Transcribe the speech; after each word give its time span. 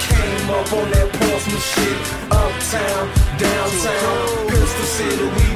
came 0.00 0.50
up 0.50 0.72
on 0.72 0.90
that 0.90 1.08
Portsmouth 1.12 1.66
shit. 1.72 1.98
Uptown, 2.30 3.04
downtown, 3.38 4.48
Pistol 4.48 4.86
City, 4.96 5.24
we 5.24 5.46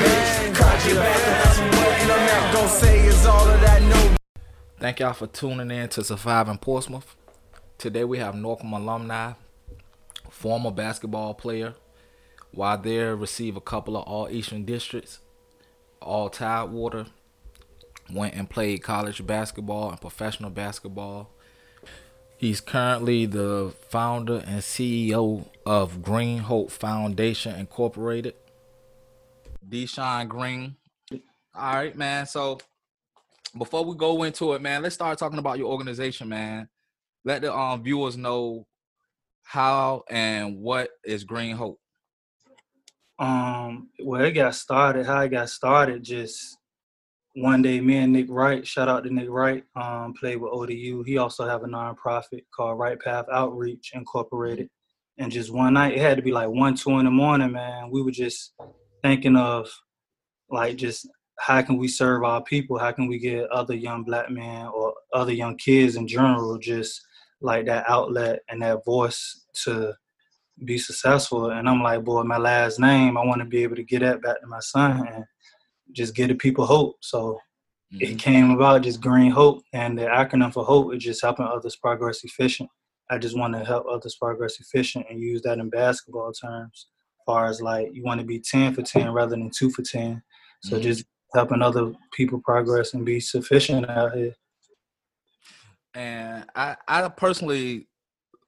bitch. 0.00 0.54
Cock 0.54 0.86
your 0.86 0.96
back 0.96 1.40
and 2.02 2.12
I'm 2.12 2.26
not 2.26 2.54
gonna 2.54 2.68
say 2.68 3.00
it's 3.06 3.26
all 3.26 3.44
that. 3.44 3.80
Thank 4.80 5.00
y'all 5.00 5.12
for 5.12 5.26
tuning 5.26 5.70
in 5.70 5.90
to 5.90 6.02
Surviving 6.02 6.56
Portsmouth. 6.56 7.14
Today 7.76 8.04
we 8.04 8.16
have 8.16 8.34
Norcom 8.34 8.72
alumni, 8.72 9.34
former 10.30 10.70
basketball 10.70 11.34
player, 11.34 11.74
while 12.52 12.78
there 12.78 13.14
receive 13.14 13.56
a 13.56 13.60
couple 13.60 13.94
of 13.96 14.04
all 14.04 14.30
Eastern 14.30 14.64
districts, 14.64 15.18
all 16.00 16.30
Tidewater, 16.30 17.06
went 18.10 18.34
and 18.34 18.48
played 18.48 18.82
college 18.82 19.26
basketball 19.26 19.90
and 19.90 20.00
professional 20.00 20.48
basketball. 20.48 21.30
He's 22.40 22.62
currently 22.62 23.26
the 23.26 23.74
founder 23.90 24.42
and 24.46 24.62
CEO 24.62 25.46
of 25.66 26.00
Green 26.00 26.38
Hope 26.38 26.70
Foundation 26.70 27.54
Incorporated. 27.54 28.32
Deshaun 29.68 30.26
Green. 30.26 30.76
All 31.12 31.74
right, 31.74 31.94
man. 31.94 32.24
So 32.24 32.58
before 33.58 33.84
we 33.84 33.94
go 33.94 34.22
into 34.22 34.54
it, 34.54 34.62
man, 34.62 34.82
let's 34.82 34.94
start 34.94 35.18
talking 35.18 35.38
about 35.38 35.58
your 35.58 35.70
organization, 35.70 36.30
man. 36.30 36.70
Let 37.26 37.42
the 37.42 37.54
um, 37.54 37.82
viewers 37.82 38.16
know 38.16 38.66
how 39.42 40.04
and 40.08 40.56
what 40.62 40.88
is 41.04 41.24
Green 41.24 41.56
Hope. 41.56 41.78
Um, 43.18 43.90
well, 44.02 44.24
it 44.24 44.32
got 44.32 44.54
started. 44.54 45.04
How 45.04 45.20
it 45.20 45.28
got 45.28 45.50
started, 45.50 46.02
just 46.02 46.56
one 47.34 47.62
day, 47.62 47.80
me 47.80 47.98
and 47.98 48.12
Nick 48.12 48.26
Wright, 48.28 48.66
shout 48.66 48.88
out 48.88 49.04
to 49.04 49.14
Nick 49.14 49.28
Wright, 49.28 49.64
um, 49.76 50.14
played 50.18 50.36
with 50.36 50.52
ODU. 50.52 51.04
He 51.04 51.18
also 51.18 51.46
have 51.46 51.62
a 51.62 51.66
nonprofit 51.66 52.42
called 52.54 52.78
Right 52.78 52.98
Path 52.98 53.26
Outreach 53.32 53.92
Incorporated. 53.94 54.68
And 55.18 55.30
just 55.30 55.52
one 55.52 55.74
night, 55.74 55.94
it 55.94 56.00
had 56.00 56.16
to 56.16 56.22
be 56.22 56.32
like 56.32 56.48
one, 56.48 56.74
two 56.74 56.98
in 56.98 57.04
the 57.04 57.10
morning, 57.10 57.52
man. 57.52 57.90
We 57.90 58.02
were 58.02 58.10
just 58.10 58.54
thinking 59.02 59.36
of 59.36 59.70
like 60.50 60.76
just 60.76 61.08
how 61.38 61.62
can 61.62 61.78
we 61.78 61.88
serve 61.88 62.24
our 62.24 62.42
people? 62.42 62.78
How 62.78 62.92
can 62.92 63.06
we 63.06 63.18
get 63.18 63.50
other 63.50 63.74
young 63.74 64.02
black 64.02 64.30
men 64.30 64.66
or 64.66 64.94
other 65.12 65.32
young 65.32 65.56
kids 65.56 65.96
in 65.96 66.06
general 66.06 66.58
just 66.58 67.00
like 67.40 67.66
that 67.66 67.88
outlet 67.88 68.40
and 68.48 68.60
that 68.62 68.84
voice 68.84 69.46
to 69.64 69.94
be 70.64 70.78
successful? 70.78 71.50
And 71.50 71.68
I'm 71.68 71.82
like, 71.82 72.04
boy, 72.04 72.24
my 72.24 72.36
last 72.36 72.78
name, 72.78 73.16
I 73.16 73.24
want 73.24 73.40
to 73.40 73.46
be 73.46 73.62
able 73.62 73.76
to 73.76 73.84
get 73.84 74.00
that 74.00 74.20
back 74.20 74.40
to 74.40 74.46
my 74.46 74.60
son 74.60 75.06
and 75.06 75.24
just 75.92 76.14
give 76.14 76.28
the 76.28 76.34
people 76.34 76.66
hope. 76.66 76.96
So 77.00 77.38
mm-hmm. 77.92 78.02
it 78.02 78.18
came 78.18 78.50
about 78.50 78.82
just 78.82 79.00
Green 79.00 79.30
Hope, 79.30 79.62
and 79.72 79.98
the 79.98 80.06
acronym 80.06 80.52
for 80.52 80.64
Hope 80.64 80.94
is 80.94 81.02
just 81.02 81.22
helping 81.22 81.46
others 81.46 81.76
progress 81.76 82.24
efficient. 82.24 82.68
I 83.10 83.18
just 83.18 83.36
want 83.36 83.54
to 83.54 83.64
help 83.64 83.86
others 83.90 84.16
progress 84.20 84.60
efficient 84.60 85.06
and 85.10 85.20
use 85.20 85.42
that 85.42 85.58
in 85.58 85.68
basketball 85.68 86.32
terms. 86.32 86.86
As 87.20 87.24
far 87.26 87.46
as 87.46 87.60
like 87.60 87.88
you 87.92 88.02
want 88.04 88.20
to 88.20 88.26
be 88.26 88.40
ten 88.40 88.74
for 88.74 88.82
ten 88.82 89.12
rather 89.12 89.36
than 89.36 89.50
two 89.50 89.70
for 89.70 89.82
ten. 89.82 90.22
So 90.62 90.74
mm-hmm. 90.74 90.82
just 90.82 91.04
helping 91.34 91.62
other 91.62 91.92
people 92.12 92.40
progress 92.44 92.94
and 92.94 93.04
be 93.04 93.20
sufficient 93.20 93.88
out 93.88 94.14
here. 94.14 94.34
And 95.94 96.44
I, 96.54 96.76
I 96.86 97.08
personally 97.08 97.88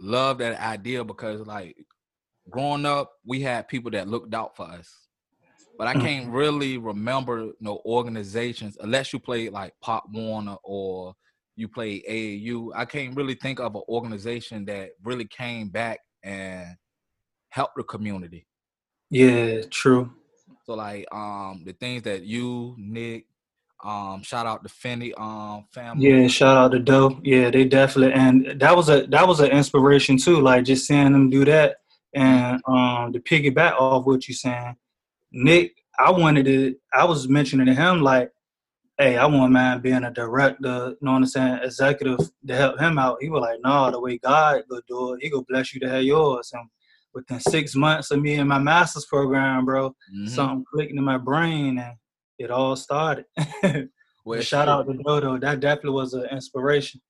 love 0.00 0.38
that 0.38 0.60
idea 0.60 1.04
because 1.04 1.46
like 1.46 1.76
growing 2.50 2.86
up, 2.86 3.12
we 3.24 3.40
had 3.40 3.68
people 3.68 3.90
that 3.92 4.08
looked 4.08 4.34
out 4.34 4.56
for 4.56 4.66
us 4.66 5.01
but 5.82 5.96
I 5.96 6.00
can't 6.00 6.30
really 6.30 6.78
remember 6.78 7.50
no 7.58 7.82
organizations 7.84 8.76
unless 8.80 9.12
you 9.12 9.18
played 9.18 9.50
like 9.50 9.72
Pop 9.80 10.04
Warner 10.12 10.54
or 10.62 11.12
you 11.56 11.66
played 11.66 12.04
AAU. 12.08 12.70
I 12.72 12.84
can't 12.84 13.16
really 13.16 13.34
think 13.34 13.58
of 13.58 13.74
an 13.74 13.82
organization 13.88 14.64
that 14.66 14.90
really 15.02 15.24
came 15.24 15.70
back 15.70 15.98
and 16.22 16.76
helped 17.48 17.74
the 17.78 17.82
community. 17.82 18.46
Yeah, 19.10 19.62
true. 19.72 20.12
So 20.66 20.74
like 20.74 21.12
um 21.12 21.64
the 21.66 21.72
things 21.72 22.04
that 22.04 22.22
you, 22.22 22.76
Nick, 22.78 23.26
um, 23.82 24.22
shout 24.22 24.46
out 24.46 24.62
to 24.62 24.68
Finney 24.68 25.12
um 25.14 25.64
family. 25.74 26.08
Yeah, 26.08 26.28
shout 26.28 26.56
out 26.56 26.70
to 26.70 26.78
Doe. 26.78 27.18
Yeah, 27.24 27.50
they 27.50 27.64
definitely 27.64 28.14
and 28.14 28.60
that 28.60 28.76
was 28.76 28.88
a 28.88 29.08
that 29.08 29.26
was 29.26 29.40
an 29.40 29.50
inspiration 29.50 30.16
too. 30.16 30.40
Like 30.40 30.62
just 30.62 30.86
seeing 30.86 31.12
them 31.12 31.28
do 31.28 31.44
that 31.44 31.78
and 32.14 32.62
um 32.68 33.12
to 33.12 33.18
piggyback 33.18 33.72
off 33.80 34.06
what 34.06 34.28
you're 34.28 34.36
saying 34.36 34.76
Nick, 35.32 35.81
I 35.98 36.10
wanted 36.10 36.46
to, 36.46 36.74
I 36.94 37.04
was 37.04 37.28
mentioning 37.28 37.66
to 37.66 37.74
him 37.74 38.00
like, 38.00 38.30
hey, 38.98 39.16
I 39.16 39.26
want 39.26 39.52
man 39.52 39.80
being 39.80 40.04
a 40.04 40.10
director, 40.10 40.88
you 40.90 40.96
know 41.00 41.12
what 41.12 41.18
I'm 41.18 41.26
saying, 41.26 41.60
executive 41.62 42.18
to 42.46 42.54
help 42.54 42.78
him 42.78 42.98
out. 42.98 43.18
He 43.20 43.28
was 43.28 43.40
like, 43.40 43.60
no, 43.62 43.90
the 43.90 44.00
way 44.00 44.18
God 44.18 44.62
go 44.68 44.80
do 44.88 45.14
it, 45.14 45.22
he 45.22 45.30
go 45.30 45.44
bless 45.48 45.74
you 45.74 45.80
to 45.80 45.88
have 45.88 46.02
yours. 46.02 46.50
And 46.52 46.68
within 47.14 47.40
six 47.40 47.74
months 47.74 48.10
of 48.10 48.20
me 48.20 48.34
in 48.34 48.48
my 48.48 48.58
master's 48.58 49.06
program, 49.06 49.64
bro, 49.64 49.90
mm-hmm. 49.90 50.26
something 50.26 50.64
clicked 50.72 50.92
in 50.92 51.02
my 51.02 51.18
brain 51.18 51.78
and 51.78 51.96
it 52.38 52.50
all 52.50 52.76
started. 52.76 53.24
well, 54.24 54.40
shout 54.40 54.68
out 54.68 54.86
to 54.86 54.94
Dodo. 54.94 55.38
That 55.38 55.60
definitely 55.60 55.90
was 55.90 56.14
an 56.14 56.26
inspiration. 56.30 57.00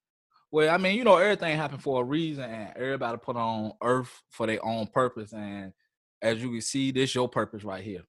Well, 0.50 0.72
I 0.72 0.76
mean, 0.76 0.96
you 0.96 1.04
know, 1.04 1.16
everything 1.16 1.56
happened 1.56 1.82
for 1.82 2.02
a 2.02 2.04
reason, 2.04 2.44
and 2.44 2.76
everybody 2.76 3.16
put 3.16 3.36
on 3.36 3.72
earth 3.82 4.22
for 4.28 4.46
their 4.46 4.62
own 4.62 4.86
purpose. 4.86 5.32
And 5.32 5.72
as 6.20 6.42
you 6.42 6.50
can 6.50 6.60
see, 6.60 6.90
this 6.90 7.14
your 7.14 7.28
purpose 7.28 7.64
right 7.64 7.82
here. 7.82 8.02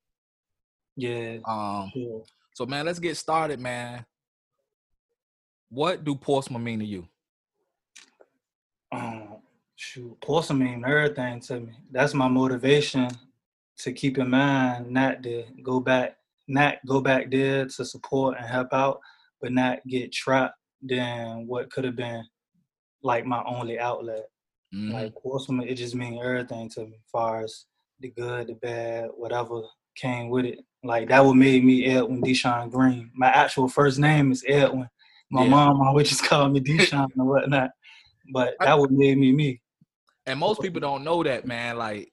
Yeah. 0.96 1.38
Um. 1.46 1.92
So 2.54 2.66
man, 2.66 2.86
let's 2.86 3.00
get 3.00 3.18
started, 3.18 3.59
man. 3.59 4.06
What 5.70 6.04
do 6.04 6.16
Portsmouth 6.16 6.62
mean 6.62 6.80
to 6.80 6.86
you? 6.86 7.08
Um, 8.92 9.38
shoot, 9.76 10.16
Portsmouth 10.22 10.59
mean 10.59 10.84
everything 10.86 11.40
to 11.42 11.62
me. 11.62 11.74
That's 11.92 12.14
my 12.14 12.28
motivation 12.28 13.09
to 13.80 13.92
keep 13.92 14.20
in 14.20 14.30
mind 14.30 14.92
not 14.92 15.24
to 15.24 15.46
go 15.64 15.80
back, 15.80 16.16
not 16.48 16.76
go 16.88 17.02
back 17.02 17.31
there 17.31 17.66
to 17.66 17.86
support 17.86 18.38
and 18.38 18.46
help 18.46 18.72
out, 18.72 19.00
but 19.42 19.52
not 19.52 19.80
get 19.88 20.12
trapped 20.12 20.56
in 20.88 21.48
what 21.48 21.72
could 21.72 21.86
have 21.86 21.96
been 21.96 22.24
like 23.02 23.25
my 23.25 23.44
only 23.46 23.80
outlet. 23.80 24.25
Mm-hmm. 24.75 24.94
Like 24.94 25.16
Portsmouth, 25.16 25.66
it 25.68 25.75
just 25.75 25.96
means 25.96 26.20
everything 26.24 26.70
to 26.70 26.81
me, 26.81 26.94
as 26.94 27.10
far 27.12 27.44
as 27.44 27.66
the 28.00 28.10
good, 28.10 28.48
the 28.48 28.54
bad, 28.56 29.10
whatever 29.16 29.62
came 29.96 30.30
with 30.30 30.46
it. 30.46 30.60
Like 30.84 31.10
that 31.10 31.24
would 31.26 31.36
made 31.36 31.64
me 31.64 31.86
Edwin 31.86 32.22
Deshaun 32.22 32.70
Green. 32.70 33.10
My 33.16 33.28
actual 33.28 33.68
first 33.70 34.00
name 34.00 34.32
is 34.32 34.44
Edwin. 34.48 34.90
My 35.32 35.44
yeah. 35.44 35.50
mom 35.50 35.82
always 35.82 36.10
just 36.10 36.26
called 36.26 36.54
me 36.54 36.60
Deshaun 36.62 37.08
and 37.16 37.28
whatnot. 37.28 37.72
But 38.32 38.56
that 38.60 38.78
would 38.78 38.92
made 38.92 39.18
me 39.18 39.32
me. 39.32 39.62
And 40.26 40.40
most 40.40 40.62
people 40.62 40.82
don't 40.82 41.04
know 41.04 41.24
that, 41.24 41.46
man. 41.46 41.78
Like 41.78 42.12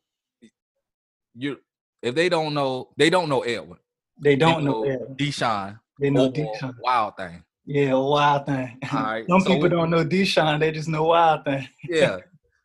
you 1.34 1.58
if 2.02 2.14
they 2.14 2.28
don't 2.28 2.54
know, 2.54 2.90
they 2.96 3.10
don't 3.10 3.28
know 3.28 3.40
Edwin. 3.40 3.78
They 4.22 4.36
don't 4.36 4.64
they 4.64 4.70
know, 4.70 4.82
know 4.82 4.90
Edwin. 4.90 5.16
Deshaun. 5.16 5.78
They 6.00 6.10
know 6.10 6.30
Deshaun. 6.30 6.74
Wild 6.80 7.16
thing. 7.16 7.42
Yeah, 7.66 7.94
wild 7.94 8.46
thing. 8.46 8.78
All 8.92 9.02
right. 9.02 9.26
Some 9.28 9.40
so 9.40 9.48
people 9.48 9.62
we, 9.62 9.68
don't 9.68 9.90
know 9.90 10.04
Deshaun, 10.04 10.60
they 10.60 10.70
just 10.70 10.88
know 10.88 11.04
wild 11.04 11.44
thing. 11.44 11.68
yeah. 11.88 12.18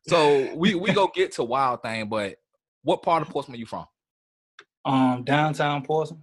So 0.07 0.53
we 0.55 0.75
we 0.75 0.93
go 0.93 1.09
get 1.13 1.31
to 1.33 1.43
wild 1.43 1.81
thing, 1.81 2.07
but 2.09 2.35
what 2.83 3.01
part 3.01 3.21
of 3.21 3.29
Portsmouth 3.29 3.55
are 3.55 3.59
you 3.59 3.65
from? 3.65 3.85
Um, 4.85 5.23
downtown 5.23 5.83
Portsmouth. 5.83 6.19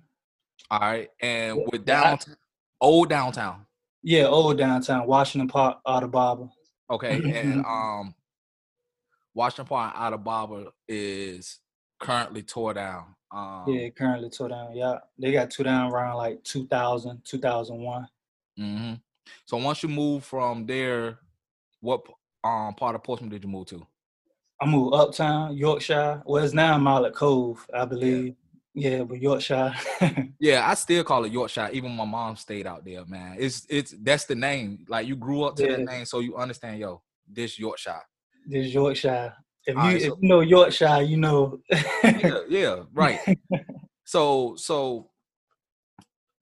All 0.70 0.80
right, 0.80 1.08
and 1.20 1.60
with 1.70 1.84
downtown, 1.84 2.36
old 2.80 3.08
downtown. 3.08 3.66
Yeah, 4.02 4.24
old 4.24 4.56
downtown, 4.56 5.06
Washington 5.06 5.48
Park, 5.48 5.78
Barber. 5.84 6.48
Okay, 6.90 7.20
and 7.40 7.64
um, 7.66 8.14
Washington 9.34 9.66
Park, 9.66 10.24
Barber 10.24 10.66
is 10.88 11.58
currently 11.98 12.42
tore 12.42 12.74
down. 12.74 13.14
Um, 13.30 13.64
yeah, 13.66 13.88
currently 13.90 14.30
tore 14.30 14.48
down. 14.50 14.74
Yeah, 14.74 14.98
they 15.18 15.32
got 15.32 15.50
tore 15.50 15.64
down 15.64 15.90
around 15.90 16.16
like 16.16 16.42
2000, 16.44 17.22
2001. 17.24 18.08
Mm-hmm. 18.58 18.94
So 19.46 19.56
once 19.56 19.82
you 19.82 19.88
move 19.88 20.24
from 20.24 20.66
there, 20.66 21.18
what 21.80 22.02
um 22.44 22.74
part 22.74 22.94
of 22.94 23.02
Portsmouth 23.02 23.30
did 23.30 23.42
you 23.42 23.50
move 23.50 23.66
to? 23.66 23.86
I 24.60 24.66
moved 24.66 24.94
uptown, 24.94 25.56
Yorkshire. 25.56 26.22
Well, 26.24 26.44
it's 26.44 26.54
now 26.54 26.78
Marlett 26.78 27.14
Cove, 27.14 27.66
I 27.74 27.84
believe. 27.84 28.36
Yeah, 28.74 29.02
but 29.02 29.20
Yorkshire. 29.20 29.74
yeah, 30.40 30.68
I 30.68 30.74
still 30.74 31.04
call 31.04 31.24
it 31.24 31.32
Yorkshire. 31.32 31.68
Even 31.72 31.94
my 31.94 32.06
mom 32.06 32.36
stayed 32.36 32.66
out 32.66 32.84
there, 32.84 33.04
man. 33.04 33.36
It's 33.38 33.66
it's 33.68 33.94
that's 34.00 34.24
the 34.24 34.34
name. 34.34 34.86
Like 34.88 35.06
you 35.06 35.14
grew 35.14 35.42
up 35.42 35.56
to 35.56 35.64
yeah. 35.64 35.76
that 35.76 35.84
name, 35.84 36.04
so 36.06 36.20
you 36.20 36.36
understand. 36.36 36.78
Yo, 36.78 37.02
this 37.30 37.58
Yorkshire. 37.58 38.00
This 38.46 38.72
Yorkshire. 38.72 39.34
If 39.66 39.74
you 39.76 39.80
right, 39.80 40.00
so, 40.00 40.06
if 40.06 40.12
you 40.20 40.28
know 40.28 40.40
Yorkshire, 40.40 41.02
you 41.02 41.18
know. 41.18 41.60
yeah, 41.70 42.38
yeah, 42.48 42.82
right. 42.94 43.20
So 44.04 44.56
so, 44.56 45.10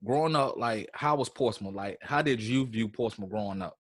growing 0.05 0.37
up, 0.37 0.56
like, 0.56 0.88
how 0.94 1.17
was 1.17 1.29
Portsmouth? 1.29 1.75
Like, 1.75 1.99
how 2.00 2.23
did 2.23 2.41
you 2.41 2.65
view 2.65 2.88
Portsmouth 2.88 3.29
growing 3.29 3.61
up? 3.61 3.76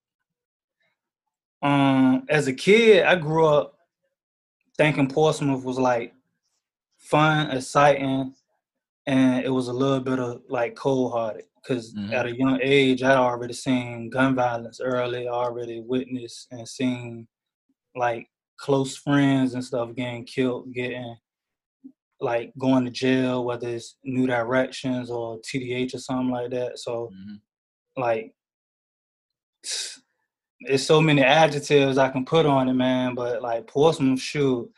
Um, 1.62 2.24
as 2.28 2.48
a 2.48 2.52
kid, 2.52 3.04
I 3.04 3.14
grew 3.14 3.46
up 3.46 3.76
thinking 4.76 5.08
Portsmouth 5.08 5.62
was 5.62 5.78
like 5.78 6.14
fun, 6.98 7.50
exciting, 7.50 8.34
and 9.10 9.44
it 9.44 9.50
was 9.50 9.66
a 9.66 9.72
little 9.72 9.98
bit 9.98 10.20
of 10.20 10.42
like 10.48 10.76
cold 10.76 11.12
hearted 11.12 11.44
because 11.56 11.92
mm-hmm. 11.92 12.12
at 12.12 12.26
a 12.26 12.36
young 12.36 12.60
age 12.62 13.02
I'd 13.02 13.16
already 13.16 13.54
seen 13.54 14.08
gun 14.08 14.36
violence 14.36 14.80
early, 14.80 15.26
already 15.26 15.80
witnessed 15.80 16.46
and 16.52 16.66
seen 16.66 17.26
like 17.96 18.28
close 18.56 18.96
friends 18.96 19.54
and 19.54 19.64
stuff 19.64 19.96
getting 19.96 20.24
killed, 20.24 20.72
getting 20.72 21.16
like 22.20 22.52
going 22.56 22.84
to 22.84 22.90
jail, 22.90 23.44
whether 23.44 23.68
it's 23.68 23.96
New 24.04 24.28
Directions 24.28 25.10
or 25.10 25.40
TDH 25.40 25.94
or 25.94 25.98
something 25.98 26.30
like 26.30 26.50
that. 26.50 26.78
So 26.78 27.10
Mm-hmm. 27.12 28.00
like 28.00 28.32
it's 30.60 30.84
so 30.84 31.00
many 31.00 31.22
adjectives 31.22 31.98
I 31.98 32.10
can 32.10 32.24
put 32.24 32.46
on 32.46 32.68
it, 32.68 32.74
man. 32.74 33.14
But 33.16 33.42
like 33.42 33.66
Portsmouth, 33.66 34.20
shoot, 34.20 34.70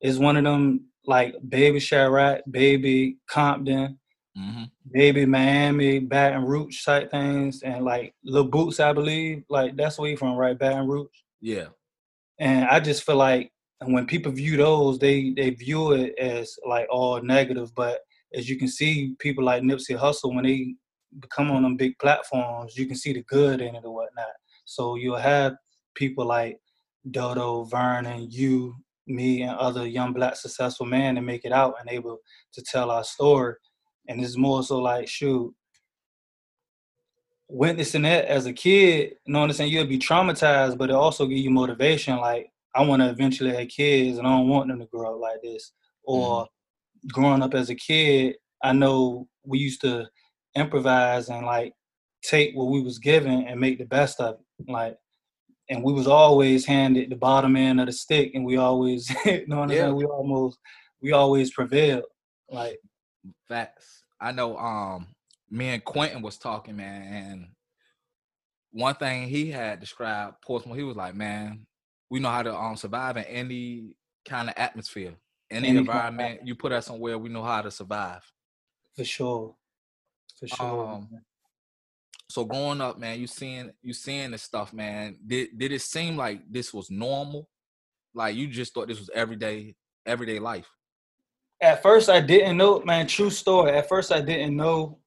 is 0.00 0.18
one 0.18 0.36
of 0.38 0.44
them 0.44 0.86
like 1.06 1.34
baby 1.48 1.78
Chiraq, 1.78 2.40
baby 2.50 3.18
Compton, 3.28 3.98
Mm-hmm. 4.38 4.64
baby 4.92 5.24
Miami, 5.24 5.98
Baton 5.98 6.44
Rouge 6.44 6.84
type 6.84 7.10
things, 7.10 7.62
and 7.62 7.86
like 7.86 8.14
Lil 8.22 8.50
Boosie, 8.50 8.80
I 8.84 8.92
believe. 8.92 9.44
Like 9.48 9.76
that's 9.76 9.98
where 9.98 10.10
you 10.10 10.16
from, 10.18 10.36
right? 10.36 10.58
Baton 10.58 10.86
Rouge. 10.86 11.08
Yeah. 11.40 11.68
And 12.38 12.66
I 12.66 12.80
just 12.80 13.04
feel 13.04 13.16
like 13.16 13.50
when 13.82 14.06
people 14.06 14.32
view 14.32 14.58
those, 14.58 14.98
they 14.98 15.32
they 15.34 15.50
view 15.50 15.92
it 15.92 16.14
as 16.18 16.54
like 16.68 16.86
all 16.90 17.22
negative. 17.22 17.74
But 17.74 18.00
as 18.34 18.46
you 18.46 18.58
can 18.58 18.68
see, 18.68 19.14
people 19.20 19.42
like 19.42 19.62
Nipsey 19.62 19.98
Hussle, 19.98 20.34
when 20.34 20.44
they 20.44 20.74
become 21.18 21.50
on 21.50 21.62
them 21.62 21.76
big 21.78 21.98
platforms, 21.98 22.76
you 22.76 22.84
can 22.84 22.96
see 22.96 23.14
the 23.14 23.22
good 23.22 23.62
in 23.62 23.74
it 23.74 23.84
or 23.86 23.94
whatnot. 23.94 24.26
So 24.66 24.96
you'll 24.96 25.16
have 25.16 25.54
people 25.94 26.26
like 26.26 26.58
Dodo, 27.10 27.64
Vernon, 27.64 28.26
you, 28.30 28.74
me, 29.06 29.42
and 29.42 29.56
other 29.56 29.86
young 29.86 30.12
black 30.12 30.36
successful 30.36 30.86
men 30.86 31.14
that 31.14 31.22
make 31.22 31.44
it 31.44 31.52
out 31.52 31.74
and 31.80 31.88
able 31.88 32.18
to 32.52 32.62
tell 32.62 32.90
our 32.90 33.04
story. 33.04 33.54
And 34.08 34.22
it's 34.22 34.36
more 34.36 34.62
so 34.62 34.78
like, 34.78 35.08
shoot, 35.08 35.54
witnessing 37.48 38.02
that 38.02 38.26
as 38.26 38.46
a 38.46 38.52
kid, 38.52 39.14
you 39.26 39.32
know 39.32 39.40
what 39.40 39.50
I'm 39.50 39.52
saying? 39.54 39.72
You'll 39.72 39.86
be 39.86 39.98
traumatized, 39.98 40.78
but 40.78 40.90
it 40.90 40.96
also 40.96 41.26
give 41.26 41.38
you 41.38 41.50
motivation. 41.50 42.18
Like, 42.18 42.50
I 42.74 42.82
want 42.82 43.02
to 43.02 43.08
eventually 43.08 43.54
have 43.54 43.68
kids 43.68 44.18
and 44.18 44.26
I 44.26 44.30
don't 44.30 44.48
want 44.48 44.68
them 44.68 44.80
to 44.80 44.86
grow 44.86 45.14
up 45.14 45.20
like 45.20 45.42
this. 45.42 45.72
Or 46.04 46.42
mm-hmm. 46.42 47.08
growing 47.08 47.42
up 47.42 47.54
as 47.54 47.70
a 47.70 47.74
kid, 47.74 48.36
I 48.62 48.72
know 48.72 49.28
we 49.44 49.58
used 49.58 49.80
to 49.82 50.06
improvise 50.54 51.28
and 51.28 51.46
like 51.46 51.72
take 52.22 52.54
what 52.54 52.70
we 52.70 52.82
was 52.82 52.98
given 52.98 53.46
and 53.46 53.60
make 53.60 53.78
the 53.78 53.84
best 53.84 54.20
of 54.20 54.36
it. 54.58 54.70
Like, 54.70 54.96
and 55.68 55.82
we 55.82 55.92
was 55.92 56.06
always 56.06 56.64
handed 56.64 57.10
the 57.10 57.16
bottom 57.16 57.56
end 57.56 57.80
of 57.80 57.86
the 57.86 57.92
stick, 57.92 58.32
and 58.34 58.44
we 58.44 58.56
always, 58.56 59.08
you 59.26 59.46
know 59.46 59.58
what 59.58 59.70
I'm 59.70 59.70
Yeah. 59.70 59.82
saying? 59.84 59.96
We 59.96 60.04
almost, 60.04 60.58
we 61.00 61.12
always 61.12 61.50
prevailed. 61.52 62.04
Like, 62.50 62.78
Facts. 63.48 64.04
I 64.20 64.32
know 64.32 64.56
um 64.56 65.08
me 65.50 65.68
and 65.68 65.84
Quentin 65.84 66.22
was 66.22 66.38
talking, 66.38 66.76
man, 66.76 67.02
and 67.32 67.46
one 68.72 68.94
thing 68.94 69.28
he 69.28 69.50
had 69.50 69.80
described 69.80 70.36
Portsmouth, 70.42 70.76
he 70.76 70.82
was 70.84 70.96
like, 70.96 71.14
Man, 71.14 71.66
we 72.10 72.20
know 72.20 72.30
how 72.30 72.42
to 72.42 72.54
um 72.54 72.76
survive 72.76 73.16
in 73.16 73.24
any 73.24 73.94
kind 74.24 74.48
of 74.48 74.54
atmosphere, 74.56 75.14
any, 75.50 75.68
Any 75.68 75.78
environment. 75.78 76.40
You 76.44 76.54
put 76.54 76.72
us 76.72 76.86
somewhere, 76.86 77.18
we 77.18 77.28
know 77.28 77.42
how 77.42 77.62
to 77.62 77.70
survive. 77.70 78.22
for 78.96 79.04
sure, 79.04 79.54
for 80.38 80.46
sure. 80.48 80.82
Um, 80.82 81.08
So 82.28 82.44
growing 82.44 82.80
up, 82.80 82.98
man, 82.98 83.20
you 83.20 83.26
seeing 83.26 83.70
you 83.82 83.92
seeing 83.92 84.32
this 84.32 84.42
stuff, 84.42 84.72
man. 84.72 85.16
Did 85.26 85.56
did 85.58 85.72
it 85.72 85.80
seem 85.82 86.16
like 86.16 86.40
this 86.50 86.74
was 86.74 86.90
normal? 86.90 87.48
Like 88.14 88.34
you 88.36 88.48
just 88.48 88.74
thought 88.74 88.88
this 88.88 88.98
was 88.98 89.10
everyday 89.14 89.74
everyday 90.04 90.38
life? 90.38 90.68
at 91.62 91.82
first 91.82 92.10
I 92.10 92.20
didn't 92.20 92.58
know, 92.58 92.80
man, 92.80 93.06
true 93.06 93.30
story. 93.30 93.72
At 93.72 93.88
first 93.88 94.12
I 94.12 94.20
didn't 94.20 94.56
know 94.56 94.98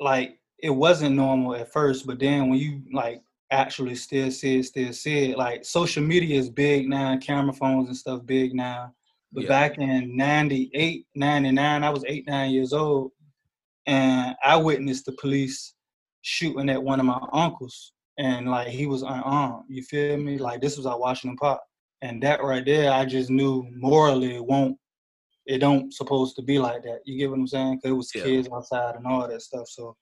like 0.00 0.38
it 0.58 0.70
wasn't 0.70 1.16
normal 1.16 1.54
at 1.54 1.72
first, 1.72 2.06
but 2.06 2.18
then 2.18 2.48
when 2.50 2.58
you 2.58 2.82
like 2.92 3.22
actually 3.50 3.94
still 3.94 4.30
see 4.30 4.58
it, 4.58 4.64
still 4.64 4.92
see 4.92 5.30
it, 5.30 5.38
like 5.38 5.64
social 5.64 6.02
media 6.02 6.38
is 6.38 6.50
big 6.50 6.88
now, 6.88 7.16
camera 7.16 7.52
phones 7.54 7.88
and 7.88 7.96
stuff 7.96 8.26
big 8.26 8.54
now. 8.54 8.92
But 9.32 9.44
Yeah. 9.44 9.48
back 9.48 9.78
in 9.78 10.16
98, 10.16 11.06
99, 11.14 11.84
I 11.84 11.90
was 11.90 12.04
eight, 12.06 12.26
nine 12.26 12.50
years 12.50 12.72
old, 12.72 13.12
and 13.86 14.36
I 14.44 14.56
witnessed 14.56 15.06
the 15.06 15.12
police 15.12 15.74
shooting 16.28 16.68
at 16.68 16.82
one 16.82 17.00
of 17.00 17.06
my 17.06 17.20
uncles, 17.32 17.92
and 18.18 18.48
like 18.48 18.68
he 18.68 18.86
was 18.86 19.02
unarmed. 19.02 19.64
You 19.68 19.82
feel 19.82 20.18
me? 20.18 20.38
Like 20.38 20.60
this 20.60 20.76
was 20.76 20.86
at 20.86 20.98
Washington 20.98 21.36
Park. 21.36 21.60
And 22.02 22.22
that 22.22 22.42
right 22.44 22.64
there, 22.64 22.92
I 22.92 23.04
just 23.04 23.30
knew 23.30 23.66
morally 23.74 24.36
it 24.36 24.44
won't 24.44 24.76
it 25.46 25.58
don't 25.58 25.92
supposed 25.92 26.36
to 26.36 26.42
be 26.42 26.58
like 26.58 26.82
that. 26.82 27.00
You 27.06 27.18
get 27.18 27.30
what 27.30 27.38
I'm 27.38 27.46
saying? 27.46 27.80
Cause 27.80 27.90
it 27.90 27.94
was 27.94 28.10
Yeah. 28.14 28.22
kids 28.24 28.48
outside 28.54 28.96
and 28.96 29.06
all 29.06 29.26
that 29.26 29.40
stuff. 29.40 29.66
So, 29.68 29.96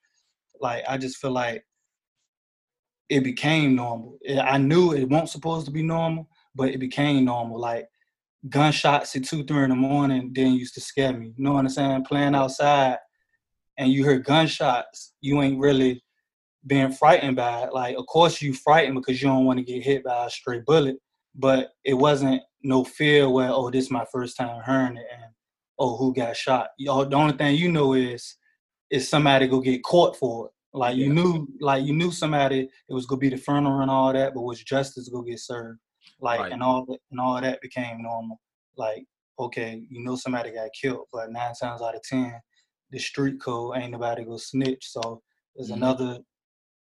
like, 0.60 0.82
I 0.88 0.98
just 0.98 1.18
feel 1.18 1.30
like 1.30 1.64
it 3.08 3.22
became 3.22 3.76
normal. 3.76 4.18
I 4.28 4.58
knew 4.58 4.92
it 4.92 5.08
wasn't 5.08 5.28
supposed 5.28 5.66
to 5.66 5.72
be 5.72 5.84
normal, 5.84 6.28
but 6.56 6.70
it 6.70 6.78
became 6.80 7.24
normal. 7.24 7.60
Like 7.60 7.86
gunshots 8.48 9.14
at 9.14 9.24
two, 9.24 9.44
three 9.44 9.62
in 9.62 9.70
the 9.70 9.76
morning 9.76 10.32
didn't 10.32 10.54
used 10.54 10.74
to 10.74 10.80
scare 10.80 11.12
me. 11.12 11.32
You 11.36 11.44
know 11.44 11.52
what 11.52 11.60
I'm 11.60 11.68
saying? 11.68 12.04
Playing 12.06 12.34
outside 12.34 12.98
and 13.78 13.92
you 13.92 14.02
hear 14.02 14.18
gunshots, 14.18 15.12
you 15.20 15.40
ain't 15.42 15.60
really 15.60 16.02
being 16.66 16.92
frightened 16.92 17.36
by 17.36 17.62
it. 17.64 17.72
Like, 17.72 17.96
of 17.96 18.06
course 18.06 18.42
you 18.42 18.52
frightened 18.52 18.96
because 18.96 19.20
you 19.22 19.28
don't 19.28 19.44
want 19.44 19.58
to 19.58 19.64
get 19.64 19.82
hit 19.84 20.04
by 20.04 20.26
a 20.26 20.30
stray 20.30 20.60
bullet, 20.60 20.96
but 21.34 21.72
it 21.84 21.94
wasn't 21.94 22.42
no 22.62 22.84
fear 22.84 23.28
where, 23.28 23.50
oh, 23.50 23.70
this 23.70 23.84
is 23.86 23.90
my 23.90 24.04
first 24.12 24.36
time 24.36 24.62
hearing 24.66 24.96
it 24.96 25.06
and 25.12 25.32
oh, 25.78 25.96
who 25.96 26.12
got 26.14 26.36
shot. 26.36 26.68
You 26.78 26.86
know, 26.86 27.04
the 27.04 27.16
only 27.16 27.36
thing 27.36 27.56
you 27.56 27.70
know 27.70 27.92
is 27.94 28.36
is 28.90 29.08
somebody 29.08 29.48
go 29.48 29.60
get 29.60 29.82
caught 29.82 30.16
for 30.16 30.46
it. 30.46 30.52
Like 30.72 30.96
you 30.96 31.06
Yeah. 31.06 31.12
knew, 31.12 31.48
like 31.60 31.84
you 31.84 31.92
knew 31.94 32.10
somebody 32.10 32.68
it 32.88 32.94
was 32.94 33.06
gonna 33.06 33.18
be 33.18 33.28
the 33.30 33.36
funeral 33.36 33.80
and 33.80 33.90
all 33.90 34.12
that, 34.12 34.32
but 34.34 34.42
was 34.42 34.62
justice 34.62 35.08
go 35.08 35.22
get 35.22 35.40
served? 35.40 35.80
Like 36.20 36.40
Right. 36.40 36.52
and 36.52 36.62
all 36.62 36.84
that 36.86 37.00
and 37.10 37.20
all 37.20 37.40
that 37.40 37.60
became 37.60 38.02
normal. 38.02 38.40
Like 38.76 39.04
okay, 39.38 39.84
you 39.90 40.02
know 40.02 40.16
somebody 40.16 40.50
got 40.52 40.70
killed, 40.80 41.06
but 41.12 41.30
nine 41.30 41.52
times 41.54 41.82
out 41.82 41.94
of 41.94 42.02
ten, 42.02 42.40
the 42.90 42.98
street 42.98 43.38
code 43.40 43.76
ain't 43.76 43.92
nobody 43.92 44.24
go 44.24 44.36
snitch. 44.38 44.88
So 44.90 45.22
there's 45.54 45.70
Mhm. 45.70 45.74
another 45.76 46.18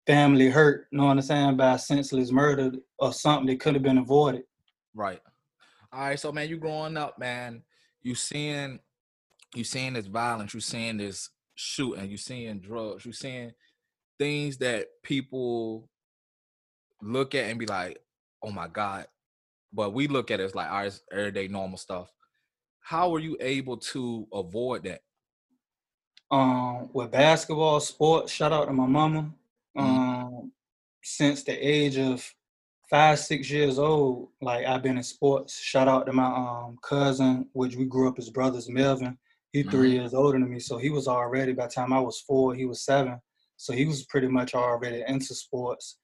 family 0.05 0.49
hurt. 0.49 0.87
You 0.91 0.97
know 0.97 1.05
what 1.05 1.17
I'm 1.17 1.21
saying 1.21 1.57
by 1.57 1.77
senseless 1.77 2.31
murder 2.31 2.71
or 2.99 3.13
something 3.13 3.47
that 3.47 3.59
could 3.59 3.73
have 3.73 3.83
been 3.83 3.97
avoided. 3.97 4.43
Right. 4.93 5.19
All 5.91 6.01
right. 6.01 6.19
So 6.19 6.31
man, 6.31 6.49
you 6.49 6.57
growing 6.57 6.97
up, 6.97 7.19
man, 7.19 7.63
you 8.01 8.15
seeing 8.15 8.79
you 9.53 9.63
seeing 9.63 9.93
this 9.93 10.07
violence, 10.07 10.53
you 10.53 10.59
seeing 10.59 10.97
this 10.97 11.29
shooting, 11.55 12.09
you 12.09 12.17
seeing 12.17 12.59
drugs, 12.59 13.05
you 13.05 13.13
seeing 13.13 13.51
things 14.19 14.57
that 14.57 14.87
people 15.03 15.89
look 17.01 17.35
at 17.35 17.49
and 17.49 17.59
be 17.59 17.65
like, 17.65 17.99
oh 18.43 18.51
my 18.51 18.67
God. 18.67 19.07
But 19.73 19.93
we 19.93 20.07
look 20.07 20.31
at 20.31 20.39
it 20.39 20.43
as 20.43 20.55
like 20.55 20.69
our 20.69 20.89
everyday 21.11 21.47
normal 21.47 21.77
stuff. 21.77 22.11
How 22.79 23.09
were 23.09 23.19
you 23.19 23.37
able 23.39 23.77
to 23.77 24.27
avoid 24.31 24.83
that? 24.83 25.01
um 26.31 26.89
with 26.91 27.11
basketball 27.11 27.79
sports 27.79 28.31
shout 28.31 28.51
out 28.51 28.65
to 28.65 28.73
my 28.73 28.85
mama. 28.87 29.29
Um 29.75 30.51
since 31.03 31.43
the 31.43 31.53
age 31.53 31.97
of 31.97 32.33
five 32.89 33.19
six 33.19 33.49
years 33.49 33.77
old 33.79 34.29
like 34.41 34.65
i've 34.65 34.83
been 34.83 34.97
in 34.97 35.03
sports. 35.03 35.59
Shout 35.59 35.87
out 35.87 36.05
to 36.05 36.13
my 36.13 36.25
um 36.25 36.77
cousin 36.83 37.49
which 37.53 37.75
we 37.75 37.85
grew 37.85 38.07
up 38.07 38.17
as 38.19 38.29
brothers 38.29 38.69
melvin. 38.69 39.17
He 39.51 39.63
three 39.63 39.91
Mhm. 39.91 39.93
years 39.93 40.13
older 40.13 40.37
than 40.39 40.49
me 40.49 40.59
so 40.59 40.77
he 40.77 40.89
was 40.89 41.07
already 41.07 41.53
by 41.53 41.67
the 41.67 41.73
time 41.73 41.93
i 41.93 41.99
was 41.99 42.19
four 42.21 42.53
he 42.55 42.65
was 42.65 42.83
seven. 42.83 43.19
So 43.57 43.73
he 43.73 43.85
was 43.85 44.05
pretty 44.05 44.27
much 44.27 44.53
already 44.53 45.03
into 45.07 45.33
sports 45.33 45.97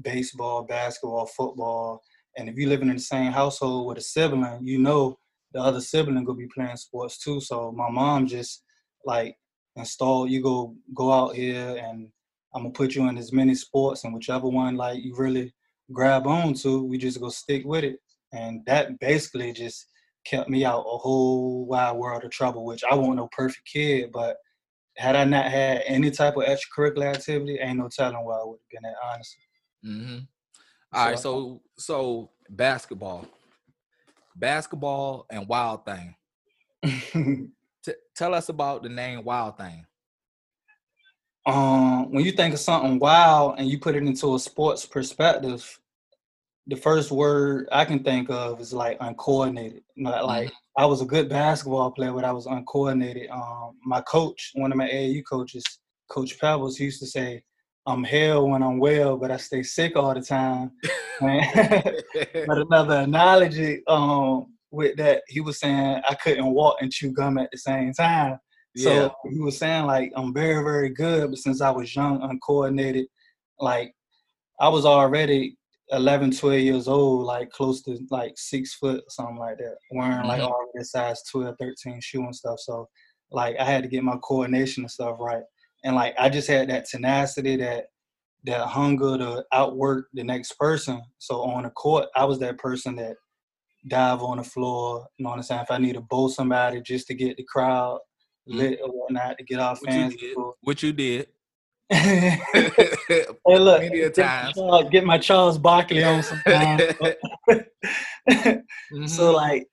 baseball 0.00 0.62
basketball 0.64 1.26
football. 1.26 2.02
And 2.36 2.48
if 2.48 2.56
you're 2.56 2.68
living 2.68 2.88
in 2.90 2.96
the 2.96 3.02
same 3.02 3.32
household 3.32 3.86
with 3.88 3.98
a 3.98 4.02
sibling 4.02 4.66
you 4.66 4.78
know 4.78 5.18
the 5.52 5.60
other 5.60 5.80
sibling 5.80 6.24
gonna 6.24 6.38
be 6.38 6.46
playing 6.54 6.76
sports 6.76 7.18
too. 7.18 7.40
So 7.40 7.72
my 7.72 7.90
mom 7.90 8.26
just 8.26 8.62
like 9.04 9.36
install 9.76 10.26
you 10.28 10.40
go 10.42 10.74
go 10.94 11.12
out 11.12 11.34
here 11.34 11.76
and 11.84 12.08
I'm 12.54 12.62
gonna 12.62 12.72
put 12.72 12.94
you 12.94 13.08
in 13.08 13.16
as 13.18 13.32
many 13.32 13.54
sports 13.54 14.04
and 14.04 14.12
whichever 14.14 14.48
one 14.48 14.76
like 14.76 15.02
you 15.02 15.14
really 15.16 15.54
grab 15.92 16.26
on 16.26 16.54
to, 16.54 16.82
we 16.84 16.98
just 16.98 17.20
go 17.20 17.28
stick 17.28 17.64
with 17.64 17.84
it. 17.84 18.00
And 18.32 18.64
that 18.66 18.98
basically 19.00 19.52
just 19.52 19.86
kept 20.24 20.48
me 20.48 20.64
out 20.64 20.80
a 20.80 20.98
whole 20.98 21.64
wide 21.66 21.92
world 21.96 22.24
of 22.24 22.30
trouble, 22.30 22.64
which 22.64 22.82
I 22.88 22.94
wasn't 22.94 23.16
no 23.16 23.28
perfect 23.32 23.66
kid, 23.72 24.10
but 24.12 24.36
had 24.96 25.16
I 25.16 25.24
not 25.24 25.46
had 25.46 25.82
any 25.86 26.10
type 26.10 26.36
of 26.36 26.44
extracurricular 26.44 27.14
activity, 27.14 27.58
ain't 27.60 27.78
no 27.78 27.88
telling 27.88 28.22
where 28.24 28.36
I 28.40 28.44
would 28.44 28.58
have 28.60 28.82
been 28.82 28.90
at, 28.90 28.96
honestly. 29.12 29.42
Mm-hmm. 29.84 30.18
All 30.92 31.06
right, 31.06 31.18
So- 31.18 31.22
so 31.22 31.62
so 31.78 32.30
basketball, 32.50 33.26
basketball 34.36 35.26
and 35.30 35.46
Wild 35.48 35.84
Thing. 35.86 36.14
T- 37.82 37.92
tell 38.14 38.34
us 38.34 38.48
about 38.48 38.82
the 38.82 38.88
name 38.88 39.24
Wild 39.24 39.56
Thing. 39.56 39.86
Um, 41.46 42.12
when 42.12 42.24
you 42.24 42.32
think 42.32 42.54
of 42.54 42.60
something 42.60 42.98
wild 42.98 43.54
and 43.58 43.68
you 43.68 43.78
put 43.78 43.96
it 43.96 44.02
into 44.02 44.34
a 44.34 44.38
sports 44.38 44.84
perspective, 44.86 45.78
the 46.66 46.76
first 46.76 47.10
word 47.10 47.68
I 47.72 47.84
can 47.84 48.04
think 48.04 48.30
of 48.30 48.60
is 48.60 48.72
like 48.72 48.98
uncoordinated. 49.00 49.82
Not 49.96 50.26
like 50.26 50.52
I 50.76 50.86
was 50.86 51.00
a 51.00 51.06
good 51.06 51.28
basketball 51.28 51.90
player, 51.90 52.12
but 52.12 52.24
I 52.24 52.32
was 52.32 52.46
uncoordinated. 52.46 53.28
Um, 53.30 53.76
my 53.84 54.00
coach, 54.02 54.52
one 54.54 54.70
of 54.70 54.78
my 54.78 54.88
AAU 54.88 55.22
coaches, 55.28 55.64
Coach 56.10 56.38
Pebbles, 56.38 56.76
he 56.76 56.84
used 56.84 57.00
to 57.00 57.06
say, 57.06 57.42
I'm 57.86 58.04
hell 58.04 58.48
when 58.48 58.62
I'm 58.62 58.78
well, 58.78 59.16
but 59.16 59.30
I 59.30 59.36
stay 59.36 59.62
sick 59.62 59.96
all 59.96 60.14
the 60.14 60.20
time. 60.20 60.72
but 61.20 62.58
another 62.58 62.96
analogy 63.00 63.82
um, 63.88 64.54
with 64.70 64.96
that, 64.96 65.22
he 65.28 65.40
was 65.40 65.58
saying 65.58 66.02
I 66.08 66.14
couldn't 66.14 66.46
walk 66.46 66.76
and 66.80 66.92
chew 66.92 67.12
gum 67.12 67.38
at 67.38 67.50
the 67.50 67.58
same 67.58 67.92
time. 67.92 68.38
So 68.76 68.90
Yeah. 68.92 69.08
he 69.30 69.38
was 69.40 69.58
saying 69.58 69.86
like 69.86 70.12
I'm 70.16 70.32
very, 70.32 70.62
very 70.62 70.90
good, 70.90 71.30
but 71.30 71.38
since 71.38 71.60
I 71.60 71.70
was 71.70 71.94
young, 71.94 72.22
uncoordinated, 72.22 73.06
like 73.58 73.94
I 74.60 74.68
was 74.68 74.84
already 74.86 75.56
11, 75.90 76.30
12 76.30 76.60
years 76.60 76.88
old, 76.88 77.24
like 77.24 77.50
close 77.50 77.82
to 77.82 77.98
like 78.10 78.32
six 78.36 78.74
foot 78.74 79.00
or 79.00 79.10
something 79.10 79.38
like 79.38 79.58
that, 79.58 79.76
wearing 79.90 80.26
like 80.26 80.40
Mhm. 80.40 80.50
already 80.50 80.78
a 80.80 80.84
size 80.84 81.22
12, 81.24 81.56
13 81.58 82.00
shoe 82.00 82.22
and 82.22 82.36
stuff. 82.36 82.60
So 82.60 82.88
like 83.32 83.56
I 83.58 83.64
had 83.64 83.82
to 83.82 83.88
get 83.88 84.04
my 84.04 84.16
coordination 84.18 84.84
and 84.84 84.90
stuff 84.90 85.16
right. 85.20 85.42
And 85.84 85.96
like 85.96 86.14
I 86.18 86.28
just 86.28 86.48
had 86.48 86.68
that 86.70 86.86
tenacity, 86.86 87.56
that 87.56 87.86
that 88.44 88.66
hunger 88.68 89.18
to 89.18 89.44
outwork 89.52 90.06
the 90.14 90.24
next 90.24 90.52
person. 90.54 91.02
So 91.18 91.42
on 91.42 91.64
the 91.64 91.70
court, 91.70 92.06
I 92.16 92.24
was 92.24 92.38
that 92.40 92.58
person 92.58 92.96
that 92.96 93.16
dive 93.88 94.22
on 94.22 94.38
the 94.38 94.44
floor, 94.44 95.06
you 95.18 95.24
know 95.24 95.30
what 95.30 95.36
I'm 95.36 95.42
saying? 95.42 95.62
If 95.62 95.70
I 95.70 95.78
need 95.78 95.94
to 95.94 96.00
bowl 96.02 96.28
somebody 96.28 96.80
just 96.82 97.06
to 97.08 97.14
get 97.14 97.36
the 97.36 97.44
crowd. 97.44 98.00
Lit 98.56 98.80
or 98.82 98.90
whatnot, 98.90 99.38
to 99.38 99.44
get 99.44 99.58
our 99.60 99.74
What 99.74 99.80
you 99.82 99.86
fans. 99.88 100.14
cool. 100.34 100.56
What 100.62 100.82
you 100.82 100.92
did. 100.92 101.26
hey, 101.92 102.38
look, 103.46 103.82
get, 103.82 103.92
my 103.92 104.08
times. 104.24 104.54
Charles, 104.54 104.90
get 104.90 105.04
my 105.04 105.18
Charles 105.18 105.58
Barkley 105.58 106.04
on 106.04 106.22
sometimes. 106.22 106.82
Mhm. 108.92 109.08
so 109.08 109.32
like 109.32 109.66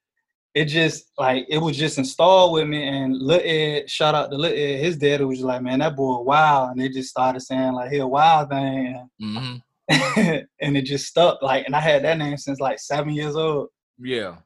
it 0.56 0.66
just 0.66 1.12
like 1.18 1.46
it 1.50 1.58
was 1.60 1.78
just 1.78 1.98
installed 2.00 2.54
with 2.54 2.68
me 2.68 2.88
and 2.88 3.16
Lil 3.16 3.42
Ed, 3.44 3.90
shout 3.90 4.16
out 4.16 4.32
to 4.32 4.38
Lil 4.38 4.54
Ed, 4.54 4.80
his 4.80 4.98
daddy 4.98 5.24
was 5.24 5.38
just 5.40 5.46
like, 5.46 5.62
man, 5.62 5.80
that 5.80 5.96
boy 5.96 6.22
wild. 6.22 6.72
And 6.72 6.80
they 6.82 6.90
just 6.90 7.10
started 7.10 7.42
saying 7.42 7.74
like 7.74 7.92
he 7.92 7.98
a 7.98 8.08
wild 8.08 8.50
thing 8.50 9.08
Mhm. 9.22 9.62
and, 9.90 10.48
and 10.62 10.78
it 10.78 10.84
just 10.84 11.06
stuck. 11.08 11.42
Like 11.44 11.66
and 11.66 11.76
I 11.76 11.80
had 11.82 12.04
that 12.06 12.18
name 12.18 12.38
since 12.38 12.60
like 12.60 12.80
seven 12.80 13.14
years 13.14 13.36
old. 13.36 13.68
Yeah. 14.00 14.38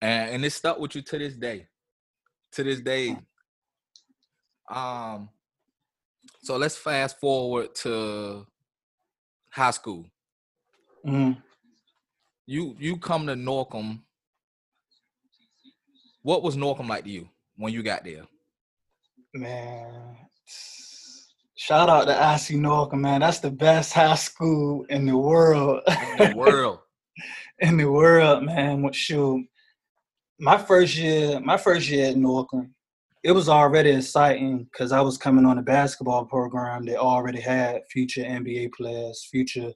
And 0.00 0.30
and 0.36 0.44
it 0.44 0.50
stuck 0.52 0.78
with 0.78 0.94
you 0.94 1.02
to 1.02 1.18
this 1.18 1.34
day. 1.36 1.66
To 2.52 2.62
this 2.64 2.80
day. 2.80 3.16
Um 4.68 5.30
so 6.42 6.56
let's 6.56 6.76
fast 6.76 7.18
forward 7.20 7.74
to 7.76 8.46
high 9.50 9.70
school. 9.70 10.06
Mhm. 11.04 11.42
You 12.46 12.76
you 12.78 12.96
come 12.96 13.26
to 13.26 13.34
Norcom. 13.34 14.00
What 16.22 16.42
was 16.42 16.56
Norcom 16.56 16.88
like 16.88 17.04
to 17.04 17.10
you 17.10 17.28
when 17.56 17.72
you 17.72 17.82
got 17.82 18.04
there? 18.04 18.24
Man. 19.34 20.16
Shout 21.56 21.88
out 21.88 22.04
to 22.04 22.12
IC 22.12 22.60
Norcom, 22.60 23.00
man. 23.00 23.20
That's 23.20 23.40
the 23.40 23.50
best 23.50 23.92
high 23.92 24.14
school 24.14 24.84
in 24.88 25.06
the 25.06 25.16
world. 25.16 25.82
In 25.88 26.30
the 26.30 26.36
world. 26.36 26.78
in 27.58 27.76
the 27.76 27.90
world, 27.90 28.44
man. 28.44 28.82
What 28.82 28.94
shoot? 28.94 29.46
My 30.38 30.58
first 30.58 30.96
year, 30.96 31.40
my 31.40 31.56
first 31.56 31.88
year 31.88 32.10
at 32.10 32.16
Norcom, 32.16 32.70
it 33.26 33.32
was 33.32 33.48
already 33.48 33.90
exciting 33.90 34.62
because 34.70 34.92
I 34.92 35.00
was 35.00 35.18
coming 35.18 35.44
on 35.46 35.58
a 35.58 35.62
basketball 35.62 36.24
program 36.26 36.86
that 36.86 36.96
already 36.98 37.40
had 37.40 37.82
future 37.90 38.22
NBA 38.22 38.72
players, 38.72 39.26
future 39.28 39.72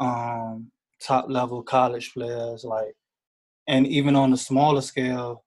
um, 0.00 0.70
top 1.00 1.30
level 1.30 1.62
college 1.62 2.12
players, 2.12 2.62
like, 2.62 2.94
and 3.68 3.86
even 3.86 4.14
on 4.14 4.30
the 4.30 4.36
smaller 4.36 4.82
scale, 4.82 5.44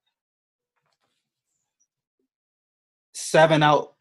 seven 3.14 3.62
out 3.62 3.94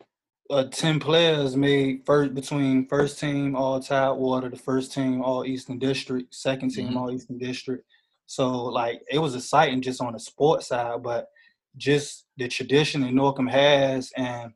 of 0.48 0.70
ten 0.70 0.98
players 0.98 1.56
made 1.56 2.06
first 2.06 2.32
between 2.32 2.88
first 2.88 3.20
team 3.20 3.54
all 3.54 3.80
Tidewater, 3.80 4.48
the 4.48 4.56
first 4.56 4.94
team 4.94 5.20
all 5.20 5.44
Eastern 5.44 5.78
District, 5.78 6.34
second 6.34 6.70
team 6.70 6.92
Mhm. 6.92 6.96
all 6.96 7.10
Eastern 7.10 7.36
District. 7.36 7.84
So 8.24 8.64
like 8.64 9.02
it 9.10 9.18
was 9.18 9.34
exciting 9.34 9.82
just 9.82 10.00
on 10.00 10.14
the 10.14 10.20
sports 10.20 10.68
side, 10.68 11.02
but 11.02 11.28
just 11.76 12.26
the 12.36 12.48
tradition 12.48 13.02
that 13.02 13.12
Norcom 13.12 13.50
has 13.50 14.12
and 14.16 14.52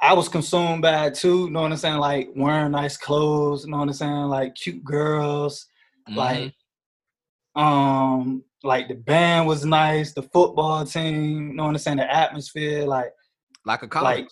I 0.00 0.12
was 0.12 0.28
consumed 0.28 0.82
by 0.82 1.06
it 1.06 1.14
too, 1.14 1.44
you 1.46 1.50
know 1.50 1.62
what 1.62 1.72
I'm 1.72 1.76
saying? 1.78 1.96
Like 1.98 2.28
wearing 2.36 2.70
nice 2.72 2.96
clothes, 2.96 3.64
you 3.64 3.70
know 3.70 3.78
what 3.78 3.88
I'm 3.88 3.94
saying? 3.94 4.12
Like 4.28 4.54
cute 4.54 4.84
girls, 4.84 5.66
Mhm. 6.08 6.16
like 6.16 6.54
um 7.56 8.44
like 8.64 8.88
the 8.88 8.94
band 8.94 9.46
was 9.46 9.64
nice, 9.64 10.12
the 10.12 10.22
football 10.22 10.84
team, 10.84 11.48
you 11.50 11.54
know 11.54 11.64
what 11.64 11.70
I'm 11.70 11.78
saying? 11.78 11.96
The 11.98 12.12
atmosphere, 12.12 12.86
like 12.86 13.12
like 13.64 13.82
a 13.82 13.88
college. 13.88 14.26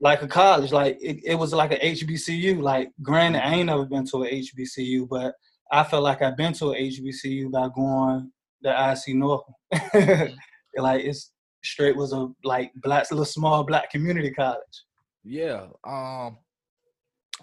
like 0.00 0.22
a 0.22 0.28
college. 0.28 0.72
Like 0.72 0.96
it, 1.00 1.20
it 1.24 1.34
was 1.36 1.52
like 1.52 1.72
a 1.72 1.76
HBCU. 1.78 2.60
Like 2.60 2.90
granted, 3.02 3.44
I 3.46 3.54
ain't 3.54 3.66
never 3.66 3.84
been 3.84 4.04
to 4.06 4.24
a 4.24 4.28
HBCU, 4.30 5.08
but 5.08 5.34
I 5.72 5.82
felt 5.84 6.02
like 6.04 6.22
I've 6.22 6.36
been 6.36 6.52
to 6.54 6.72
a 6.72 6.74
HBCU 6.76 7.50
by 7.50 7.68
going 7.74 8.30
to 8.64 8.70
IC 8.70 9.14
Norcom. 9.14 9.52
like 10.78 11.04
it's 11.04 11.32
straight 11.64 11.96
was 11.96 12.12
a 12.12 12.28
like 12.44 12.72
black 12.76 13.10
little 13.10 13.24
small 13.24 13.64
black 13.64 13.90
community 13.90 14.30
college. 14.30 14.84
Yeah. 15.24 15.66
Um 15.84 16.38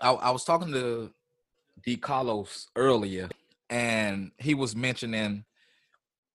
I, 0.02 0.12
I 0.12 0.32
was 0.32 0.44
talking 0.44 0.72
to 0.74 1.12
D 1.86 1.98
Carlos 1.98 2.68
earlier 2.76 3.30
and 3.70 4.32
he 4.38 4.54
was 4.54 4.76
mentioning 4.76 5.46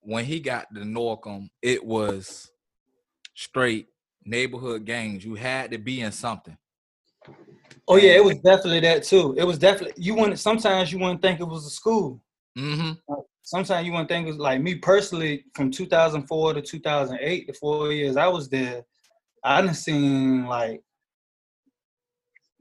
when 0.00 0.24
he 0.24 0.40
got 0.40 0.74
to 0.74 0.80
Norcom, 0.80 1.50
it 1.62 1.84
was 1.84 2.50
straight 3.34 3.88
neighborhood 4.24 4.84
gangs. 4.84 5.24
You 5.24 5.34
had 5.34 5.70
to 5.72 5.78
be 5.78 6.00
in 6.00 6.12
something. 6.12 6.56
Oh 7.86 7.96
yeah, 7.96 8.12
it 8.12 8.24
was 8.24 8.36
definitely 8.38 8.80
that 8.80 9.02
too. 9.04 9.34
It 9.36 9.44
was 9.44 9.58
definitely 9.58 10.02
you 10.02 10.14
wouldn't 10.14 10.38
sometimes 10.38 10.92
you 10.92 10.98
wouldn't 10.98 11.22
think 11.22 11.40
it 11.40 11.44
was 11.44 11.66
a 11.66 11.70
school. 11.70 12.22
Mm-hmm. 12.56 13.14
Sometimes 13.50 13.84
you 13.84 13.90
wouldn't 13.90 14.08
think 14.08 14.28
it 14.28 14.30
was 14.30 14.38
like 14.38 14.60
me 14.62 14.76
personally 14.76 15.44
from 15.56 15.72
2004 15.72 16.54
to 16.54 16.62
2008, 16.62 17.48
the 17.48 17.52
four 17.54 17.90
years 17.90 18.16
I 18.16 18.28
was 18.28 18.48
there, 18.48 18.84
I 19.42 19.60
didn't 19.60 19.74
seen 19.74 20.46
like 20.46 20.80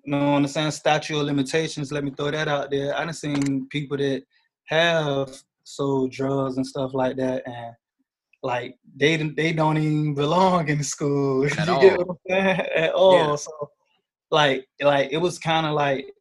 you 0.03 0.11
know 0.13 0.31
what 0.31 0.37
I'm 0.37 0.47
saying, 0.47 0.71
statute 0.71 1.19
of 1.19 1.27
limitations, 1.27 1.91
let 1.91 2.03
me 2.03 2.09
throw 2.09 2.31
that 2.31 2.47
out 2.47 2.71
there. 2.71 2.95
I 2.97 3.01
didn't 3.01 3.17
seen 3.17 3.67
people 3.69 3.97
that 3.97 4.23
have 4.65 5.29
sold 5.63 6.11
drugs 6.11 6.57
and 6.57 6.65
stuff 6.65 6.95
like 6.95 7.17
that 7.17 7.43
and 7.47 7.75
like 8.41 8.75
they 8.97 9.15
don't- 9.17 9.35
they 9.35 9.53
don't 9.53 9.77
even 9.77 10.15
belong 10.15 10.69
in 10.69 10.81
school. 10.83 11.45
At 11.59 11.67
you 11.67 11.79
get 11.81 11.99
all. 11.99 12.05
what 12.05 12.09
I'm 12.09 12.17
saying? 12.31 12.59
At 12.75 12.93
all. 12.93 13.13
Yeah. 13.13 13.35
So 13.35 13.51
like 14.31 14.67
like 14.81 15.09
it 15.11 15.17
was 15.17 15.37
kind 15.37 15.67
of 15.67 15.73
like 15.73 16.11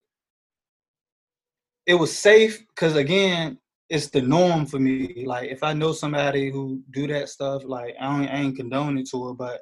it 1.87 1.95
was 1.95 2.15
safe 2.15 2.59
because 2.69 2.97
again 2.97 3.57
it's 3.91 4.09
the 4.09 4.21
norm 4.21 4.67
for 4.67 4.79
me 4.79 5.25
like 5.27 5.51
if 5.51 5.63
i 5.63 5.73
know 5.73 5.93
somebody 5.93 6.51
who 6.51 6.83
do 6.91 7.07
that 7.07 7.29
stuff 7.29 7.63
like 7.65 7.95
i, 8.01 8.05
don't, 8.05 8.29
I 8.29 8.41
ain't 8.41 8.57
condoning 8.57 8.99
it 8.99 9.09
to 9.11 9.31
it 9.31 9.35
but 9.35 9.61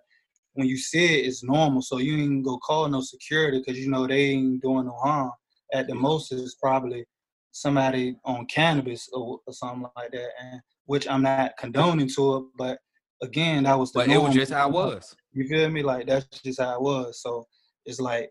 when 0.54 0.66
you 0.66 0.76
see 0.76 1.20
it 1.20 1.26
it's 1.26 1.44
normal 1.44 1.82
so 1.82 1.98
you 1.98 2.16
ain't 2.16 2.44
go 2.44 2.58
call 2.58 2.88
no 2.88 3.00
security 3.00 3.58
because 3.58 3.78
you 3.78 3.90
know 3.90 4.06
they 4.06 4.30
ain't 4.30 4.62
doing 4.62 4.86
no 4.86 4.96
harm 4.96 5.30
at 5.72 5.86
the 5.86 5.94
most 5.94 6.32
it's 6.32 6.54
probably 6.54 7.04
somebody 7.52 8.16
on 8.24 8.46
cannabis 8.46 9.08
or, 9.12 9.40
or 9.46 9.52
something 9.52 9.86
like 9.96 10.10
that 10.12 10.30
and 10.42 10.60
which 10.86 11.08
i'm 11.08 11.22
not 11.22 11.52
condoning 11.58 12.08
to 12.08 12.36
it 12.36 12.44
but 12.58 12.78
again 13.22 13.64
that 13.64 13.78
was 13.78 13.92
the 13.92 14.00
But 14.00 14.08
it 14.08 14.20
was 14.20 14.34
just 14.34 14.52
how 14.52 14.68
it 14.68 14.72
was. 14.72 15.14
You 15.32 15.46
feel 15.48 15.68
me? 15.70 15.82
Like 15.82 16.06
that's 16.06 16.26
just 16.40 16.60
how 16.60 16.74
it 16.74 16.80
was. 16.80 17.20
So 17.22 17.46
it's 17.84 18.00
like, 18.00 18.30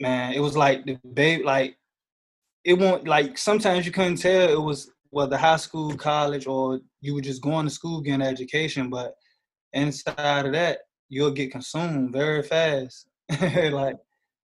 man, 0.00 0.32
it 0.32 0.40
was 0.40 0.56
like 0.56 0.84
the 0.84 0.98
babe, 1.14 1.44
like 1.44 1.76
it 2.66 2.76
won't 2.76 3.06
like 3.06 3.38
sometimes 3.38 3.86
you 3.86 3.92
couldn't 3.92 4.16
tell 4.16 4.50
it 4.50 4.60
was 4.60 4.90
whether 5.10 5.36
high 5.36 5.56
school, 5.56 5.96
college, 5.96 6.48
or 6.48 6.80
you 7.00 7.14
were 7.14 7.20
just 7.20 7.40
going 7.40 7.64
to 7.64 7.70
school 7.70 8.00
getting 8.00 8.26
education. 8.26 8.90
But 8.90 9.14
inside 9.72 10.46
of 10.46 10.52
that, 10.52 10.80
you'll 11.08 11.30
get 11.30 11.52
consumed 11.52 12.12
very 12.12 12.42
fast. 12.42 13.06
like 13.70 13.96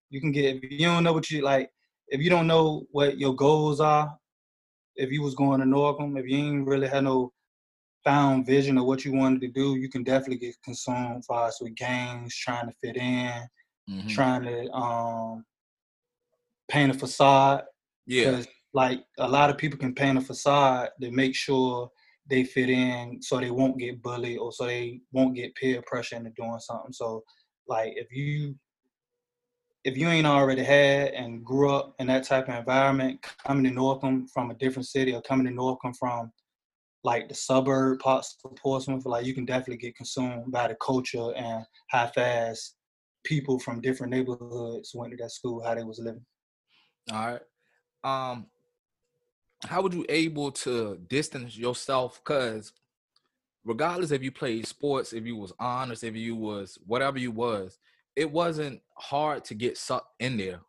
you 0.09 0.21
can 0.21 0.31
get 0.31 0.63
if 0.63 0.71
you 0.71 0.85
don't 0.87 1.03
know 1.03 1.11
what 1.11 1.29
you 1.29 1.41
like, 1.41 1.69
if 2.07 2.21
you 2.21 2.29
don't 2.29 2.47
know 2.47 2.85
what 2.91 3.17
your 3.19 3.35
goals 3.35 3.81
are, 3.81 4.17
if 4.95 5.11
you 5.11 5.21
was 5.21 5.35
going 5.35 5.59
to 5.59 5.65
Norcom, 5.65 6.17
if 6.17 6.25
you 6.25 6.37
ain't 6.37 6.65
really 6.65 6.87
had 6.87 7.03
no 7.03 7.33
found 8.05 8.45
vision 8.45 8.77
of 8.77 8.85
what 8.85 9.03
you 9.03 9.11
wanted 9.13 9.41
to 9.41 9.49
do, 9.49 9.75
you 9.75 9.89
can 9.89 10.03
definitely 10.03 10.37
get 10.37 10.55
consumed 10.63 11.25
fast 11.25 11.61
with 11.61 11.75
gangs, 11.75 12.35
trying 12.37 12.67
to 12.67 12.73
fit 12.81 12.95
in, 12.95 13.33
Mhm. 13.89 14.09
trying 14.09 14.43
to 14.43 14.71
um 14.71 15.45
paint 16.69 16.95
a 16.95 16.97
facade. 16.97 17.63
Yeah. 18.05 18.41
Like 18.73 19.03
a 19.19 19.27
lot 19.27 19.49
of 19.49 19.57
people 19.57 19.77
can 19.77 19.93
paint 19.93 20.17
a 20.17 20.21
facade 20.21 20.89
to 21.01 21.11
make 21.11 21.35
sure 21.35 21.89
they 22.29 22.43
fit 22.43 22.69
in 22.69 23.21
so 23.21 23.39
they 23.39 23.51
won't 23.51 23.77
get 23.77 24.01
bullied 24.01 24.39
or 24.39 24.51
so 24.51 24.65
they 24.65 25.01
won't 25.11 25.35
get 25.35 25.55
peer 25.55 25.81
pressure 25.85 26.15
into 26.15 26.31
doing 26.31 26.59
something. 26.59 26.93
So 26.93 27.23
like 27.67 27.93
if 27.95 28.11
you 28.11 28.55
if 29.83 29.97
you 29.97 30.07
ain't 30.07 30.27
already 30.27 30.63
had 30.63 31.09
and 31.09 31.43
grew 31.43 31.73
up 31.73 31.93
in 31.99 32.07
that 32.07 32.23
type 32.23 32.47
of 32.47 32.55
environment, 32.55 33.21
coming 33.45 33.65
to 33.65 33.69
Norcom 33.69 34.29
from 34.33 34.49
a 34.49 34.55
different 34.55 34.87
city 34.87 35.13
or 35.13 35.21
coming 35.21 35.45
to 35.45 35.51
Norcom 35.51 35.93
from 35.99 36.31
like 37.03 37.27
the 37.27 37.35
suburb 37.35 37.99
parts 37.99 38.37
of 38.45 38.55
Portsmouth, 38.55 39.05
like 39.05 39.25
you 39.25 39.33
can 39.33 39.45
definitely 39.45 39.77
get 39.77 39.97
consumed 39.97 40.51
by 40.51 40.69
the 40.69 40.75
culture 40.75 41.33
and 41.35 41.65
how 41.89 42.07
fast 42.07 42.77
people 43.25 43.59
from 43.59 43.81
different 43.81 44.11
neighborhoods 44.11 44.91
went 44.95 45.11
to 45.11 45.17
that 45.17 45.31
school, 45.31 45.61
how 45.61 45.75
they 45.75 45.83
was 45.83 45.99
living. 45.99 46.25
All 47.11 47.31
right. 47.31 47.41
Um, 48.03 48.47
how 49.65 49.81
would 49.81 49.93
you 49.93 50.05
able 50.09 50.51
to 50.51 50.97
distance 51.07 51.57
yourself? 51.57 52.23
Cause 52.23 52.73
regardless 53.65 54.11
if 54.11 54.21
you 54.23 54.31
played 54.31 54.67
sports, 54.67 55.13
if 55.13 55.25
you 55.25 55.35
was 55.35 55.53
honest, 55.59 56.03
if 56.03 56.15
you 56.15 56.35
was 56.35 56.77
whatever 56.85 57.17
you 57.17 57.31
was, 57.31 57.79
it 58.15 58.29
wasn't 58.29 58.81
hard 58.97 59.43
to 59.45 59.55
get 59.55 59.77
sucked 59.77 60.13
in 60.19 60.37
there. 60.37 60.59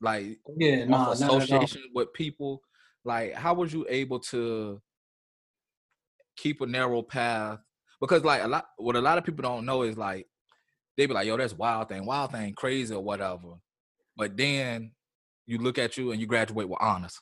Like 0.00 0.38
Yeah, 0.56 0.84
no, 0.86 0.96
off 0.96 1.20
not 1.20 1.42
at 1.42 1.52
all. 1.52 1.60
association 1.60 1.82
with 1.94 2.12
people. 2.12 2.62
Like, 3.04 3.34
how 3.34 3.54
was 3.54 3.72
you 3.72 3.86
able 3.88 4.20
to 4.20 4.80
keep 6.36 6.60
a 6.60 6.66
narrow 6.66 7.02
path? 7.02 7.58
Because 8.00 8.24
like 8.24 8.42
a 8.42 8.48
lot, 8.48 8.66
what 8.78 8.96
a 8.96 9.00
lot 9.00 9.18
of 9.18 9.24
people 9.24 9.42
don't 9.42 9.66
know 9.66 9.82
is 9.82 9.96
like 9.96 10.26
they 10.96 11.06
be 11.06 11.14
like, 11.14 11.26
"Yo, 11.26 11.36
that's 11.36 11.52
wild 11.54 11.88
thing, 11.88 12.06
wild 12.06 12.32
thing, 12.32 12.54
crazy 12.54 12.94
or 12.94 13.02
whatever." 13.02 13.54
But 14.16 14.36
then 14.36 14.92
you 15.50 15.58
look 15.58 15.78
at 15.78 15.96
you 15.96 16.12
and 16.12 16.20
you 16.20 16.26
graduate 16.28 16.68
with 16.68 16.78
honors. 16.80 17.20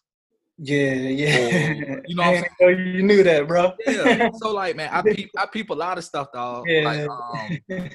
Yeah, 0.58 0.92
yeah. 0.92 1.96
you 2.06 2.14
know 2.14 2.22
I 2.22 2.44
know 2.60 2.68
you 2.68 3.02
knew 3.02 3.22
that, 3.22 3.48
bro. 3.48 3.72
Yeah. 3.86 4.30
so 4.34 4.52
like, 4.52 4.76
man, 4.76 4.90
I 4.92 5.00
peep, 5.02 5.30
I 5.38 5.46
peep 5.46 5.70
a 5.70 5.74
lot 5.74 5.96
of 5.96 6.04
stuff, 6.04 6.30
dog. 6.32 6.64
Yeah. 6.68 7.06
Like, 7.08 7.80
um, 7.80 7.88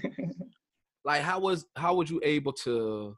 like 1.05 1.21
how 1.21 1.39
was 1.39 1.65
how 1.75 1.95
was 1.95 2.09
you 2.09 2.19
able 2.23 2.53
to 2.53 3.15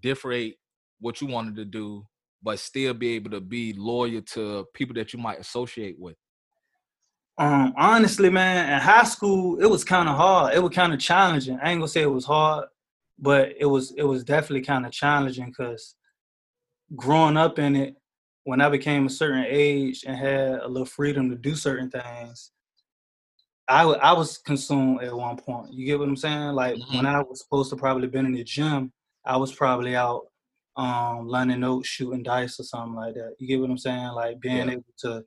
differentiate 0.00 0.56
what 1.00 1.20
you 1.20 1.26
wanted 1.26 1.56
to 1.56 1.64
do, 1.66 2.06
but 2.42 2.58
still 2.58 2.94
be 2.94 3.14
able 3.14 3.30
to 3.32 3.40
be 3.40 3.74
loyal 3.74 4.22
to 4.22 4.64
people 4.72 4.94
that 4.94 5.12
you 5.12 5.18
might 5.18 5.40
associate 5.40 5.96
with? 5.98 6.16
Um, 7.36 7.74
honestly, 7.76 8.30
man, 8.30 8.72
in 8.72 8.80
high 8.80 9.04
school, 9.04 9.60
it 9.60 9.66
was 9.66 9.84
kind 9.84 10.08
of 10.08 10.16
hard. 10.16 10.54
It 10.54 10.62
was 10.62 10.72
kind 10.72 10.94
of 10.94 10.98
challenging. 10.98 11.58
I 11.62 11.70
ain't 11.70 11.80
gonna 11.80 11.88
say 11.88 12.02
it 12.02 12.06
was 12.06 12.24
hard, 12.24 12.66
but 13.18 13.52
it 13.58 13.66
was 13.66 13.92
it 13.96 14.04
was 14.04 14.24
definitely 14.24 14.62
kind 14.62 14.86
of 14.86 14.92
challenging 14.92 15.46
because 15.46 15.96
growing 16.96 17.36
up 17.36 17.58
in 17.58 17.76
it, 17.76 17.96
when 18.44 18.60
I 18.60 18.68
became 18.68 19.06
a 19.06 19.10
certain 19.10 19.44
age 19.46 20.04
and 20.06 20.16
had 20.16 20.60
a 20.60 20.68
little 20.68 20.86
freedom 20.86 21.28
to 21.30 21.36
do 21.36 21.54
certain 21.54 21.90
things, 21.90 22.50
I 23.68 23.82
I 23.82 24.12
was 24.12 24.38
consumed 24.38 25.02
at 25.02 25.14
one 25.14 25.36
point. 25.36 25.72
You 25.72 25.84
get 25.84 25.98
what 25.98 26.08
I'm 26.08 26.16
saying? 26.16 26.52
Like 26.52 26.76
when 26.94 27.04
I 27.06 27.20
was 27.20 27.40
supposed 27.40 27.70
to 27.70 27.76
probably 27.76 28.08
been 28.08 28.26
in 28.26 28.32
the 28.32 28.44
gym, 28.44 28.92
I 29.24 29.36
was 29.36 29.52
probably 29.54 29.94
out 29.94 30.26
um 30.76 31.28
learning 31.28 31.60
notes, 31.60 31.88
shooting 31.88 32.22
dice 32.22 32.58
or 32.58 32.62
something 32.62 32.94
like 32.94 33.14
that. 33.14 33.34
You 33.38 33.46
get 33.46 33.60
what 33.60 33.70
I'm 33.70 33.78
saying? 33.78 34.08
Like 34.08 34.40
being 34.40 34.68
Yeah. 34.68 34.74
able 34.74 34.84
to 35.00 35.24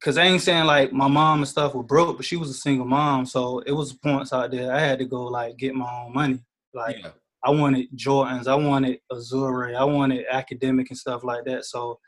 Cause 0.00 0.16
I 0.16 0.24
ain't 0.24 0.42
saying 0.42 0.64
like 0.64 0.92
my 0.92 1.08
mom 1.08 1.40
and 1.40 1.48
stuff 1.48 1.74
were 1.74 1.82
broke, 1.82 2.16
but 2.16 2.24
she 2.26 2.36
was 2.36 2.50
a 2.50 2.54
single 2.54 2.86
mom, 2.86 3.26
so 3.26 3.58
it 3.60 3.72
was 3.72 3.92
points 3.92 4.32
out 4.32 4.50
there. 4.52 4.72
I 4.72 4.78
had 4.78 5.00
to 5.00 5.04
go 5.04 5.24
like 5.24 5.56
get 5.56 5.74
my 5.74 5.90
own 6.04 6.12
money. 6.14 6.40
Like 6.72 6.98
Yeah. 7.00 7.10
I 7.44 7.50
wanted 7.50 7.88
Jordans, 7.96 8.48
I 8.48 8.54
wanted 8.54 8.98
Azure, 9.12 9.76
I 9.76 9.84
wanted 9.84 10.26
academic 10.30 10.90
and 10.90 10.98
stuff 10.98 11.22
like 11.24 11.44
that. 11.44 11.64
So 11.64 11.98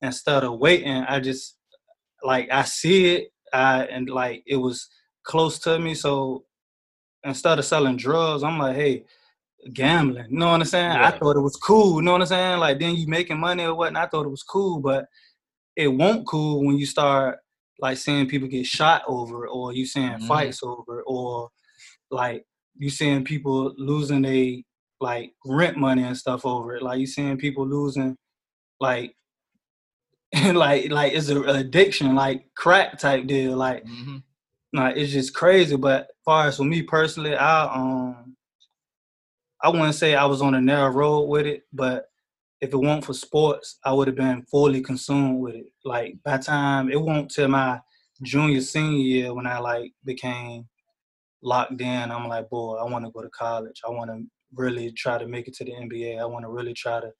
instead 0.00 0.44
of 0.44 0.58
waiting, 0.58 1.02
I 1.08 1.20
just 1.20 1.56
like 2.22 2.48
I 2.50 2.62
see 2.62 3.14
it, 3.16 3.32
I 3.52 3.84
and 3.84 4.08
like 4.08 4.42
it 4.46 4.56
was 4.56 4.88
close 5.24 5.58
to 5.60 5.78
me. 5.78 5.94
So 5.94 6.44
instead 7.24 7.58
of 7.58 7.64
selling 7.64 7.96
drugs, 7.96 8.42
I'm 8.42 8.58
like, 8.58 8.76
hey, 8.76 9.04
gambling. 9.72 10.26
You 10.30 10.38
know 10.38 10.50
what 10.50 10.60
I'm 10.60 10.64
saying? 10.64 10.90
I 10.90 11.10
thought 11.10 11.36
it 11.36 11.40
was 11.40 11.56
cool. 11.56 11.96
You 11.96 12.02
know 12.02 12.12
what 12.12 12.22
I'm 12.22 12.26
saying? 12.26 12.58
Like 12.58 12.80
then 12.80 12.96
you 12.96 13.06
making 13.06 13.38
money 13.38 13.64
or 13.64 13.74
whatnot. 13.74 14.04
I 14.04 14.08
thought 14.08 14.26
it 14.26 14.30
was 14.30 14.42
cool, 14.42 14.80
but 14.80 15.06
it 15.76 15.88
won't 15.88 16.26
cool 16.26 16.64
when 16.64 16.76
you 16.78 16.86
start 16.86 17.38
like 17.78 17.98
seeing 17.98 18.28
people 18.28 18.48
get 18.48 18.66
shot 18.66 19.02
over 19.06 19.44
it, 19.44 19.50
or 19.50 19.72
you 19.72 19.86
seeing 19.86 20.12
Mhm. 20.12 20.26
fights 20.28 20.62
over 20.62 21.00
it, 21.00 21.04
or 21.06 21.50
like 22.10 22.44
you 22.76 22.90
seeing 22.90 23.24
people 23.24 23.74
losing 23.76 24.22
they 24.22 24.64
like 25.00 25.32
rent 25.44 25.76
money 25.76 26.04
and 26.04 26.16
stuff 26.16 26.46
over 26.46 26.76
it. 26.76 26.82
Like 26.82 27.00
you 27.00 27.06
seeing 27.06 27.36
people 27.36 27.66
losing 27.66 28.16
like 28.80 29.14
and 30.32 30.56
like 30.64 30.90
like 30.90 31.12
it's 31.12 31.28
an 31.28 31.48
addiction, 31.48 32.14
like 32.14 32.46
crack 32.56 32.98
type 32.98 33.26
deal. 33.26 33.56
Like 33.56 33.84
hmm 33.86 34.18
like 34.72 34.96
it's 34.96 35.12
just 35.12 35.34
crazy. 35.34 35.76
But 35.76 36.08
far 36.24 36.46
as 36.48 36.56
for 36.56 36.64
me 36.64 36.82
personally, 36.82 37.34
I 37.36 37.64
um 37.74 38.36
I 39.62 39.68
wouldn't 39.68 39.94
say 39.94 40.14
I 40.14 40.24
was 40.24 40.42
on 40.42 40.54
a 40.54 40.60
narrow 40.60 40.90
road 40.90 41.22
with 41.28 41.46
it, 41.46 41.62
but 41.72 42.06
if 42.60 42.72
it 42.72 42.76
weren't 42.76 43.04
for 43.04 43.12
sports, 43.12 43.78
I 43.84 43.92
would 43.92 44.08
have 44.08 44.16
been 44.16 44.42
fully 44.50 44.80
consumed 44.80 45.40
with 45.40 45.54
it. 45.56 45.66
Like 45.84 46.16
by 46.24 46.36
the 46.38 46.44
time 46.44 46.90
it 46.90 47.00
won't 47.00 47.30
till 47.30 47.48
my 47.48 47.80
junior 48.22 48.60
senior 48.60 48.98
year 48.98 49.34
when 49.34 49.46
I 49.46 49.58
like 49.58 49.92
became 50.04 50.68
locked 51.42 51.80
in. 51.80 52.10
I'm 52.10 52.28
like, 52.28 52.48
boy, 52.50 52.76
I 52.76 52.84
want 52.84 53.04
to 53.04 53.10
go 53.10 53.22
to 53.22 53.28
college. 53.30 53.80
I 53.86 53.90
want 53.90 54.10
to 54.10 54.22
really 54.54 54.92
try 54.92 55.18
to 55.18 55.26
make 55.26 55.48
it 55.48 55.54
to 55.54 55.64
the 55.64 55.72
NBA. 55.72 56.20
I 56.20 56.24
want 56.24 56.44
to 56.44 56.50
really 56.50 56.74
try 56.74 57.00
to 57.00 57.10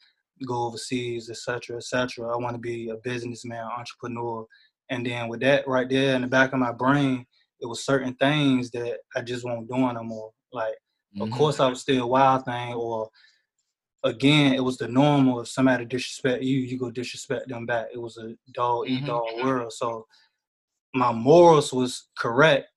go 0.47 0.67
overseas, 0.67 1.31
et 1.31 1.37
cetera, 1.37 1.77
et 1.77 1.85
cetera. 1.85 2.33
I 2.33 2.37
want 2.37 2.55
to 2.55 2.61
be 2.61 2.89
a 2.91 2.97
businessman, 2.97 3.65
entrepreneur. 3.65 4.47
And 4.91 5.07
then 5.07 5.29
with 5.29 5.41
that 5.41 5.67
right 5.69 5.89
there 5.89 6.15
in 6.17 6.23
the 6.23 6.29
back 6.29 6.53
of 6.53 6.59
my 6.59 6.73
brain, 6.73 7.27
it 7.61 7.67
was 7.67 7.85
certain 7.85 8.15
things 8.15 8.71
that 8.73 8.99
I 9.15 9.23
just 9.23 9.45
won't 9.45 9.69
do 9.69 9.77
no 9.77 10.03
more. 10.03 10.33
Like, 10.53 10.75
of 11.21 11.29
Mhm. 11.29 11.37
course, 11.37 11.61
I 11.61 11.69
was 11.69 11.81
still 11.81 12.09
wild 12.09 12.45
thing, 12.45 12.75
or 12.75 13.09
again, 14.05 14.55
it 14.55 14.61
was 14.65 14.79
the 14.79 14.89
normal. 14.89 15.41
If 15.41 15.49
somebody 15.49 15.85
disrespect 15.85 16.43
you, 16.43 16.59
you 16.59 16.79
go 16.79 16.91
disrespect 16.91 17.49
them 17.49 17.67
back. 17.67 17.89
It 17.95 17.99
was 17.99 18.17
a 18.19 18.37
dog 18.53 18.89
eat 18.89 19.03
Mhm. 19.03 19.07
dog 19.07 19.45
world. 19.45 19.73
So 19.73 20.07
my 20.95 21.13
morals 21.13 21.73
was 21.73 22.09
correct, 22.19 22.69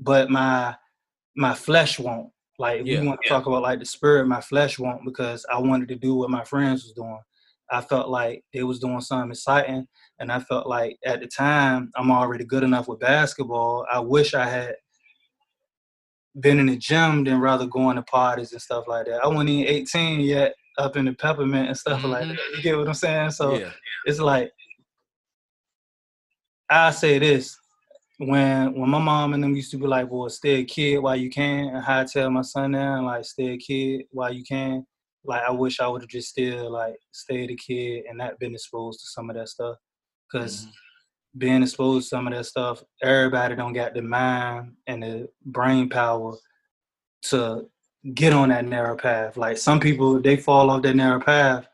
but 0.00 0.30
my 0.30 0.74
my 1.36 1.54
flesh 1.54 1.98
won't. 1.98 2.30
Like 2.58 2.82
Yeah, 2.84 3.00
we 3.00 3.06
want 3.06 3.20
to 3.22 3.26
yeah. 3.28 3.36
talk 3.36 3.46
about 3.46 3.62
like 3.62 3.78
the 3.78 3.84
spirit, 3.86 4.26
my 4.26 4.40
flesh 4.40 4.78
won't 4.78 5.04
because 5.04 5.46
I 5.50 5.58
wanted 5.58 5.88
to 5.88 5.94
do 5.96 6.14
what 6.16 6.30
my 6.30 6.44
friends 6.44 6.82
was 6.82 6.92
doing. 6.92 7.20
I 7.70 7.80
felt 7.80 8.08
like 8.08 8.42
they 8.52 8.64
was 8.64 8.80
doing 8.80 9.00
something 9.00 9.30
exciting, 9.30 9.86
and 10.18 10.32
I 10.32 10.40
felt 10.40 10.66
like 10.66 10.98
at 11.06 11.20
the 11.20 11.26
time 11.28 11.90
I'm 11.96 12.10
already 12.10 12.44
good 12.44 12.64
enough 12.64 12.88
with 12.88 12.98
basketball. 13.00 13.86
I 13.92 14.00
wish 14.00 14.34
I 14.34 14.46
had 14.48 14.74
been 16.40 16.58
in 16.58 16.66
the 16.66 16.76
gym 16.76 17.24
than 17.24 17.40
rather 17.40 17.66
going 17.66 17.96
to 17.96 18.02
parties 18.02 18.52
and 18.52 18.60
stuff 18.62 18.86
like 18.88 19.06
that. 19.06 19.22
I 19.22 19.28
wasn't 19.28 19.50
even 19.50 19.72
18 19.72 20.20
yet, 20.20 20.54
up 20.78 20.96
in 20.96 21.04
the 21.04 21.12
peppermint 21.12 21.68
and 21.68 21.76
stuff 21.76 22.02
like 22.04 22.24
Mhm. 22.24 22.36
that. 22.36 22.56
You 22.56 22.62
get 22.62 22.76
what 22.78 22.88
I'm 22.88 22.94
saying? 22.94 23.30
So 23.32 23.58
yeah. 23.58 23.70
it's 24.04 24.20
like 24.20 24.52
I 26.70 26.90
say 26.90 27.18
this 27.18 27.56
when 28.20 28.74
when 28.78 28.90
my 28.90 28.98
mom 28.98 29.32
and 29.32 29.42
them 29.42 29.56
used 29.56 29.70
to 29.70 29.78
be 29.78 29.86
like, 29.86 30.10
well, 30.10 30.28
stay 30.28 30.60
a 30.60 30.64
kid 30.64 30.98
while 30.98 31.16
you 31.16 31.30
can," 31.30 31.74
and 31.74 31.82
how 31.84 32.00
I 32.00 32.04
tell 32.04 32.30
my 32.30 32.42
son 32.42 32.72
now, 32.72 32.96
and 32.96 33.06
like, 33.06 33.24
"Stay 33.24 33.54
a 33.54 33.56
kid 33.58 34.02
while 34.10 34.32
you 34.32 34.44
can." 34.44 34.86
Like 35.24 35.42
I 35.42 35.50
wish 35.50 35.80
I 35.80 35.88
would 35.88 36.02
have 36.02 36.08
just 36.10 36.28
still 36.28 36.70
like 36.70 36.96
stayed 37.12 37.50
a 37.50 37.56
kid 37.56 38.04
and 38.08 38.18
not 38.18 38.38
been 38.38 38.54
exposed 38.54 39.00
to 39.00 39.06
some 39.06 39.30
of 39.30 39.36
that 39.36 39.48
stuff, 39.48 39.76
because 40.30 40.66
Mhm. 40.66 40.70
being 41.38 41.62
exposed 41.62 42.04
to 42.04 42.08
some 42.08 42.26
of 42.26 42.34
that 42.34 42.44
stuff, 42.44 42.82
everybody 43.02 43.54
don't 43.56 43.72
got 43.72 43.94
the 43.94 44.02
mind 44.02 44.76
and 44.86 45.02
the 45.02 45.28
brain 45.46 45.88
power 45.88 46.36
to 47.22 47.68
get 48.14 48.32
on 48.32 48.48
that 48.50 48.64
narrow 48.64 48.96
path. 48.96 49.36
Like 49.36 49.56
some 49.58 49.78
people, 49.80 50.20
they 50.20 50.36
fall 50.36 50.70
off 50.70 50.82
that 50.82 50.96
narrow 50.96 51.20
path, 51.20 51.66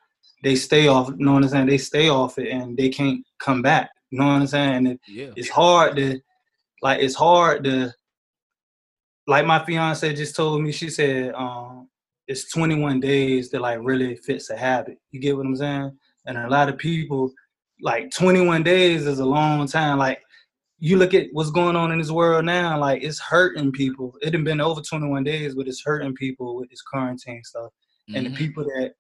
they 0.43 0.57
stay 0.57 0.87
off. 0.89 1.09
You 1.09 1.25
know 1.25 1.35
what 1.35 1.45
I'm 1.45 1.49
saying? 1.49 1.67
They 1.67 1.79
stay 1.79 2.09
off 2.09 2.39
it 2.39 2.51
and 2.51 2.77
they 2.77 2.89
can't 2.89 3.25
come 3.39 3.63
back. 3.63 3.91
You 4.11 4.19
know 4.19 4.27
what 4.27 4.33
I'm 4.43 4.47
saying? 4.47 4.75
And 4.75 4.89
it, 4.89 5.01
Yeah. 5.09 5.33
it's 5.37 5.49
hard 5.51 5.97
to, 5.97 6.21
like, 6.83 7.01
it's 7.01 7.15
hard 7.15 7.65
to, 7.65 7.93
like 9.27 9.47
my 9.47 9.65
fiance 9.65 10.15
just 10.15 10.37
told 10.37 10.63
me. 10.63 10.73
She 10.73 10.89
said, 10.89 11.35
um, 11.35 11.89
it's 12.29 12.51
21 12.53 13.01
days 13.01 13.51
that 13.51 13.61
like 13.61 13.79
really 13.83 14.17
fits 14.17 14.51
a 14.51 14.57
habit. 14.57 14.99
You 15.11 15.21
get 15.21 15.37
what 15.37 15.47
I'm 15.47 15.57
saying? 15.57 15.99
And 16.27 16.39
a 16.39 16.49
lot 16.49 16.69
of 16.69 16.79
people, 16.79 17.33
like 17.81 18.11
21 18.11 18.63
days 18.63 19.07
is 19.07 19.19
a 19.19 19.25
long 19.25 19.67
time. 19.67 19.99
Like 19.99 20.21
you 20.79 20.97
look 20.97 21.15
at 21.15 21.27
what's 21.33 21.51
going 21.51 21.77
on 21.77 21.91
in 21.93 21.99
this 21.99 22.11
world 22.11 22.45
now, 22.45 22.79
like 22.79 23.03
it's 23.03 23.19
hurting 23.21 23.73
people. 23.73 24.15
It 24.23 24.31
done 24.31 24.45
been 24.45 24.61
over 24.61 24.81
21 24.81 25.25
days, 25.25 25.55
but 25.55 25.69
it's 25.69 25.83
hurting 25.85 26.15
people 26.15 26.57
with 26.57 26.71
this 26.71 26.83
quarantine 26.83 27.43
stuff. 27.45 27.73
And 28.15 28.27
the 28.27 28.31
Mhm. 28.31 28.37
people 28.37 28.65
that 28.65 28.93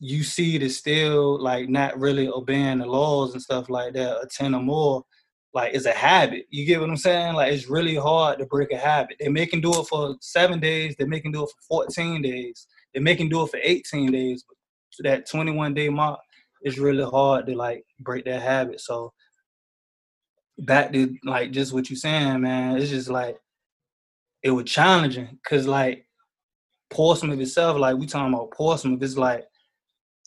you 0.00 0.22
see 0.24 0.58
that 0.58 0.70
still 0.70 1.40
like 1.40 1.68
not 1.68 1.98
really 1.98 2.28
obeying 2.28 2.78
the 2.78 2.86
laws 2.86 3.32
and 3.32 3.42
stuff 3.42 3.68
like 3.70 3.94
that, 3.94 4.16
or 4.18 4.26
10 4.26 4.54
or 4.54 4.62
more, 4.62 5.04
like 5.54 5.74
it's 5.74 5.86
a 5.86 5.92
habit. 5.92 6.46
You 6.50 6.64
get 6.64 6.80
what 6.80 6.90
I'm 6.90 6.96
saying? 6.96 7.34
Like 7.34 7.52
it's 7.52 7.68
really 7.68 7.96
hard 7.96 8.38
to 8.38 8.46
break 8.46 8.72
a 8.72 8.78
habit. 8.78 9.16
They 9.20 9.28
make 9.28 9.50
them 9.50 9.60
do 9.60 9.78
it 9.80 9.86
for 9.86 10.16
seven 10.20 10.60
days, 10.60 10.94
they 10.98 11.04
make 11.04 11.22
them 11.22 11.32
do 11.32 11.44
it 11.44 11.50
for 11.68 11.84
14 11.86 12.22
days, 12.22 12.66
they 12.94 13.00
make 13.00 13.18
them 13.18 13.28
do 13.28 13.42
it 13.42 13.50
for 13.50 13.60
18 13.62 14.12
days. 14.12 14.44
But 14.48 15.04
that 15.04 15.28
21 15.28 15.74
day 15.74 15.88
mark 15.88 16.20
is 16.62 16.78
really 16.78 17.04
hard 17.04 17.46
to 17.46 17.56
like 17.56 17.84
break 18.00 18.24
that 18.24 18.42
habit. 18.42 18.80
So 18.80 19.12
back 20.58 20.92
to 20.92 21.14
like 21.24 21.50
just 21.50 21.72
what 21.72 21.90
you 21.90 21.96
saying, 21.96 22.40
man, 22.40 22.78
it's 22.78 22.90
just 22.90 23.10
like 23.10 23.38
it 24.42 24.50
was 24.50 24.64
challenging 24.64 25.38
because 25.42 25.66
like 25.66 26.06
Portsmouth 26.90 27.40
itself, 27.40 27.78
like 27.78 27.96
we 27.96 28.06
talking 28.06 28.32
about 28.32 28.50
Portsmouth, 28.52 29.02
it's 29.02 29.16
like 29.16 29.44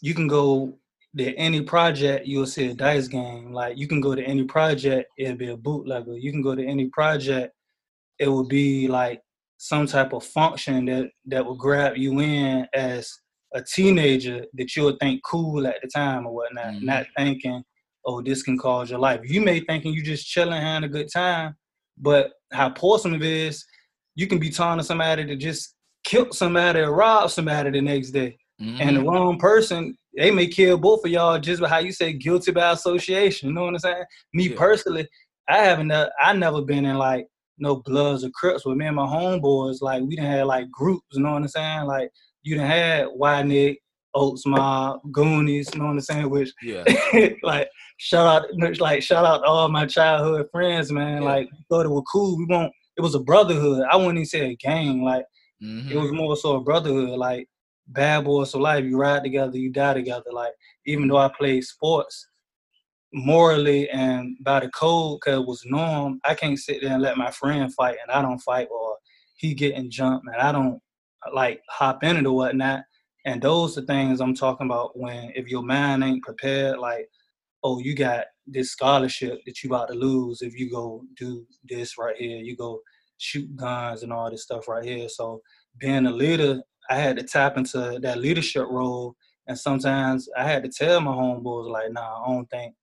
you 0.01 0.13
can 0.13 0.27
go 0.27 0.77
to 1.17 1.33
any 1.35 1.61
project, 1.61 2.27
you'll 2.27 2.45
see 2.45 2.69
a 2.69 2.73
dice 2.73 3.07
game. 3.07 3.53
Like 3.53 3.77
you 3.77 3.87
can 3.87 4.01
go 4.01 4.15
to 4.15 4.23
any 4.23 4.43
project, 4.43 5.09
it'll 5.17 5.37
be 5.37 5.49
a 5.49 5.57
bootlegger. 5.57 6.17
You 6.17 6.31
can 6.31 6.41
go 6.41 6.55
to 6.55 6.65
any 6.65 6.87
project, 6.89 7.53
it 8.19 8.27
will 8.27 8.47
be 8.47 8.87
like 8.87 9.21
some 9.57 9.87
type 9.87 10.13
of 10.13 10.23
function 10.23 10.85
that 10.85 11.09
that 11.25 11.45
will 11.45 11.55
grab 11.55 11.95
you 11.97 12.19
in 12.19 12.67
as 12.73 13.09
a 13.53 13.61
teenager 13.63 14.45
that 14.53 14.75
you'll 14.75 14.97
think 14.99 15.21
cool 15.23 15.65
at 15.65 15.75
the 15.81 15.87
time 15.87 16.25
or 16.27 16.33
whatnot, 16.33 16.73
Mhm. 16.73 16.83
not 16.83 17.05
thinking, 17.17 17.63
oh, 18.05 18.21
this 18.21 18.43
can 18.43 18.57
cause 18.57 18.89
your 18.89 18.99
life. 18.99 19.21
You 19.23 19.39
may 19.41 19.61
thinking 19.61 19.93
you 19.93 20.03
just 20.03 20.27
chilling, 20.27 20.61
having 20.61 20.83
a 20.89 20.91
good 20.91 21.09
time, 21.11 21.55
but 21.97 22.33
how 22.51 22.69
Portsmouth 22.71 23.21
is, 23.21 23.65
you 24.15 24.27
can 24.27 24.39
be 24.39 24.49
talking 24.49 24.79
to 24.79 24.83
somebody 24.83 25.23
that 25.23 25.37
just 25.37 25.73
killed 26.03 26.33
somebody 26.33 26.79
or 26.81 26.93
robbed 26.93 27.31
somebody 27.31 27.71
the 27.71 27.81
next 27.81 28.11
day. 28.11 28.37
And 28.81 28.97
the 28.97 29.01
Mhm. 29.01 29.07
wrong 29.07 29.39
person, 29.39 29.97
they 30.17 30.31
may 30.31 30.47
kill 30.47 30.77
both 30.77 31.05
of 31.05 31.11
y'all 31.11 31.39
just 31.39 31.61
by 31.61 31.67
how 31.69 31.79
you 31.79 31.91
say 31.91 32.13
guilty 32.13 32.51
by 32.51 32.71
association. 32.71 33.49
You 33.49 33.55
know 33.55 33.63
what 33.65 33.73
I'm 33.73 33.79
saying? 33.79 34.03
Me 34.33 34.49
Yeah. 34.49 34.55
personally, 34.57 35.07
I 35.47 35.57
haven't 35.59 35.91
I 35.91 36.33
never 36.33 36.61
been 36.61 36.85
in 36.85 36.97
like 36.97 37.27
no 37.57 37.77
Bloods 37.77 38.23
or 38.23 38.29
Crips 38.31 38.65
with 38.65 38.77
me 38.77 38.85
and 38.87 38.95
my 38.95 39.05
homeboys. 39.05 39.77
Like 39.81 40.03
we 40.03 40.15
didn't 40.15 40.31
have 40.31 40.47
like 40.47 40.69
groups, 40.71 41.05
you 41.13 41.21
know 41.23 41.31
what 41.33 41.41
I'm 41.41 41.47
saying? 41.47 41.85
Like 41.85 42.09
you 42.43 42.55
didn't 42.55 42.69
had 42.69 43.05
White 43.07 43.45
Nick, 43.45 43.79
Oats 44.13 44.45
Mob, 44.45 44.99
Goonies, 45.11 45.69
you 45.73 45.79
know 45.79 45.85
what 45.87 45.91
I'm 45.91 46.01
saying? 46.01 46.29
Which 46.29 46.51
yeah. 46.61 46.83
like 47.43 47.69
shout 47.97 48.43
out 48.43 48.79
like 48.79 49.01
shout 49.03 49.25
out 49.25 49.39
to 49.39 49.45
all 49.45 49.67
my 49.69 49.85
childhood 49.85 50.47
friends, 50.51 50.91
man. 50.91 51.21
Yeah. 51.21 51.29
Like 51.29 51.49
we 51.51 51.65
thought 51.69 51.85
it 51.85 51.89
was 51.89 52.03
cool. 52.11 52.37
We 52.37 52.45
won't 52.45 52.71
it 52.97 53.01
was 53.01 53.15
a 53.15 53.19
brotherhood. 53.19 53.85
I 53.91 53.97
wouldn't 53.97 54.15
even 54.17 54.25
say 54.25 54.51
a 54.51 54.55
gang. 54.55 55.03
Like 55.03 55.25
Mhm. 55.63 55.89
it 55.91 55.97
was 55.97 56.11
more 56.11 56.35
so 56.35 56.55
a 56.57 56.61
brotherhood, 56.61 57.17
like 57.17 57.47
bad 57.87 58.25
boys 58.25 58.51
for 58.51 58.59
life. 58.59 58.85
You 58.85 58.97
ride 58.97 59.23
together, 59.23 59.57
you 59.57 59.71
die 59.71 59.93
together. 59.93 60.31
Like 60.31 60.53
even 60.85 61.07
though 61.07 61.17
I 61.17 61.29
played 61.29 61.63
sports, 61.63 62.27
morally 63.13 63.89
and 63.89 64.35
by 64.41 64.59
the 64.59 64.69
code, 64.69 65.21
cause 65.21 65.39
it 65.39 65.47
was 65.47 65.63
norm, 65.65 66.19
I 66.25 66.35
can't 66.35 66.59
sit 66.59 66.81
there 66.81 66.93
and 66.93 67.01
let 67.01 67.17
my 67.17 67.31
friend 67.31 67.73
fight 67.73 67.97
and 68.01 68.11
I 68.11 68.21
don't 68.21 68.39
fight, 68.39 68.67
or 68.69 68.97
he 69.37 69.53
getting 69.53 69.89
jumped 69.89 70.27
and 70.27 70.35
I 70.35 70.51
don't 70.51 70.81
like 71.33 71.61
hop 71.69 72.03
in 72.03 72.17
it 72.17 72.25
or 72.25 72.35
whatnot. 72.35 72.83
And 73.25 73.41
those 73.41 73.77
are 73.77 73.85
things 73.85 74.19
I'm 74.19 74.35
talking 74.35 74.67
about 74.67 74.97
when 74.97 75.31
if 75.35 75.47
your 75.47 75.63
mind 75.63 76.03
ain't 76.03 76.23
prepared, 76.23 76.77
like, 76.77 77.09
oh, 77.63 77.79
you 77.79 77.95
got 77.95 78.25
this 78.45 78.71
scholarship 78.71 79.39
that 79.45 79.63
you 79.63 79.69
about 79.69 79.87
to 79.87 79.95
lose 79.95 80.41
if 80.41 80.53
you 80.53 80.69
go 80.69 81.03
do 81.17 81.45
this 81.63 81.97
right 81.97 82.15
here, 82.15 82.37
you 82.37 82.55
go 82.55 82.81
shoot 83.17 83.55
guns 83.55 84.03
and 84.03 84.13
all 84.13 84.29
this 84.29 84.43
stuff 84.43 84.67
right 84.67 84.85
here. 84.85 85.09
So 85.09 85.41
being 85.79 86.05
a 86.05 86.11
leader, 86.11 86.61
I 86.89 86.95
had 86.95 87.17
to 87.17 87.23
tap 87.23 87.57
into 87.57 87.99
that 88.01 88.17
leadership 88.19 88.67
role. 88.69 89.15
And 89.47 89.57
sometimes 89.57 90.27
I 90.37 90.43
had 90.43 90.63
to 90.63 90.69
tell 90.69 91.01
my 91.01 91.11
homeboys, 91.11 91.69
like, 91.69 91.91
nah, 91.91 92.23
I 92.23 92.27
don't 92.27 92.49
think 92.49 92.73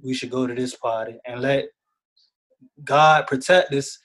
we 0.00 0.14
should 0.14 0.30
go 0.30 0.46
to 0.46 0.54
this 0.54 0.74
party 0.74 1.18
and 1.26 1.40
let 1.40 1.66
God 2.84 3.26
protect 3.26 3.72
us. 3.72 3.98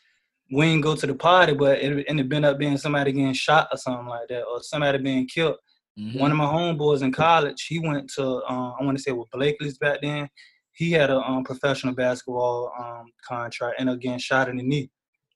We 0.51 0.65
ain't 0.67 0.83
go 0.83 0.95
to 0.95 1.05
the 1.07 1.15
party, 1.15 1.53
but 1.53 1.79
it 1.79 2.05
ended 2.07 2.25
up 2.25 2.29
being 2.29 2.43
up 2.45 2.57
being 2.57 2.77
somebody 2.77 3.11
getting 3.11 3.33
shot 3.33 3.67
or 3.71 3.77
something 3.77 4.07
like 4.07 4.29
that, 4.29 4.43
or 4.43 4.61
somebody 4.63 4.97
being 4.99 5.27
killed. 5.27 5.57
Mhm. 5.99 6.19
One 6.19 6.31
of 6.31 6.37
my 6.37 6.45
homeboys 6.45 7.01
in 7.01 7.11
college, 7.11 7.65
he 7.65 7.79
went 7.79 8.09
to 8.13 8.23
uh, 8.49 8.71
I 8.79 8.83
want 8.83 8.97
to 8.97 9.03
say 9.03 9.11
with 9.11 9.29
Blakely's 9.31 9.77
back 9.77 9.99
then. 10.01 10.29
He 10.71 10.91
had 10.91 11.09
a 11.09 11.17
um, 11.17 11.43
professional 11.43 11.95
basketball 11.95 12.71
um, 12.79 13.11
contract 13.27 13.79
and 13.79 13.89
again 13.89 14.19
shot 14.19 14.47
in 14.47 14.57
the 14.57 14.63
knee. 14.63 14.89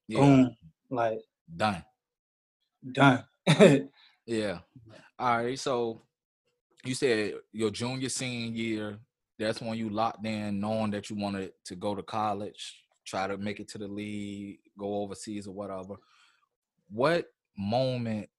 yeah. 0.07 0.19
Boom, 0.19 0.55
like 0.89 1.19
Done. 1.57 1.83
done. 2.93 3.23
Yeah. 4.25 4.59
All 5.19 5.37
right. 5.43 5.59
So 5.59 6.01
you 6.83 6.95
said 6.95 7.33
your 7.51 7.69
junior 7.69 8.09
senior 8.09 8.51
year, 8.51 8.99
that's 9.37 9.61
when 9.61 9.77
you 9.77 9.89
locked 9.89 10.25
in, 10.25 10.59
knowing 10.59 10.91
that 10.91 11.09
you 11.09 11.15
wanted 11.15 11.51
to 11.65 11.75
go 11.75 11.95
to 11.95 12.03
college, 12.03 12.83
try 13.05 13.27
to 13.27 13.37
make 13.37 13.59
it 13.59 13.67
to 13.69 13.77
the 13.77 13.87
league, 13.87 14.59
go 14.77 15.01
overseas 15.01 15.47
or 15.47 15.53
whatever. 15.53 15.95
What 16.89 17.25
moment 17.57 18.29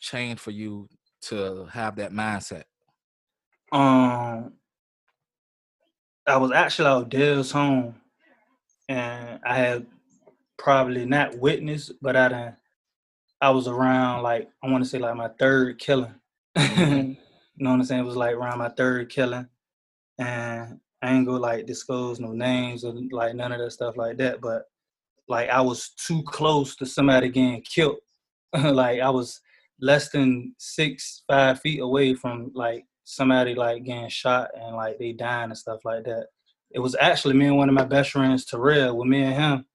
changed 0.00 0.40
for 0.40 0.50
you 0.50 0.88
to 1.22 1.66
have 1.72 1.96
that 1.96 2.12
mindset? 2.12 2.64
um, 3.72 4.52
I 6.26 6.36
was 6.36 6.52
actually 6.52 6.88
out 6.88 7.08
Dale's 7.08 7.50
home, 7.50 7.94
and 8.88 9.40
I 9.44 9.56
had 9.56 9.86
probably 10.56 11.04
not 11.04 11.38
witnessed, 11.38 11.92
but 12.00 12.16
I 12.16 12.28
done, 12.28 12.56
I 13.40 13.50
was 13.50 13.68
around 13.68 14.22
like 14.22 14.48
I 14.62 14.70
want 14.70 14.82
to 14.84 14.88
say 14.88 14.98
like 14.98 15.16
my 15.16 15.28
third 15.38 15.78
killing. 15.78 16.14
Mm-hmm. 16.56 17.10
you 17.10 17.64
know 17.64 17.70
what 17.70 17.76
I'm 17.76 17.84
saying? 17.84 18.00
It 18.00 18.06
was 18.06 18.16
like 18.16 18.34
around 18.34 18.58
my 18.58 18.70
third 18.70 19.10
killing, 19.10 19.46
and 20.18 20.80
I 21.02 21.12
ain't 21.12 21.26
gonna 21.26 21.38
like 21.38 21.66
disclose 21.66 22.18
no 22.18 22.32
names 22.32 22.84
or 22.84 22.94
like 23.10 23.34
none 23.34 23.52
of 23.52 23.58
that 23.58 23.70
stuff 23.72 23.96
like 23.96 24.16
that. 24.18 24.40
But 24.40 24.64
like 25.28 25.50
I 25.50 25.60
was 25.60 25.90
too 25.90 26.22
close 26.22 26.76
to 26.76 26.86
somebody 26.86 27.28
getting 27.28 27.62
killed. 27.62 27.98
like 28.52 29.00
I 29.00 29.10
was 29.10 29.40
less 29.80 30.08
than 30.10 30.54
six, 30.58 31.22
five 31.28 31.60
feet 31.60 31.80
away 31.80 32.14
from 32.14 32.52
like 32.54 32.84
somebody 33.04 33.54
like 33.54 33.84
getting 33.84 34.08
shot 34.08 34.50
and 34.54 34.76
like 34.76 34.98
they 34.98 35.12
dying 35.12 35.50
and 35.50 35.58
stuff 35.58 35.80
like 35.84 36.04
that. 36.04 36.26
It 36.70 36.80
was 36.80 36.96
actually 36.98 37.34
me 37.34 37.46
and 37.46 37.56
one 37.56 37.68
of 37.68 37.74
my 37.74 37.84
best 37.84 38.10
friends, 38.10 38.44
Terrell, 38.44 38.96
with 38.96 39.08
me 39.08 39.22
and 39.22 39.34
him. 39.34 39.66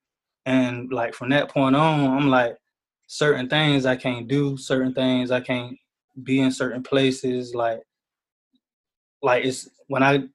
And 0.46 0.92
like 0.92 1.14
from 1.14 1.30
that 1.30 1.50
point 1.50 1.76
on, 1.76 2.18
I'm 2.18 2.30
like, 2.30 2.58
certain 3.14 3.50
things 3.50 3.86
I 3.86 3.98
can't 3.98 4.26
do, 4.26 4.56
certain 4.56 4.94
things 4.94 5.32
I 5.32 5.42
can't 5.42 5.78
be 6.24 6.40
in 6.40 6.50
certain 6.50 6.82
places. 6.82 7.54
Like, 7.54 7.82
like 9.22 9.44
it's 9.44 9.70
when 9.88 10.02
I 10.02 10.30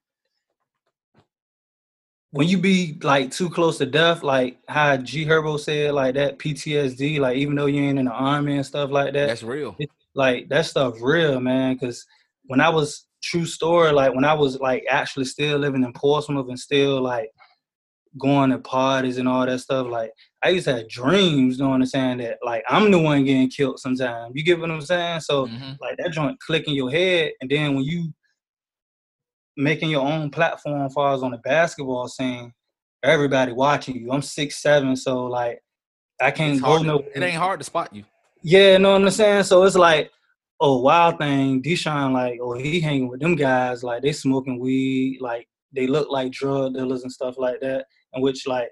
when 2.29 2.47
you 2.47 2.59
be 2.59 2.99
like 3.01 3.31
too 3.31 3.49
close 3.49 3.79
to 3.79 3.87
death, 3.87 4.21
like 4.21 4.59
how 4.67 4.95
G 4.95 5.25
Herbo 5.25 5.59
said, 5.59 5.95
like 5.95 6.13
that 6.15 6.37
PTSD, 6.37 7.19
like 7.19 7.37
even 7.37 7.55
though 7.55 7.65
you 7.65 7.81
ain't 7.81 7.97
in 7.97 8.05
the 8.05 8.11
army 8.11 8.57
and 8.57 8.65
stuff 8.65 8.91
like 8.91 9.11
that, 9.13 9.25
That's 9.25 9.41
real. 9.41 9.75
like 10.13 10.47
that 10.49 10.67
stuff 10.67 10.97
real, 11.01 11.39
man. 11.39 11.79
Cause 11.79 12.05
when 12.45 12.61
I 12.61 12.69
was 12.69 13.07
true 13.23 13.47
story, 13.47 13.91
like 13.91 14.13
when 14.13 14.23
I 14.23 14.35
was 14.35 14.59
like 14.59 14.85
actually 14.87 15.25
still 15.25 15.57
living 15.57 15.83
in 15.83 15.93
Portsmouth 15.93 16.47
and 16.47 16.59
still 16.59 17.01
like 17.01 17.31
going 18.17 18.51
to 18.51 18.59
parties 18.59 19.17
and 19.17 19.27
all 19.27 19.45
that 19.45 19.59
stuff, 19.59 19.87
like 19.87 20.11
I 20.43 20.49
used 20.49 20.65
to 20.65 20.75
have 20.77 20.89
dreams, 20.89 21.57
you 21.57 21.63
know 21.63 21.69
what 21.69 21.75
I'm 21.81 21.85
saying, 21.85 22.17
that 22.19 22.37
like 22.43 22.63
I'm 22.69 22.91
the 22.91 22.99
one 22.99 23.23
getting 23.25 23.49
killed 23.49 23.79
sometimes. 23.79 24.33
You 24.35 24.43
get 24.43 24.59
what 24.59 24.71
I'm 24.71 24.81
saying? 24.81 25.21
So 25.21 25.47
Mhm. 25.47 25.77
like 25.79 25.97
that 25.97 26.11
joint 26.11 26.39
click 26.39 26.67
in 26.67 26.73
your 26.73 26.91
head, 26.91 27.33
and 27.41 27.49
then 27.49 27.75
when 27.75 27.83
you 27.83 28.13
making 29.55 29.89
your 29.89 30.05
own 30.05 30.29
platform 30.29 30.85
as 30.85 30.93
far 30.93 31.13
as 31.13 31.23
on 31.23 31.31
the 31.31 31.37
basketball 31.39 32.07
scene, 32.07 32.53
everybody 33.03 33.51
watching 33.51 33.95
you. 33.95 34.11
I'm 34.11 34.21
six 34.21 34.61
seven, 34.61 34.95
so 34.95 35.25
like 35.25 35.59
I 36.21 36.31
can't 36.31 36.61
go 36.61 36.77
no. 36.81 37.03
it 37.15 37.21
ain't 37.23 37.35
hard 37.35 37.59
to 37.59 37.63
spot 37.63 37.93
you. 37.93 38.03
Yeah, 38.43 38.73
you 38.73 38.79
know 38.79 38.93
what 38.93 39.01
I'm 39.01 39.09
saying? 39.09 39.43
So 39.43 39.63
it's 39.63 39.75
like, 39.75 40.11
oh, 40.59 40.79
wild 40.79 41.17
thing, 41.19 41.61
Deshaun, 41.61 42.13
like, 42.13 42.39
oh, 42.41 42.53
he 42.53 42.79
hanging 42.79 43.07
with 43.07 43.19
them 43.19 43.35
guys, 43.35 43.83
like 43.83 44.01
they 44.03 44.11
smoking 44.11 44.59
weed, 44.59 45.19
like 45.21 45.47
they 45.73 45.87
look 45.87 46.09
like 46.09 46.31
drug 46.31 46.73
dealers 46.73 47.03
and 47.03 47.11
stuff 47.11 47.35
like 47.37 47.59
that. 47.61 47.85
And 48.13 48.23
which 48.23 48.47
like 48.47 48.69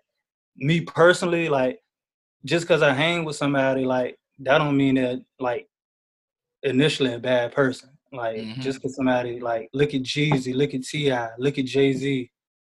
me 0.58 0.82
personally, 0.82 1.50
like, 1.50 1.80
just 2.46 2.68
cause 2.68 2.82
I 2.82 2.94
hang 2.94 3.26
with 3.26 3.36
somebody, 3.36 3.86
like, 3.86 4.18
that 4.40 4.58
don't 4.58 4.78
mean 4.78 4.96
that 4.96 5.24
like 5.40 5.68
initially 6.64 7.14
a 7.14 7.20
bad 7.20 7.54
person. 7.54 7.90
Like 8.12 8.38
Mhm. 8.38 8.62
just 8.62 8.82
cause 8.82 8.96
somebody 8.96 9.40
like 9.40 9.70
look 9.74 9.94
at 9.94 10.02
Jeezy, 10.04 10.54
look 10.56 10.74
at 10.74 10.84
T.I., 10.84 11.30
look 11.38 11.58
at 11.58 11.66
Jay-Z, 11.66 12.08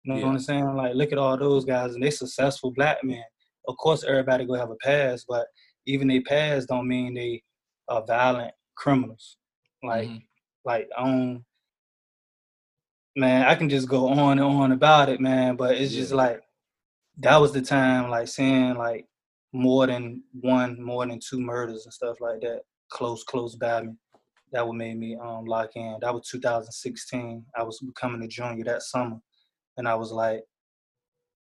you 0.04 0.14
know 0.14 0.20
Yeah. 0.20 0.26
what 0.26 0.32
I'm 0.32 0.40
saying? 0.40 0.76
Like 0.76 0.96
look 0.96 1.12
at 1.12 1.18
all 1.18 1.38
those 1.38 1.66
guys 1.66 1.94
and 1.96 2.04
they 2.04 2.12
successful 2.12 2.72
black 2.72 3.04
men. 3.04 3.24
Of 3.68 3.78
course 3.78 4.04
everybody 4.04 4.46
gonna 4.46 4.60
have 4.60 4.70
a 4.72 4.76
past, 4.78 5.26
but 5.28 5.48
even 5.86 6.08
they 6.08 6.20
past 6.22 6.68
don't 6.68 6.88
mean 6.88 7.14
they 7.14 7.44
are 7.88 8.04
violent 8.06 8.54
criminals. 8.76 9.38
Like 9.84 10.08
Mhm. 10.10 10.24
like 10.66 10.90
don't 10.98 11.46
man, 13.16 13.44
I 13.48 13.56
can 13.56 13.70
just 13.70 13.88
go 13.88 14.08
on 14.10 14.40
and 14.40 14.42
on 14.42 14.72
about 14.74 15.10
it, 15.10 15.22
man, 15.22 15.56
but 15.56 15.76
it's 15.76 15.94
just 15.94 16.12
like 16.12 16.42
that 17.20 17.38
was 17.38 17.52
the 17.54 17.62
time 17.62 18.10
like 18.10 18.28
seeing 18.28 18.76
like 18.76 19.08
more 19.54 19.88
than 19.88 20.22
one, 20.42 20.82
more 20.82 21.06
than 21.06 21.20
two 21.20 21.40
murders 21.40 21.86
and 21.86 21.94
stuff 21.94 22.20
like 22.20 22.42
that, 22.42 22.62
close, 22.90 23.24
close 23.24 23.56
by 23.56 23.84
me. 23.84 23.94
That 24.52 24.66
what 24.66 24.76
made 24.76 24.98
me 24.98 25.18
um 25.18 25.46
lock 25.46 25.72
in. 25.76 25.98
That 26.02 26.14
was 26.14 26.28
2016. 26.30 27.46
I 27.58 27.64
was 27.64 27.80
becoming 27.80 28.24
a 28.24 28.28
junior 28.28 28.64
that 28.66 28.84
summer. 28.84 29.18
And 29.78 29.88
I 29.88 29.96
was 29.96 30.12
like, 30.12 30.42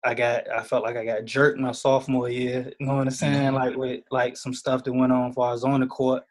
I 0.05 0.14
got 0.14 0.49
I 0.51 0.62
felt 0.62 0.85
like 0.85 0.97
I 0.97 1.05
got 1.05 1.25
jerked 1.25 1.59
in 1.59 1.64
my 1.64 1.73
sophomore 1.73 2.29
year, 2.29 2.73
you 2.81 2.87
know 2.87 2.97
what 2.97 3.07
I'm 3.07 3.11
saying? 3.11 3.53
Like 3.53 3.77
with 3.77 4.03
like 4.11 4.37
some 4.37 4.55
stuff 4.55 4.85
that 4.85 4.92
went 4.92 5.12
on 5.12 5.33
while 5.33 5.51
I 5.51 5.53
was 5.53 5.64
on 5.64 5.81
the 5.81 5.87
court. 5.87 6.23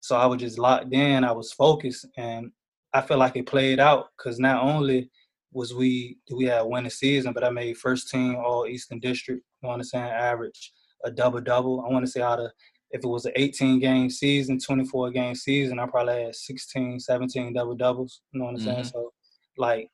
So 0.00 0.16
I 0.16 0.26
was 0.26 0.40
just 0.40 0.58
locked 0.58 0.92
in, 0.92 1.24
I 1.24 1.32
was 1.32 1.52
focused 1.52 2.06
and 2.16 2.50
I 2.92 3.00
felt 3.00 3.20
like 3.20 3.36
it 3.36 3.46
played 3.46 3.80
out 3.80 4.08
because 4.16 4.38
not 4.38 4.62
only 4.62 5.10
was 5.52 5.74
we 5.74 6.18
we 6.34 6.44
had 6.44 6.62
a 6.62 6.66
winning 6.66 6.90
season, 6.90 7.32
but 7.32 7.44
I 7.44 7.50
made 7.50 7.76
first 7.76 8.10
team 8.10 8.36
all 8.36 8.66
Eastern 8.66 8.98
District, 9.00 9.40
you 9.40 9.66
know 9.66 9.70
what 9.70 9.76
I'm 9.76 9.84
saying, 9.84 10.04
average 10.10 10.72
a 11.04 11.10
double 11.10 11.40
double. 11.40 11.84
I 11.86 11.92
want 11.92 12.04
to 12.06 12.10
say 12.10 12.22
out 12.22 12.40
of 12.40 12.50
if 12.90 13.02
it 13.02 13.08
was 13.08 13.24
an 13.24 13.32
18 13.36 13.80
game 13.80 14.10
season, 14.10 14.58
24 14.58 15.10
game 15.10 15.34
season, 15.34 15.78
I 15.78 15.86
probably 15.86 16.24
had 16.24 16.34
16, 16.34 17.00
17 17.00 17.54
double 17.54 17.74
doubles. 17.74 18.20
You 18.32 18.40
know 18.40 18.46
what 18.46 18.54
I'm 18.54 18.60
saying? 18.60 18.84
Mhm. 18.84 18.92
So 18.92 19.12
like 19.56 19.88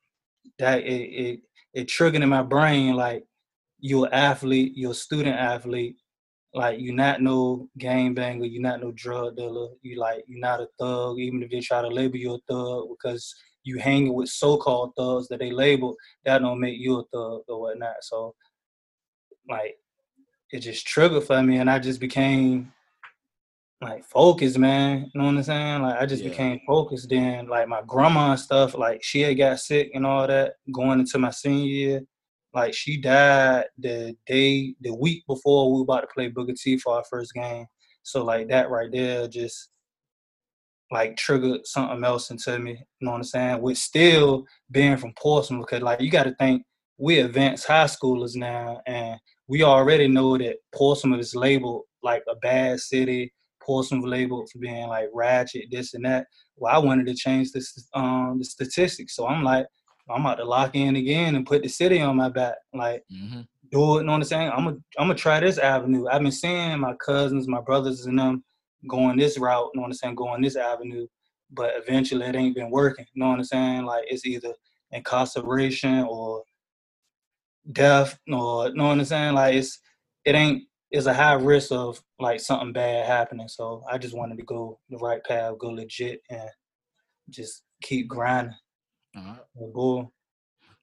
that 0.57 0.83
it, 0.83 1.01
it 1.25 1.39
it 1.73 1.87
triggered 1.87 2.21
in 2.21 2.29
my 2.29 2.43
brain 2.43 2.95
like 2.95 3.23
you're 3.79 4.07
an 4.07 4.13
athlete, 4.13 4.73
you're 4.75 4.91
a 4.91 4.95
student 4.95 5.37
athlete, 5.37 5.95
like 6.53 6.79
you're 6.79 6.95
not 6.95 7.21
no 7.21 7.69
gang 7.77 8.13
banger, 8.13 8.45
you're 8.45 8.61
not 8.61 8.81
no 8.81 8.91
drug 8.91 9.37
dealer, 9.37 9.69
you 9.81 9.97
like 9.97 10.23
you're 10.27 10.39
not 10.39 10.61
a 10.61 10.67
thug, 10.79 11.19
even 11.19 11.43
if 11.43 11.49
they 11.49 11.59
try 11.59 11.81
to 11.81 11.87
label 11.87 12.17
you 12.17 12.33
a 12.33 12.39
thug 12.51 12.87
because 12.89 13.33
you 13.63 13.77
hanging 13.77 14.13
with 14.13 14.29
so-called 14.29 14.93
thugs 14.97 15.27
that 15.27 15.39
they 15.39 15.51
label, 15.51 15.95
that 16.25 16.39
don't 16.39 16.59
make 16.59 16.79
you 16.79 16.99
a 16.99 17.03
thug 17.13 17.41
or 17.47 17.61
whatnot. 17.61 17.95
So 18.01 18.35
like 19.49 19.77
it 20.51 20.59
just 20.59 20.85
triggered 20.87 21.23
for 21.23 21.41
me 21.43 21.57
and 21.57 21.69
I 21.69 21.79
just 21.79 21.99
became 21.99 22.71
like 23.81 24.03
focused, 24.03 24.57
man. 24.57 25.09
You 25.13 25.21
know 25.21 25.27
what 25.27 25.35
I'm 25.35 25.43
saying? 25.43 25.81
Like 25.83 26.01
I 26.01 26.05
just 26.05 26.23
Yeah. 26.23 26.29
became 26.29 26.59
focused. 26.67 27.09
Then 27.09 27.47
like 27.47 27.67
my 27.67 27.81
grandma 27.87 28.31
and 28.31 28.39
stuff, 28.39 28.75
like 28.75 29.03
she 29.03 29.21
had 29.21 29.37
got 29.37 29.59
sick 29.59 29.91
and 29.93 30.05
all 30.05 30.27
that 30.27 30.55
going 30.73 30.99
into 30.99 31.17
my 31.17 31.31
senior 31.31 31.65
year. 31.65 32.01
Like 32.53 32.73
she 32.73 32.97
died 32.97 33.65
the 33.77 34.17
day, 34.25 34.73
the 34.81 34.93
week 34.93 35.23
before 35.27 35.71
we 35.71 35.77
were 35.77 35.83
about 35.83 36.01
to 36.01 36.07
play 36.07 36.27
Booker 36.29 36.53
T 36.53 36.77
for 36.77 36.95
our 36.95 37.03
first 37.09 37.33
game. 37.33 37.67
So 38.03 38.23
like 38.23 38.47
that 38.49 38.69
right 38.69 38.91
there 38.91 39.27
just 39.27 39.69
like 40.91 41.17
triggered 41.17 41.65
something 41.65 42.03
else 42.03 42.31
into 42.31 42.57
me. 42.59 42.71
You 42.71 43.05
know 43.05 43.11
what 43.11 43.17
I'm 43.17 43.23
saying? 43.23 43.61
With 43.61 43.77
still 43.77 44.45
being 44.71 44.97
from 44.97 45.13
Portsmouth, 45.19 45.65
because 45.67 45.83
like 45.83 46.01
you 46.01 46.09
got 46.09 46.23
to 46.23 46.35
think 46.35 46.63
we 46.97 47.19
advanced 47.19 47.67
high 47.67 47.85
schoolers 47.85 48.35
now, 48.35 48.81
and 48.87 49.19
we 49.47 49.63
already 49.63 50.07
know 50.07 50.37
that 50.37 50.57
Portsmouth 50.73 51.19
is 51.19 51.35
labeled 51.35 51.83
like 52.03 52.23
a 52.29 52.35
bad 52.35 52.79
city. 52.79 53.33
Portsmouth 53.61 54.05
labeled 54.05 54.49
for 54.51 54.59
being 54.59 54.87
like 54.87 55.09
ratchet, 55.13 55.65
this 55.71 55.93
and 55.93 56.05
that. 56.05 56.27
Well, 56.57 56.73
I 56.73 56.79
wanted 56.79 57.07
to 57.07 57.13
change 57.13 57.51
the 57.51 57.61
st- 57.61 57.85
um 57.93 58.39
the 58.39 58.45
statistics, 58.45 59.15
so 59.15 59.27
I'm 59.27 59.43
like, 59.43 59.67
I'm 60.09 60.21
about 60.21 60.35
to 60.35 60.45
lock 60.45 60.75
in 60.75 60.95
again 60.95 61.35
and 61.35 61.45
put 61.45 61.61
the 61.61 61.69
city 61.69 62.01
on 62.01 62.17
my 62.17 62.29
back. 62.29 62.55
Like 62.73 63.03
hmm 63.09 63.41
do 63.71 63.97
it. 63.97 64.01
You 64.01 64.03
know 64.05 64.13
what 64.13 64.17
I'm 64.17 64.23
saying? 64.23 64.49
I'm 64.49 64.65
gonna 64.65 64.77
I'm 64.97 65.07
gonna 65.07 65.15
try 65.15 65.39
this 65.39 65.57
avenue. 65.57 66.07
I've 66.07 66.21
been 66.21 66.31
seeing 66.31 66.79
my 66.79 66.93
cousins, 66.95 67.47
my 67.47 67.61
brothers, 67.61 68.05
and 68.05 68.17
them 68.17 68.43
going 68.87 69.17
this 69.17 69.37
route. 69.37 69.69
You 69.73 69.79
know 69.79 69.83
what 69.83 69.87
I'm 69.87 69.93
saying? 69.93 70.15
Going 70.15 70.41
this 70.41 70.55
avenue, 70.55 71.07
but 71.51 71.73
eventually 71.75 72.25
it 72.25 72.35
ain't 72.35 72.55
been 72.55 72.71
working. 72.71 73.05
You 73.13 73.19
know 73.21 73.29
what 73.29 73.39
I'm 73.39 73.43
saying? 73.43 73.85
Like 73.85 74.05
it's 74.07 74.25
either 74.25 74.53
incarceration 74.91 76.05
or 76.09 76.43
death, 77.71 78.17
or 78.31 78.67
you 78.69 78.75
know 78.75 78.87
what 78.87 78.97
I'm 78.97 79.05
saying? 79.05 79.35
Like 79.35 79.55
it's 79.55 79.79
it 80.25 80.35
ain't. 80.35 80.63
It's 80.91 81.05
a 81.05 81.13
high 81.13 81.33
risk 81.33 81.71
of 81.71 82.01
like 82.19 82.39
something 82.39 82.73
bad 82.73 83.05
happening. 83.05 83.47
So 83.47 83.83
I 83.91 83.99
just 83.99 84.15
wanted 84.17 84.37
to 84.37 84.43
go 84.43 84.79
the 84.89 84.97
right 84.97 85.23
path, 85.23 85.59
go 85.59 85.69
legit, 85.69 86.21
and 86.31 86.49
just 87.29 87.63
keep 87.83 88.07
grinding. 88.07 88.55
All 89.15 89.23
right. 89.23 89.39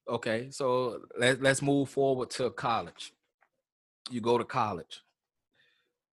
Okay, 0.09 0.51
so 0.53 1.01
let's 1.19 1.41
let's 1.41 1.63
move 1.63 1.89
forward 1.89 2.31
to 2.31 2.51
college. 2.51 3.13
You 4.11 4.21
go 4.21 4.39
to 4.39 4.45
college. 4.45 5.03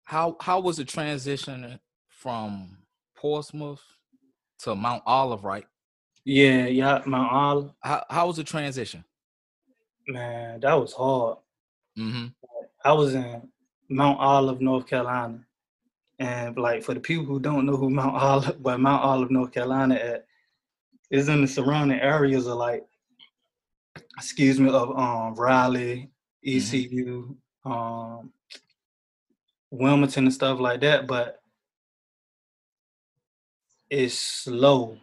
How 0.07 0.37
how 0.41 0.61
was 0.61 0.79
the 0.79 0.85
transition 0.85 1.79
from 2.09 2.79
Portsmouth 3.15 3.83
to 4.61 4.75
Mount 4.75 5.03
Olive, 5.07 5.45
right? 5.45 5.67
yeah, 6.25 6.67
yeah, 6.67 7.03
Mount 7.07 7.33
Olive. 7.33 7.71
How 7.81 8.05
how 8.09 8.27
was 8.27 8.37
the 8.37 8.45
transition? 8.45 9.05
man, 10.09 10.61
that 10.61 10.75
was 10.75 10.93
hard. 10.93 11.39
Mm-hmm. 11.99 12.27
I 12.85 12.93
was 12.93 13.15
in 13.15 13.49
Mount 13.89 14.19
Olive, 14.21 14.61
North 14.61 14.87
Carolina. 14.87 15.41
And 16.19 16.57
like 16.57 16.83
for 16.83 16.95
the 16.95 17.01
people 17.01 17.27
who 17.27 17.41
don't 17.41 17.67
know 17.67 17.77
who 17.77 17.91
Mount 17.91 18.17
Olive, 18.17 18.57
where 18.63 18.79
Mount 18.79 19.03
Olive, 19.03 19.31
North 19.31 19.53
Carolina 19.53 19.95
at, 19.97 20.27
is 21.11 21.29
in 21.29 21.43
the 21.43 21.49
surrounding 21.49 22.01
areas 22.01 22.47
of 22.47 22.57
like, 22.57 22.85
excuse 24.17 24.59
me, 24.59 24.71
of 24.71 24.97
um 24.97 25.35
Raleigh, 25.35 26.11
ECU, 26.45 27.37
um 27.65 28.33
Wilmington 29.79 30.25
and 30.25 30.35
stuff 30.35 30.61
like 30.61 30.81
that, 30.81 31.07
but 31.07 31.39
it's 33.91 34.15
slow. 34.19 34.99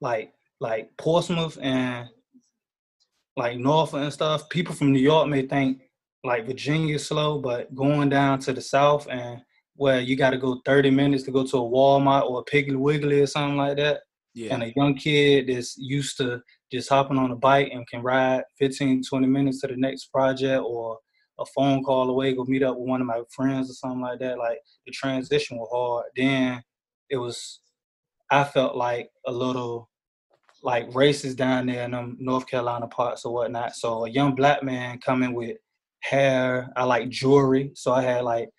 Like 0.00 0.32
like 0.60 0.90
Portsmouth 0.98 1.58
and 1.62 2.08
like 3.36 3.58
Norfolk 3.58 4.02
and 4.02 4.12
stuff, 4.12 4.48
people 4.50 4.74
from 4.74 4.92
New 4.92 5.00
York 5.00 5.28
may 5.28 5.46
think 5.46 5.80
like 6.24 6.46
Virginia's 6.46 7.06
slow, 7.06 7.38
but 7.38 7.74
going 7.74 8.08
down 8.10 8.38
to 8.40 8.52
the 8.52 8.60
south 8.60 9.08
and 9.10 9.40
where 9.76 10.00
you 10.00 10.16
got 10.16 10.30
to 10.30 10.38
go 10.38 10.60
30 10.66 10.90
minutes 10.90 11.22
to 11.24 11.30
go 11.30 11.44
to 11.46 11.56
a 11.56 11.60
Walmart 11.60 12.28
or 12.28 12.40
a 12.40 12.44
Piggly 12.44 12.76
Wiggly 12.76 13.20
or 13.20 13.26
something 13.26 13.56
like 13.56 13.78
that, 13.78 14.00
Yeah. 14.34 14.52
and 14.52 14.62
a 14.64 14.72
young 14.76 14.94
kid 14.94 15.46
that's 15.48 15.78
used 15.78 16.18
to 16.18 16.42
just 16.70 16.90
hopping 16.90 17.16
on 17.16 17.30
a 17.30 17.36
bike 17.36 17.70
and 17.72 17.88
can 17.88 18.02
ride 18.02 18.42
15, 18.58 19.02
20 19.08 19.26
minutes 19.26 19.60
to 19.62 19.68
the 19.68 19.76
next 19.76 20.06
project 20.12 20.62
or 20.62 20.98
a 21.40 21.46
phone 21.46 21.82
call 21.82 22.10
away, 22.10 22.34
go 22.34 22.44
meet 22.44 22.62
up 22.62 22.76
with 22.76 22.88
one 22.88 23.00
of 23.00 23.06
my 23.06 23.22
friends 23.30 23.70
or 23.70 23.74
something 23.74 24.00
like 24.00 24.18
that. 24.20 24.38
Like 24.38 24.58
the 24.86 24.92
transition 24.92 25.56
was 25.56 25.68
hard. 25.72 26.06
Then 26.16 26.62
it 27.08 27.16
was, 27.16 27.60
I 28.30 28.44
felt 28.44 28.76
like 28.76 29.10
a 29.26 29.32
little 29.32 29.88
like 30.62 30.94
races 30.94 31.34
down 31.34 31.66
there 31.66 31.84
in 31.84 31.92
them 31.92 32.16
North 32.20 32.46
Carolina 32.46 32.86
parts 32.86 33.24
or 33.24 33.32
whatnot. 33.32 33.74
So 33.74 34.04
a 34.04 34.10
young 34.10 34.34
black 34.34 34.62
man 34.62 34.98
coming 34.98 35.32
with 35.32 35.56
hair, 36.00 36.70
I 36.76 36.84
like 36.84 37.08
jewelry. 37.08 37.72
So 37.74 37.92
I 37.92 38.02
had 38.02 38.24
like 38.24 38.50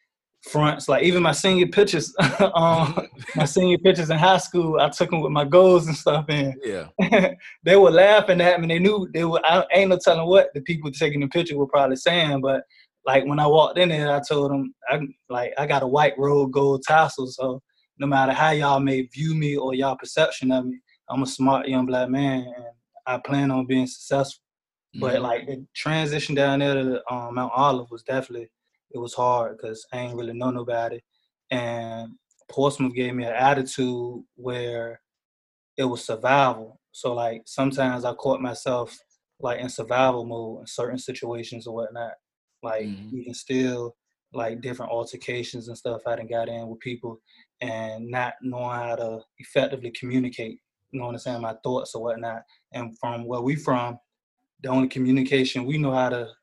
fronts, 0.43 0.87
like 0.89 1.03
even 1.03 1.21
my 1.23 1.31
senior 1.31 1.67
pictures, 1.67 2.13
um, 2.55 3.07
my 3.35 3.45
senior 3.45 3.77
pictures 3.77 4.09
in 4.09 4.17
high 4.17 4.37
school, 4.37 4.79
I 4.79 4.89
took 4.89 5.09
them 5.09 5.21
with 5.21 5.31
my 5.31 5.45
goals 5.45 5.87
and 5.87 5.95
stuff 5.95 6.25
in. 6.29 6.55
yeah. 6.63 6.87
they 7.63 7.75
were 7.75 7.91
laughing 7.91 8.41
at 8.41 8.59
me. 8.59 8.67
They 8.67 8.79
knew 8.79 9.07
they 9.13 9.23
were. 9.23 9.41
I 9.45 9.65
ain't 9.73 9.89
no 9.89 9.97
telling 9.97 10.27
what 10.27 10.49
the 10.53 10.61
people 10.61 10.91
taking 10.91 11.21
the 11.21 11.27
picture 11.27 11.57
were 11.57 11.67
probably 11.67 11.95
saying, 11.95 12.41
but 12.41 12.63
like 13.05 13.25
when 13.25 13.39
I 13.39 13.47
walked 13.47 13.79
in 13.79 13.89
there, 13.89 14.15
I 14.15 14.21
told 14.27 14.51
them, 14.51 14.73
I 14.89 14.99
like 15.29 15.53
I 15.57 15.65
got 15.65 15.83
a 15.83 15.87
white 15.87 16.17
road 16.17 16.51
gold 16.51 16.83
tassel, 16.83 17.27
so 17.27 17.61
no 17.97 18.07
matter 18.07 18.31
how 18.33 18.51
y'all 18.51 18.79
may 18.79 19.03
view 19.03 19.35
me 19.35 19.57
or 19.57 19.73
y'all 19.73 19.95
perception 19.95 20.51
of 20.51 20.65
me, 20.65 20.79
I'm 21.09 21.23
a 21.23 21.27
smart 21.27 21.67
young 21.67 21.85
black 21.85 22.09
man, 22.09 22.45
and 22.55 22.65
I 23.05 23.17
plan 23.19 23.51
on 23.51 23.65
being 23.67 23.87
successful. 23.87 24.43
But 24.95 25.15
Mhm. 25.15 25.21
like 25.21 25.47
the 25.47 25.65
transition 25.73 26.35
down 26.35 26.59
there 26.59 26.73
to 26.73 27.13
um, 27.13 27.35
Mount 27.35 27.53
Olive 27.55 27.89
was 27.89 28.03
definitely 28.03 28.49
it 28.93 28.97
was 28.99 29.13
hard 29.13 29.57
because 29.57 29.85
I 29.93 29.99
ain't 29.99 30.15
really 30.17 30.33
know 30.33 30.51
nobody, 30.51 30.99
and 31.51 32.13
Portsmouth 32.49 32.93
gave 32.93 33.13
me 33.15 33.25
an 33.25 33.33
attitude 33.33 34.23
where 34.35 35.01
it 35.77 35.85
was 35.85 36.03
survival. 36.05 36.79
So 36.91 37.13
like 37.13 37.43
sometimes 37.45 38.05
I 38.05 38.13
caught 38.13 38.41
myself 38.41 38.97
like 39.39 39.59
in 39.59 39.69
survival 39.69 40.25
mode 40.25 40.61
in 40.61 40.67
certain 40.67 40.99
situations 40.99 41.67
or 41.67 41.75
whatnot. 41.75 42.13
Like 42.63 42.83
Mhm. 42.85 43.13
even 43.13 43.33
still 43.33 43.95
like 44.33 44.61
different 44.61 44.91
altercations 44.91 45.67
and 45.67 45.77
stuff 45.77 46.01
I 46.07 46.15
done 46.15 46.27
got 46.27 46.47
in 46.49 46.67
with 46.69 46.79
people 46.79 47.19
and 47.61 48.07
not 48.09 48.35
knowing 48.41 48.69
how 48.69 48.95
to 48.95 49.25
effectively 49.39 49.91
communicate, 49.91 50.61
you 50.91 50.99
know 50.99 51.07
what 51.07 51.13
I'm 51.15 51.19
saying, 51.19 51.41
my 51.41 51.55
thoughts 51.63 51.95
or 51.95 52.03
whatnot. 52.03 52.43
And 52.71 52.97
from 52.99 53.25
where 53.25 53.41
we 53.41 53.55
from, 53.55 53.99
the 54.61 54.69
only 54.69 54.87
communication 54.87 55.65
we 55.65 55.77
know 55.77 55.91
how 55.93 56.09
to 56.09 56.33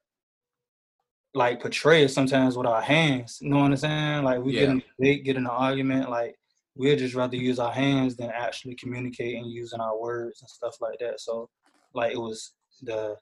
like 1.39 1.61
portray 1.61 2.03
it 2.03 2.09
sometimes 2.09 2.57
with 2.57 2.67
our 2.67 2.83
hands. 2.83 3.39
You 3.41 3.51
know 3.51 3.59
what 3.59 3.71
I'm 3.71 3.77
saying? 3.77 4.25
Like 4.25 4.43
we 4.43 4.53
get 4.53 4.71
in 4.71 4.79
a 4.79 4.85
debate, 4.99 5.25
get 5.25 5.37
in 5.37 5.45
an 5.45 5.51
argument, 5.51 6.11
like 6.11 6.35
we'd 6.75 6.99
just 6.99 7.15
rather 7.15 7.37
use 7.37 7.61
our 7.61 7.73
hands 7.73 8.17
than 8.17 8.31
actually 8.31 8.75
communicate 8.75 9.37
and 9.37 9.49
using 9.51 9.81
our 9.81 9.99
words 9.99 10.43
and 10.43 10.51
stuff 10.51 10.75
like 10.81 10.99
that. 10.99 11.21
So 11.21 11.49
like 11.95 12.13
it 12.13 12.19
was 12.19 12.55
the 12.83 13.15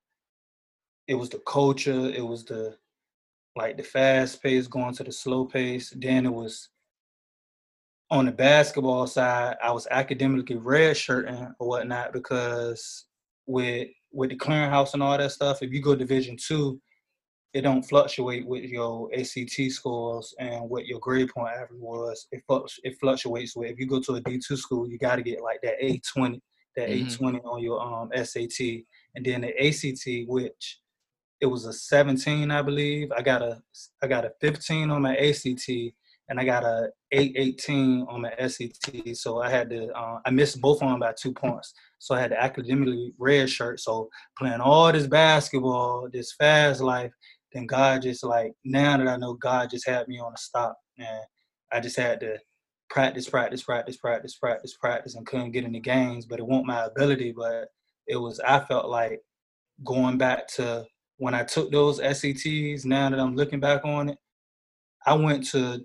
it 1.07 1.15
was 1.15 1.29
the 1.29 1.41
culture, 1.41 2.09
it 2.09 2.27
was 2.27 2.47
the 2.47 2.77
like 3.55 3.77
the 3.77 3.83
fast 3.83 4.43
pace 4.43 4.67
going 4.67 4.95
to 4.95 5.05
the 5.05 5.13
slow 5.13 5.45
pace. 5.45 5.93
Then 5.95 6.25
it 6.25 6.33
was 6.33 6.71
on 8.11 8.25
the 8.25 8.33
basketball 8.33 9.07
side, 9.07 9.57
I 9.63 9.73
was 9.73 9.87
academically 9.91 10.57
red 10.57 10.97
redshirting 10.97 11.53
or 11.59 11.69
whatnot 11.69 12.15
because 12.15 13.05
with 13.45 13.89
with 14.11 14.31
the 14.31 14.37
clearinghouse 14.37 14.95
and 14.95 15.03
all 15.03 15.19
that 15.19 15.33
stuff, 15.33 15.63
if 15.63 15.71
you 15.71 15.83
go 15.83 15.95
Division 15.95 16.39
two, 16.39 16.81
it 17.57 17.63
don't 17.63 17.83
fluctuate 17.83 18.47
with 18.47 18.65
your 18.65 19.09
ACT 19.17 19.71
scores 19.71 20.35
and 20.39 20.69
what 20.69 20.85
your 20.85 21.01
grade 21.01 21.31
point 21.31 21.55
average 21.55 21.81
was. 21.81 22.27
It 22.31 22.43
it 22.85 22.99
fluctuates 23.01 23.57
with 23.57 23.71
if 23.71 23.79
you 23.79 23.87
go 23.87 23.99
to 24.01 24.17
a 24.17 24.21
D 24.21 24.39
two 24.47 24.59
school, 24.59 24.87
you 24.87 24.99
got 24.99 25.17
to 25.17 25.23
get 25.23 25.41
like 25.43 25.61
that 25.63 25.83
A 25.83 25.99
twenty, 26.01 26.43
that 26.77 26.91
Mhm. 26.91 27.11
A 27.11 27.17
twenty 27.17 27.41
on 27.41 27.63
your 27.63 27.81
um 27.81 28.11
SAT, 28.15 28.85
and 29.15 29.25
then 29.25 29.41
the 29.41 29.53
ACT, 29.67 30.29
which 30.29 30.81
it 31.41 31.47
was 31.47 31.65
a 31.65 31.73
17, 31.73 32.51
I 32.51 32.61
believe. 32.61 33.11
I 33.13 33.23
got 33.23 33.41
a 33.41 33.63
I 34.03 34.07
got 34.07 34.27
a 34.27 34.33
15 34.43 34.91
on 34.91 35.01
my 35.01 35.17
ACT, 35.17 35.69
and 36.29 36.39
I 36.41 36.45
got 36.45 36.65
a 36.65 36.91
818 37.13 38.03
on 38.09 38.21
my 38.23 38.33
SAT. 38.39 39.15
So 39.17 39.41
I 39.41 39.49
had 39.49 39.71
to 39.71 39.93
uh, 39.95 40.21
I 40.27 40.31
missed 40.31 40.61
both 40.61 40.83
of 40.83 40.91
them 40.91 41.01
by 41.01 41.15
two 41.19 41.33
points. 41.33 41.73
So 41.99 42.15
I 42.15 42.21
had 42.21 42.31
to 42.33 42.43
academically 42.43 43.13
red 43.19 43.49
shirt. 43.49 43.81
So 43.81 44.09
playing 44.39 44.61
all 44.61 44.93
this 44.93 45.07
basketball, 45.07 46.09
this 46.13 46.33
fast 46.33 46.81
life, 46.81 47.13
then 47.53 47.67
God 47.67 48.03
just 48.03 48.25
like 48.25 48.53
now 48.65 48.97
that 48.97 49.09
I 49.09 49.17
know 49.17 49.35
God 49.35 49.71
just 49.71 49.87
had 49.87 50.09
me 50.09 50.19
on 50.19 50.33
a 50.35 50.37
stop, 50.39 50.77
and 50.99 51.21
I 51.73 51.81
just 51.81 51.97
had 51.97 52.21
to 52.21 52.39
practice, 52.91 53.29
practice, 53.29 53.63
practice, 53.63 53.97
practice, 53.97 54.37
practice, 54.37 54.77
practice, 54.77 55.15
and 55.17 55.27
couldn't 55.27 55.53
get 55.53 55.65
any 55.65 55.81
games. 55.81 56.27
But 56.27 56.39
it 56.41 56.47
wasn't 56.47 56.67
my 56.67 56.85
ability, 56.85 57.33
but 57.33 57.69
it 58.07 58.17
was 58.17 58.41
I 58.41 58.61
felt 58.61 58.89
like 58.89 59.21
going 59.85 60.19
back 60.19 60.49
to 60.49 60.87
when 61.19 61.35
I 61.35 61.45
took 61.45 61.71
those 61.73 62.01
SATs. 62.01 62.85
Now 62.85 63.11
that 63.11 63.21
I'm 63.21 63.37
looking 63.37 63.61
back 63.61 63.85
on 63.85 64.11
it, 64.11 64.19
I 65.07 65.15
went 65.15 65.47
to 65.51 65.85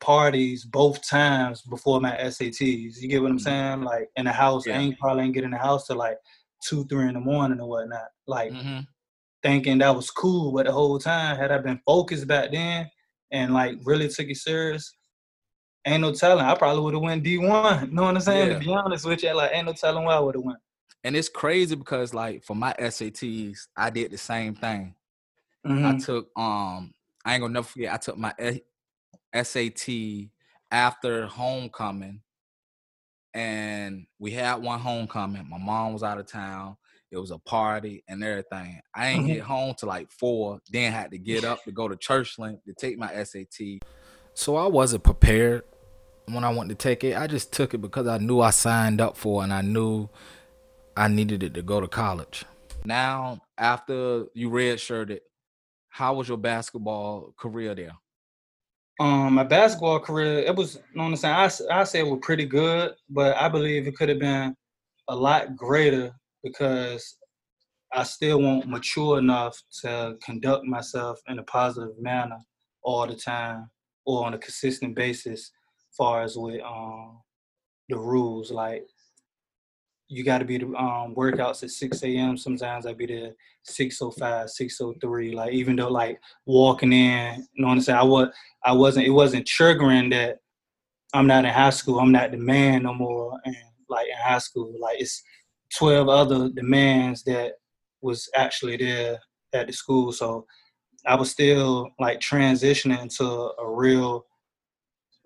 parties 0.00 0.64
both 0.64 1.06
times 1.08 1.62
before 1.62 2.00
my 2.00 2.12
SATs. 2.16 2.96
You 3.00 3.08
get 3.08 3.22
what 3.22 3.30
I'm 3.30 3.38
Mhm. 3.38 3.42
saying? 3.42 3.82
Like 3.82 4.10
in 4.16 4.26
the 4.26 4.32
house, 4.32 4.66
Yeah. 4.66 4.78
I 4.78 4.80
ain't 4.82 4.98
probably 4.98 5.24
ain't 5.24 5.34
get 5.34 5.44
in 5.44 5.50
the 5.50 5.58
house 5.58 5.86
till 5.86 5.96
like 5.96 6.18
two, 6.62 6.84
three 6.86 7.08
in 7.08 7.14
the 7.14 7.20
morning 7.20 7.60
or 7.60 7.68
whatnot. 7.68 8.08
Like 8.26 8.52
hmm 8.52 8.80
thinking 9.44 9.78
that 9.78 9.94
was 9.94 10.10
cool, 10.10 10.52
but 10.52 10.66
the 10.66 10.72
whole 10.72 10.98
time 10.98 11.36
had 11.36 11.52
I 11.52 11.58
been 11.58 11.80
focused 11.86 12.26
back 12.26 12.50
then 12.50 12.90
and 13.30 13.52
like 13.52 13.76
really 13.84 14.08
took 14.08 14.26
it 14.28 14.36
serious, 14.38 14.92
ain't 15.86 16.00
no 16.00 16.12
telling. 16.12 16.44
I 16.44 16.54
probably 16.56 16.82
would 16.82 16.94
have 16.94 17.02
went 17.02 17.22
D 17.22 17.38
one. 17.38 17.88
You 17.88 17.94
know 17.94 18.04
what 18.04 18.14
I'm 18.14 18.20
saying? 18.20 18.48
Yeah. 18.48 18.54
To 18.54 18.64
be 18.64 18.72
honest 18.72 19.04
with 19.06 19.22
you, 19.22 19.34
like 19.34 19.50
ain't 19.52 19.66
no 19.66 19.74
telling 19.74 20.04
where 20.04 20.16
I 20.16 20.20
would 20.20 20.34
have 20.34 20.42
went. 20.44 20.58
And 21.04 21.14
it's 21.14 21.28
crazy 21.28 21.76
because 21.76 22.14
like 22.14 22.42
for 22.42 22.56
my 22.56 22.74
SATs, 22.80 23.58
I 23.76 23.90
did 23.90 24.10
the 24.10 24.18
same 24.18 24.54
thing. 24.54 24.94
I 25.66 25.68
Mhm. 25.68 26.04
took 26.04 26.28
um 26.36 26.92
I 27.24 27.34
ain't 27.34 27.42
gonna 27.42 27.52
never 27.52 27.66
forget 27.66 27.92
I 27.92 27.98
took 27.98 28.16
my 28.16 28.32
SAT 29.34 30.30
after 30.70 31.26
homecoming 31.26 32.22
and 33.34 34.06
we 34.18 34.30
had 34.30 34.62
one 34.62 34.78
homecoming. 34.80 35.48
My 35.50 35.58
mom 35.58 35.92
was 35.92 36.02
out 36.02 36.18
of 36.18 36.26
town. 36.26 36.76
It 37.14 37.20
was 37.20 37.30
a 37.30 37.38
party 37.38 38.02
and 38.08 38.24
everything. 38.24 38.80
I 38.92 39.08
ain't 39.10 39.26
get 39.26 39.40
home 39.42 39.74
till 39.78 39.88
like 39.88 40.10
four, 40.10 40.60
then 40.72 40.92
had 40.92 41.12
to 41.12 41.18
get 41.18 41.44
up 41.44 41.62
to 41.64 41.70
go 41.70 41.86
to 41.86 41.94
Churchland 41.94 42.58
to 42.64 42.74
take 42.74 42.98
my 42.98 43.22
SAT. 43.22 43.78
So 44.34 44.56
I 44.56 44.66
wasn't 44.66 45.04
prepared 45.04 45.62
when 46.26 46.42
I 46.42 46.52
went 46.52 46.70
to 46.70 46.74
take 46.74 47.04
it. 47.04 47.16
I 47.16 47.28
just 47.28 47.52
took 47.52 47.72
it 47.72 47.78
because 47.78 48.08
I 48.08 48.18
knew 48.18 48.40
I 48.40 48.50
signed 48.50 49.00
up 49.00 49.16
for 49.16 49.42
it 49.42 49.44
and 49.44 49.52
I 49.54 49.62
knew 49.62 50.08
I 50.96 51.06
needed 51.06 51.44
it 51.44 51.54
to 51.54 51.62
go 51.62 51.80
to 51.80 51.86
college. 51.86 52.44
Now, 52.84 53.38
after 53.56 54.24
you 54.34 54.50
redshirted, 54.50 55.20
how 55.90 56.14
was 56.14 56.26
your 56.28 56.36
basketball 56.38 57.32
career 57.36 57.76
there? 57.76 57.92
Um, 58.98 59.34
my 59.34 59.44
basketball 59.44 60.00
career, 60.00 60.40
it 60.40 60.56
was, 60.56 60.74
you 60.74 60.80
know 60.96 61.04
what 61.04 61.10
I'm 61.10 61.16
saying? 61.16 61.34
I, 61.34 61.44
s- 61.44 61.62
I 61.70 61.84
say 61.84 62.00
it 62.00 62.06
was 62.10 62.18
pretty 62.22 62.44
good, 62.46 62.94
but 63.08 63.36
I 63.36 63.48
believe 63.48 63.86
it 63.86 63.96
could 63.96 64.08
have 64.08 64.18
been 64.18 64.56
a 65.08 65.14
lot 65.14 65.54
greater 65.56 66.12
because 66.44 67.16
I 67.92 68.04
still 68.04 68.40
won't 68.40 68.68
mature 68.68 69.18
enough 69.18 69.60
to 69.82 70.16
conduct 70.22 70.64
myself 70.64 71.18
in 71.28 71.38
a 71.38 71.44
positive 71.44 71.98
manner 71.98 72.38
all 72.82 73.06
the 73.06 73.16
time 73.16 73.70
or 74.04 74.26
on 74.26 74.34
a 74.34 74.38
consistent 74.38 74.94
basis 74.94 75.50
far 75.96 76.22
as 76.22 76.36
with 76.36 76.60
um 76.62 77.20
the 77.88 77.96
rules. 77.96 78.50
Like 78.50 78.84
you 80.08 80.24
got 80.24 80.38
to 80.38 80.44
be 80.44 80.58
the 80.58 80.66
um, 80.66 81.14
workouts 81.14 81.62
at 81.62 81.70
6 81.70 82.02
a.m. 82.02 82.36
Sometimes 82.36 82.86
I'd 82.86 82.98
be 82.98 83.06
there 83.06 83.32
6:05, 83.68 84.18
6:03. 84.18 85.34
Like 85.34 85.52
even 85.52 85.76
though 85.76 85.90
like 85.90 86.20
walking 86.46 86.92
in, 86.92 87.46
you 87.54 87.62
know 87.62 87.68
what 87.68 87.74
I'm 87.74 87.80
saying? 87.80 87.98
I 87.98 88.04
was 88.04 88.28
I 88.64 88.72
wasn't 88.72 89.06
it 89.06 89.10
wasn't 89.10 89.46
triggering 89.46 90.10
that 90.10 90.38
I'm 91.14 91.26
not 91.26 91.44
in 91.44 91.52
high 91.52 91.70
school. 91.70 92.00
I'm 92.00 92.12
not 92.12 92.32
the 92.32 92.38
man 92.38 92.82
no 92.82 92.94
more. 92.94 93.38
And 93.44 93.56
like 93.88 94.06
in 94.08 94.16
high 94.22 94.38
school, 94.38 94.74
like 94.80 95.00
it's 95.00 95.22
12 95.78 96.08
other 96.08 96.48
demands 96.50 97.22
that 97.24 97.54
was 98.02 98.28
actually 98.34 98.76
there 98.76 99.18
at 99.52 99.66
the 99.66 99.72
school. 99.72 100.12
So 100.12 100.46
I 101.06 101.16
was 101.16 101.30
still 101.30 101.90
like 101.98 102.20
transitioning 102.20 103.14
to 103.18 103.52
a 103.60 103.70
real 103.70 104.24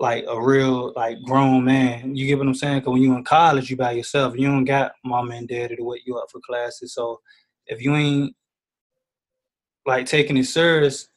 like 0.00 0.24
a 0.28 0.40
real 0.40 0.92
like 0.94 1.18
grown 1.24 1.64
man. 1.64 2.14
You 2.14 2.26
get 2.26 2.38
what 2.38 2.46
I'm 2.46 2.54
saying? 2.54 2.82
Cause 2.82 2.92
when 2.92 3.02
you 3.02 3.16
in 3.16 3.24
college, 3.24 3.68
you 3.68 3.76
by 3.76 3.92
yourself. 3.92 4.37
You 4.37 4.46
don't 4.46 4.64
got 4.64 4.92
mom 5.04 5.32
and 5.32 5.48
daddy 5.48 5.74
to 5.74 5.82
wake 5.82 6.02
you 6.06 6.16
up 6.16 6.30
for 6.30 6.40
classes. 6.46 6.94
So 6.94 7.20
if 7.66 7.82
you 7.82 7.96
ain't 7.96 8.34
like 9.87 10.06
taking 10.06 10.37
it 10.37 10.46
serious, 10.46 11.08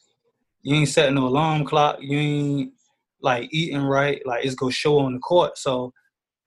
you 0.64 0.76
ain't 0.76 0.90
setting 0.90 1.16
no 1.16 1.28
alarm 1.28 1.66
clock. 1.66 1.98
You 2.02 2.18
ain't 2.18 2.74
like 3.22 3.50
eating 3.52 3.84
right. 3.84 4.26
Like 4.26 4.46
it's 4.46 4.56
gonna 4.56 4.72
show 4.72 5.00
on 5.00 5.14
the 5.14 5.20
court. 5.20 5.58
So 5.58 5.94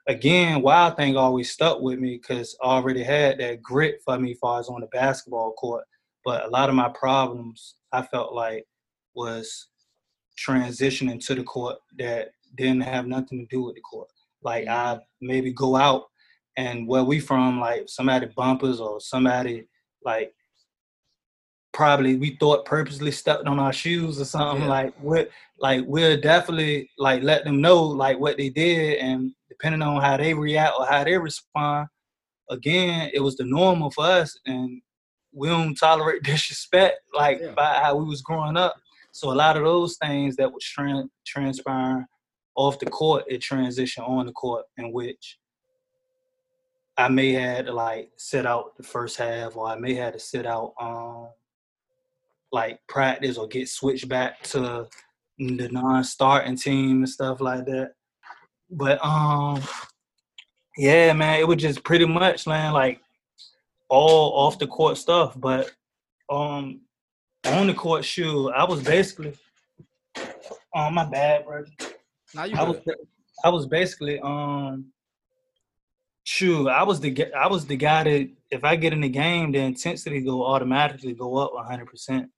again, 0.06 0.62
Wild 0.62 0.96
Thing 0.96 1.16
always 1.16 1.50
stuck 1.50 1.80
with 1.80 1.98
me 1.98 2.18
because 2.20 2.56
I 2.62 2.66
already 2.66 3.02
had 3.02 3.38
that 3.38 3.62
grit 3.62 4.00
for 4.04 4.18
me 4.18 4.32
as 4.32 4.38
far 4.38 4.60
as 4.60 4.68
on 4.68 4.80
the 4.80 4.86
basketball 4.88 5.52
court. 5.52 5.84
But 6.24 6.44
a 6.44 6.48
lot 6.48 6.68
of 6.68 6.74
my 6.74 6.88
problems 6.88 7.76
I 7.92 8.02
felt 8.02 8.34
like 8.34 8.64
was 9.14 9.68
transitioning 10.38 11.24
to 11.26 11.34
the 11.34 11.44
court 11.44 11.76
that 11.98 12.30
didn't 12.56 12.82
have 12.82 13.06
nothing 13.06 13.40
to 13.40 13.46
do 13.56 13.62
with 13.62 13.74
the 13.74 13.80
court. 13.82 14.08
Like 14.42 14.66
mm-hmm. 14.66 14.98
I 14.98 15.00
maybe 15.20 15.52
go 15.52 15.76
out 15.76 16.04
and 16.56 16.86
where 16.86 17.04
we 17.04 17.20
from, 17.20 17.60
like 17.60 17.84
somebody 17.88 18.28
bumpers 18.36 18.80
or 18.80 19.00
somebody 19.00 19.66
like 20.04 20.32
probably 21.72 22.14
we 22.14 22.36
thought 22.36 22.64
purposely 22.64 23.10
stepped 23.10 23.46
on 23.46 23.58
our 23.58 23.72
shoes 23.72 24.20
or 24.20 24.24
something 24.24 24.62
Yeah. 24.62 24.70
like 24.70 24.94
we 25.02 25.26
like 25.58 25.84
we'll 25.86 26.20
definitely 26.20 26.88
like 26.98 27.22
let 27.22 27.44
them 27.44 27.60
know 27.60 27.82
like 27.82 28.18
what 28.18 28.36
they 28.36 28.48
did 28.48 28.98
and 28.98 29.32
depending 29.58 29.82
on 29.82 30.00
how 30.00 30.16
they 30.16 30.34
react 30.34 30.74
or 30.78 30.86
how 30.86 31.04
they 31.04 31.16
respond 31.16 31.86
again 32.50 33.10
it 33.14 33.20
was 33.20 33.36
the 33.36 33.44
normal 33.44 33.90
for 33.90 34.04
us 34.04 34.38
and 34.46 34.80
we 35.32 35.48
don't 35.48 35.74
tolerate 35.74 36.22
disrespect 36.30 36.96
like 37.12 37.38
Yeah. 37.40 37.52
by 37.52 37.74
how 37.82 37.96
we 37.96 38.04
was 38.04 38.22
growing 38.22 38.56
up 38.56 38.74
so 39.12 39.32
a 39.32 39.34
lot 39.34 39.56
of 39.56 39.62
those 39.64 39.96
things 39.96 40.36
that 40.36 40.52
was 40.52 40.64
tran- 40.64 41.08
transpiring 41.26 42.04
off 42.56 42.78
the 42.78 42.86
court 42.86 43.24
it 43.28 43.40
transitioned 43.40 44.08
on 44.08 44.26
the 44.26 44.32
court 44.32 44.64
in 44.78 44.92
which 44.92 45.38
I 46.96 47.08
may 47.08 47.32
had 47.32 47.66
to 47.66 47.72
like 47.72 48.10
sit 48.16 48.46
out 48.46 48.76
the 48.76 48.84
first 48.84 49.16
half 49.16 49.56
or 49.56 49.66
I 49.66 49.76
may 49.76 49.94
had 49.94 50.12
to 50.12 50.20
sit 50.20 50.46
out 50.46 50.74
um 50.80 51.28
like 52.52 52.78
practice 52.88 53.36
or 53.36 53.48
get 53.48 53.68
switched 53.68 54.08
back 54.08 54.42
to 54.44 54.86
the 55.38 55.68
non-starting 55.72 56.54
team 56.56 56.98
and 56.98 57.08
stuff 57.08 57.40
like 57.40 57.64
that. 57.66 57.94
But 58.76 59.04
um, 59.04 59.62
yeah, 60.76 61.12
man, 61.12 61.40
it 61.40 61.46
was 61.46 61.58
just 61.58 61.84
pretty 61.84 62.06
much 62.06 62.46
man 62.46 62.72
like 62.72 63.00
all 63.88 64.32
off 64.46 64.58
the 64.58 64.66
court 64.66 64.96
stuff. 64.96 65.34
But 65.38 65.70
um, 66.30 66.80
on 67.46 67.66
the 67.66 67.74
court 67.74 68.04
shoe, 68.04 68.50
I 68.50 68.64
was 68.64 68.82
basically 68.82 69.34
oh 70.74 70.90
my 70.90 71.04
bad, 71.04 71.46
bro. 71.46 71.64
Now 72.34 72.44
you 72.44 72.56
I 72.56 72.64
was. 72.64 72.78
I 73.44 73.48
was 73.50 73.66
basically 73.66 74.18
um 74.20 74.86
shoe. 76.24 76.68
I 76.68 76.82
was 76.82 77.00
the 77.00 77.32
I 77.34 77.46
was 77.46 77.66
the 77.66 77.76
guy 77.76 78.04
that 78.04 78.30
if 78.50 78.64
I 78.64 78.76
get 78.76 78.92
in 78.92 79.00
the 79.00 79.08
game, 79.08 79.52
the 79.52 79.58
intensity 79.58 80.20
go 80.20 80.44
automatically 80.44 81.14
go 81.14 81.36
up 81.36 81.54
100 81.54 81.86
percent. 81.86 82.30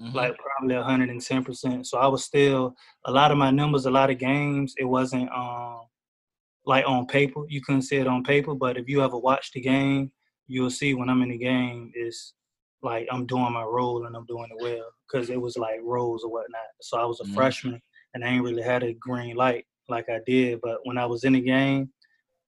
Mhm. 0.00 0.14
like 0.14 0.34
probably 0.38 0.76
110%. 0.76 1.86
So 1.86 1.98
I 1.98 2.06
was 2.06 2.24
still 2.24 2.74
a 3.06 3.10
lot 3.12 3.30
of 3.32 3.38
my 3.38 3.50
numbers, 3.50 3.86
a 3.86 3.90
lot 3.90 4.10
of 4.10 4.18
games, 4.18 4.74
it 4.78 4.84
wasn't 4.84 5.30
um 5.32 5.82
like 6.66 6.86
on 6.88 7.06
paper. 7.06 7.44
You 7.48 7.62
couldn't 7.62 7.82
see 7.82 7.96
it 7.96 8.06
on 8.06 8.24
paper, 8.24 8.54
but 8.54 8.76
if 8.76 8.88
you 8.88 9.02
ever 9.02 9.18
watch 9.18 9.52
the 9.52 9.60
game, 9.60 10.12
you'll 10.48 10.70
see 10.70 10.94
when 10.94 11.08
I'm 11.10 11.22
in 11.22 11.30
the 11.30 11.38
game 11.38 11.92
it's 11.94 12.34
like 12.82 13.08
I'm 13.10 13.26
doing 13.26 13.52
my 13.52 13.64
role 13.64 14.06
and 14.06 14.16
I'm 14.16 14.26
doing 14.26 14.48
it 14.50 14.58
well 14.62 14.86
because 15.10 15.30
it 15.30 15.40
was 15.40 15.56
like 15.56 15.80
roles 15.82 16.24
or 16.24 16.30
whatnot. 16.32 16.60
So 16.82 16.98
I 16.98 17.04
was 17.04 17.20
a 17.20 17.24
Mhm. 17.24 17.34
freshman 17.34 17.80
and 18.14 18.24
I 18.24 18.28
ain't 18.28 18.44
really 18.44 18.62
had 18.62 18.82
a 18.84 18.94
green 18.94 19.36
light 19.36 19.66
like 19.88 20.08
I 20.10 20.20
did, 20.26 20.60
but 20.62 20.80
when 20.84 20.98
I 20.98 21.06
was 21.06 21.24
in 21.24 21.34
the 21.34 21.40
game, 21.40 21.92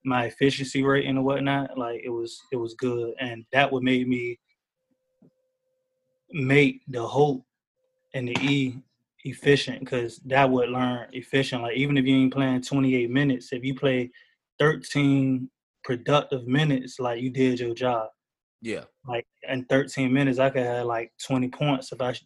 my 0.04 0.26
efficiency 0.26 0.82
rating 0.82 1.11
and 1.16 1.24
whatnot, 1.24 1.76
like 1.78 2.00
it 2.04 2.11
was 2.11 2.40
it 2.52 2.56
was 2.56 2.74
good, 2.74 3.14
and 3.20 3.44
that 3.52 3.72
would 3.72 3.82
make 3.82 4.06
me 4.08 4.38
make 6.30 6.82
the 6.88 7.04
hope 7.06 7.44
and 8.14 8.28
the 8.28 8.36
E 8.40 8.78
efficient 9.24 9.80
because 9.80 10.18
that 10.26 10.48
would 10.48 10.68
learn 10.70 11.08
efficient. 11.12 11.62
Like 11.62 11.76
even 11.76 11.96
if 11.96 12.06
you 12.06 12.16
ain't 12.16 12.32
playing 12.32 12.62
28 12.62 13.10
minutes, 13.10 13.52
if 13.52 13.64
you 13.64 13.74
play 13.74 14.10
13 14.58 15.48
productive 15.84 16.46
minutes, 16.46 16.98
like 16.98 17.20
you 17.20 17.30
did 17.30 17.60
your 17.60 17.74
job. 17.74 18.08
Yeah. 18.62 18.84
Like 19.06 19.26
in 19.48 19.64
13 19.66 20.12
minutes, 20.12 20.38
I 20.38 20.50
could 20.50 20.62
have 20.64 20.86
like 20.86 21.12
20 21.26 21.48
points. 21.48 21.92
If 21.92 22.00
I, 22.00 22.12
sh- 22.12 22.24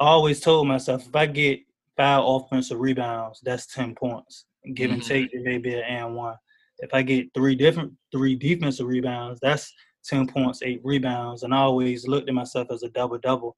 I 0.00 0.06
always 0.06 0.40
told 0.40 0.66
myself 0.68 1.06
if 1.06 1.14
I 1.14 1.26
get 1.26 1.60
five 1.96 2.22
offensive 2.24 2.80
rebounds, 2.80 3.40
that's 3.42 3.66
10 3.66 3.94
points. 3.94 4.46
Give 4.74 4.90
and 4.90 5.02
Mhm. 5.02 5.06
take, 5.08 5.32
it 5.34 5.42
may 5.42 5.58
be 5.58 5.74
an 5.74 5.80
and 5.82 6.14
one. 6.14 6.36
If 6.78 6.94
I 6.94 7.02
get 7.02 7.32
three 7.34 7.54
different 7.54 7.92
three 8.10 8.34
defensive 8.34 8.86
rebounds, 8.86 9.38
that's 9.40 9.72
10 10.04 10.26
points, 10.28 10.60
eight 10.62 10.80
rebounds. 10.84 11.42
And 11.42 11.54
I 11.54 11.58
always 11.58 12.06
looked 12.08 12.28
at 12.28 12.34
myself 12.34 12.68
as 12.70 12.82
a 12.82 12.88
double 12.90 13.18
double 13.18 13.56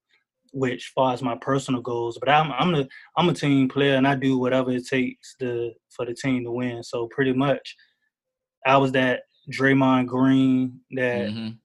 which 0.56 0.92
far 0.94 1.12
as 1.12 1.20
my 1.20 1.34
personal 1.40 1.80
goals. 1.80 2.16
But 2.18 2.28
I'm 2.28 2.52
I'm 2.52 2.70
the 2.72 2.88
I'm 3.16 3.28
a 3.28 3.34
team 3.34 3.68
player 3.68 3.96
and 3.96 4.06
I 4.06 4.14
do 4.14 4.38
whatever 4.38 4.70
it 4.70 4.86
takes 4.86 5.34
to 5.40 5.72
for 5.90 6.06
the 6.06 6.14
team 6.14 6.44
to 6.44 6.52
win. 6.52 6.80
So 6.84 7.08
pretty 7.08 7.32
much, 7.32 7.74
I 8.64 8.76
was 8.76 8.92
that 8.92 9.22
Draymond 9.52 10.06
Green, 10.06 10.80
that 10.92 11.30
Mhm. 11.30 11.58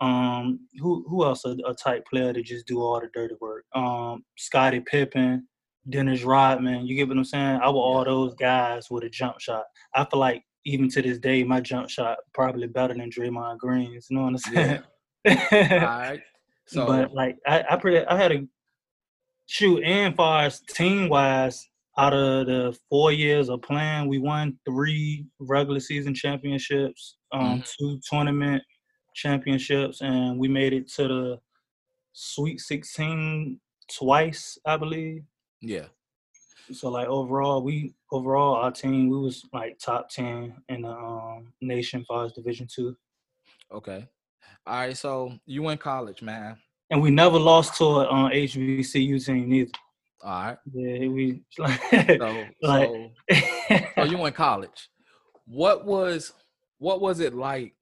um 0.00 0.66
who 0.80 1.04
who 1.08 1.24
else 1.24 1.44
a, 1.44 1.56
a 1.64 1.74
type 1.74 2.04
player 2.10 2.32
to 2.32 2.42
just 2.42 2.66
do 2.66 2.80
all 2.80 3.00
the 3.00 3.08
dirty 3.14 3.36
work. 3.40 3.66
Um 3.74 4.24
Scottie 4.36 4.80
Pippen, 4.80 5.46
Dennis 5.88 6.24
Rodman. 6.24 6.86
You 6.88 6.96
get 6.96 7.06
what 7.08 7.16
I'm 7.16 7.24
saying? 7.24 7.60
I 7.62 7.68
was 7.68 7.76
all 7.76 8.04
those 8.04 8.34
guys 8.34 8.90
with 8.90 9.04
a 9.04 9.08
jump 9.08 9.38
shot. 9.38 9.64
I 9.94 10.04
feel 10.06 10.18
like 10.18 10.42
even 10.64 10.88
to 10.90 11.02
this 11.02 11.18
day, 11.18 11.42
my 11.44 11.60
jump 11.60 11.88
shot 11.90 12.18
probably 12.32 12.66
better 12.66 12.94
than 12.94 13.10
Draymond 13.10 13.58
Green's. 13.58 14.06
You 14.10 14.16
know 14.16 14.22
what 14.24 14.28
I'm 14.30 14.38
saying? 14.38 14.82
Yeah. 15.24 15.68
All 15.72 15.98
right. 15.98 16.20
So 16.66 16.86
but 16.86 17.12
like 17.12 17.36
I, 17.46 17.64
I 17.70 17.76
pretty 17.76 18.06
I 18.06 18.16
had 18.16 18.32
a 18.32 18.46
shoot, 19.46 19.82
and 19.84 20.16
far 20.16 20.44
as 20.44 20.60
team 20.60 21.08
wise, 21.08 21.68
out 21.98 22.14
of 22.14 22.46
the 22.46 22.76
four 22.88 23.12
years 23.12 23.48
of 23.50 23.62
playing, 23.62 24.08
we 24.08 24.18
won 24.18 24.58
three 24.64 25.26
regular 25.38 25.80
season 25.80 26.14
championships, 26.14 27.16
um, 27.32 27.60
Mhm. 27.60 27.76
two 27.78 28.00
tournament 28.10 28.62
championships, 29.14 30.00
and 30.00 30.38
we 30.38 30.48
made 30.48 30.72
it 30.72 30.88
to 30.92 31.06
the 31.08 31.38
Sweet 32.16 32.60
16 32.60 33.60
twice, 33.92 34.56
I 34.64 34.76
believe. 34.76 35.22
Yeah. 35.60 35.86
So 36.72 36.88
like 36.90 37.08
overall, 37.08 37.62
we 37.62 37.94
overall 38.10 38.54
our 38.56 38.70
team 38.72 39.08
we 39.08 39.18
was 39.18 39.44
like 39.52 39.78
top 39.78 40.08
ten 40.08 40.54
in 40.68 40.82
the 40.82 40.88
um, 40.90 41.52
nation 41.60 42.00
as 42.00 42.06
far 42.06 42.24
as 42.26 42.32
Division 42.32 42.66
two, 42.72 42.96
Okay. 43.72 44.06
All 44.66 44.74
right. 44.74 44.96
So 44.96 45.32
you 45.46 45.68
in 45.68 45.78
college, 45.78 46.22
man. 46.22 46.56
and 46.90 47.02
we 47.02 47.10
never 47.10 47.38
lost 47.38 47.76
to 47.78 47.84
a 47.84 48.10
um, 48.10 48.30
HBCU 48.30 49.24
team 49.24 49.48
neither. 49.48 49.70
All 50.22 50.30
right. 50.44 50.58
Yeah, 50.72 51.08
we 51.08 51.42
like, 51.58 51.80
So, 52.18 52.44
Like- 52.62 52.88
so, 52.88 53.10
so 53.96 54.04
you 54.04 54.24
in 54.24 54.32
college. 54.32 54.88
What 55.46 55.84
was 55.84 56.32
what 56.78 57.00
was 57.00 57.20
it 57.20 57.34
like? 57.34 57.74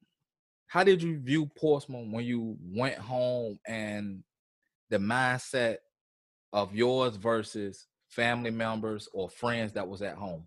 How 0.67 0.83
did 0.83 1.03
you 1.03 1.19
view 1.21 1.47
Portsmouth 1.57 2.09
when 2.11 2.25
you 2.25 2.57
went 2.63 2.97
home 2.97 3.59
and 3.67 4.25
the 4.91 4.99
mindset 4.99 5.77
of 6.53 6.75
yours 6.75 7.17
versus 7.17 7.87
family 8.13 8.51
members 8.51 9.09
or 9.15 9.29
friends 9.31 9.73
that 9.73 9.89
was 9.89 10.03
at 10.03 10.17
home? 10.17 10.47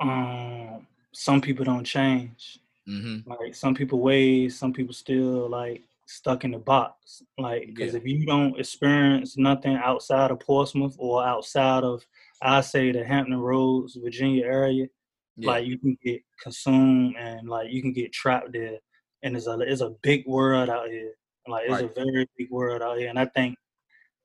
um, 0.00 0.86
some 1.12 1.40
people 1.40 1.64
don't 1.64 1.84
change. 1.84 2.58
Mm-hmm. 2.88 3.30
Like 3.30 3.54
some 3.54 3.74
people 3.74 4.00
ways, 4.00 4.58
some 4.58 4.72
people 4.72 4.94
still 4.94 5.48
like 5.48 5.82
stuck 6.06 6.44
in 6.44 6.52
the 6.52 6.58
box. 6.58 7.22
Like 7.38 7.66
because 7.66 7.92
Yeah. 7.92 8.00
if 8.00 8.06
you 8.06 8.24
don't 8.26 8.58
experience 8.58 9.36
nothing 9.36 9.76
outside 9.76 10.30
of 10.30 10.40
Portsmouth 10.40 10.96
or 10.98 11.22
outside 11.24 11.84
of, 11.84 12.04
I 12.42 12.62
say 12.62 12.92
the 12.92 13.04
Hampton 13.04 13.38
Roads, 13.38 13.96
Virginia 13.96 14.44
area, 14.46 14.86
Yeah. 15.36 15.48
like 15.50 15.66
you 15.66 15.78
can 15.78 15.96
get 16.02 16.22
consumed 16.42 17.16
and 17.18 17.48
like 17.48 17.70
you 17.70 17.82
can 17.82 17.92
get 17.92 18.12
trapped 18.12 18.52
there. 18.52 18.78
And 19.22 19.36
it's 19.36 19.46
a 19.46 19.58
it's 19.60 19.82
a 19.82 19.90
big 20.02 20.26
world 20.26 20.70
out 20.70 20.88
here. 20.88 21.12
Like 21.46 21.64
it's 21.64 21.72
Right. 21.72 21.84
a 21.84 21.88
very 21.88 22.26
big 22.38 22.50
world 22.50 22.80
out 22.82 22.96
here. 22.98 23.10
And 23.10 23.18
I 23.18 23.26
think 23.26 23.56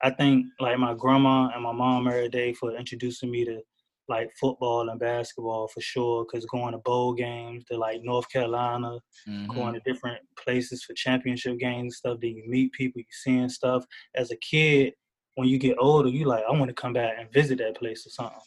I 0.06 0.12
think 0.12 0.46
like 0.60 0.78
my 0.78 0.94
grandma 0.94 1.50
and 1.52 1.64
my 1.64 1.72
mom 1.72 2.08
every 2.08 2.30
day 2.30 2.54
for 2.54 2.76
introducing 2.78 3.32
me 3.32 3.44
to 3.46 3.60
like 4.08 4.30
football 4.40 4.88
and 4.90 5.00
basketball 5.00 5.68
for 5.68 5.82
sure. 5.82 6.24
Cause 6.26 6.46
going 6.46 6.74
to 6.74 6.78
bowl 6.78 7.16
games 7.16 7.64
to 7.66 7.78
like 7.78 8.04
North 8.04 8.30
Carolina, 8.32 9.00
Mhm. 9.28 9.48
going 9.56 9.74
to 9.74 9.80
different 9.80 10.22
places 10.38 10.84
for 10.84 10.94
championship 10.94 11.58
games 11.58 11.82
and 11.82 11.94
stuff. 11.94 12.20
Then 12.22 12.36
you 12.36 12.48
meet 12.48 12.72
people, 12.74 13.00
you 13.02 13.06
seeing 13.10 13.50
stuff. 13.50 13.84
As 14.14 14.30
a 14.30 14.36
kid, 14.36 14.94
when 15.34 15.48
you 15.48 15.58
get 15.58 15.76
older, 15.80 16.08
you 16.10 16.26
like, 16.26 16.44
I 16.48 16.52
want 16.52 16.68
to 16.70 16.76
come 16.76 16.94
back 16.94 17.16
and 17.18 17.34
visit 17.34 17.58
that 17.58 17.76
place 17.76 18.06
or 18.06 18.12
something. 18.12 18.40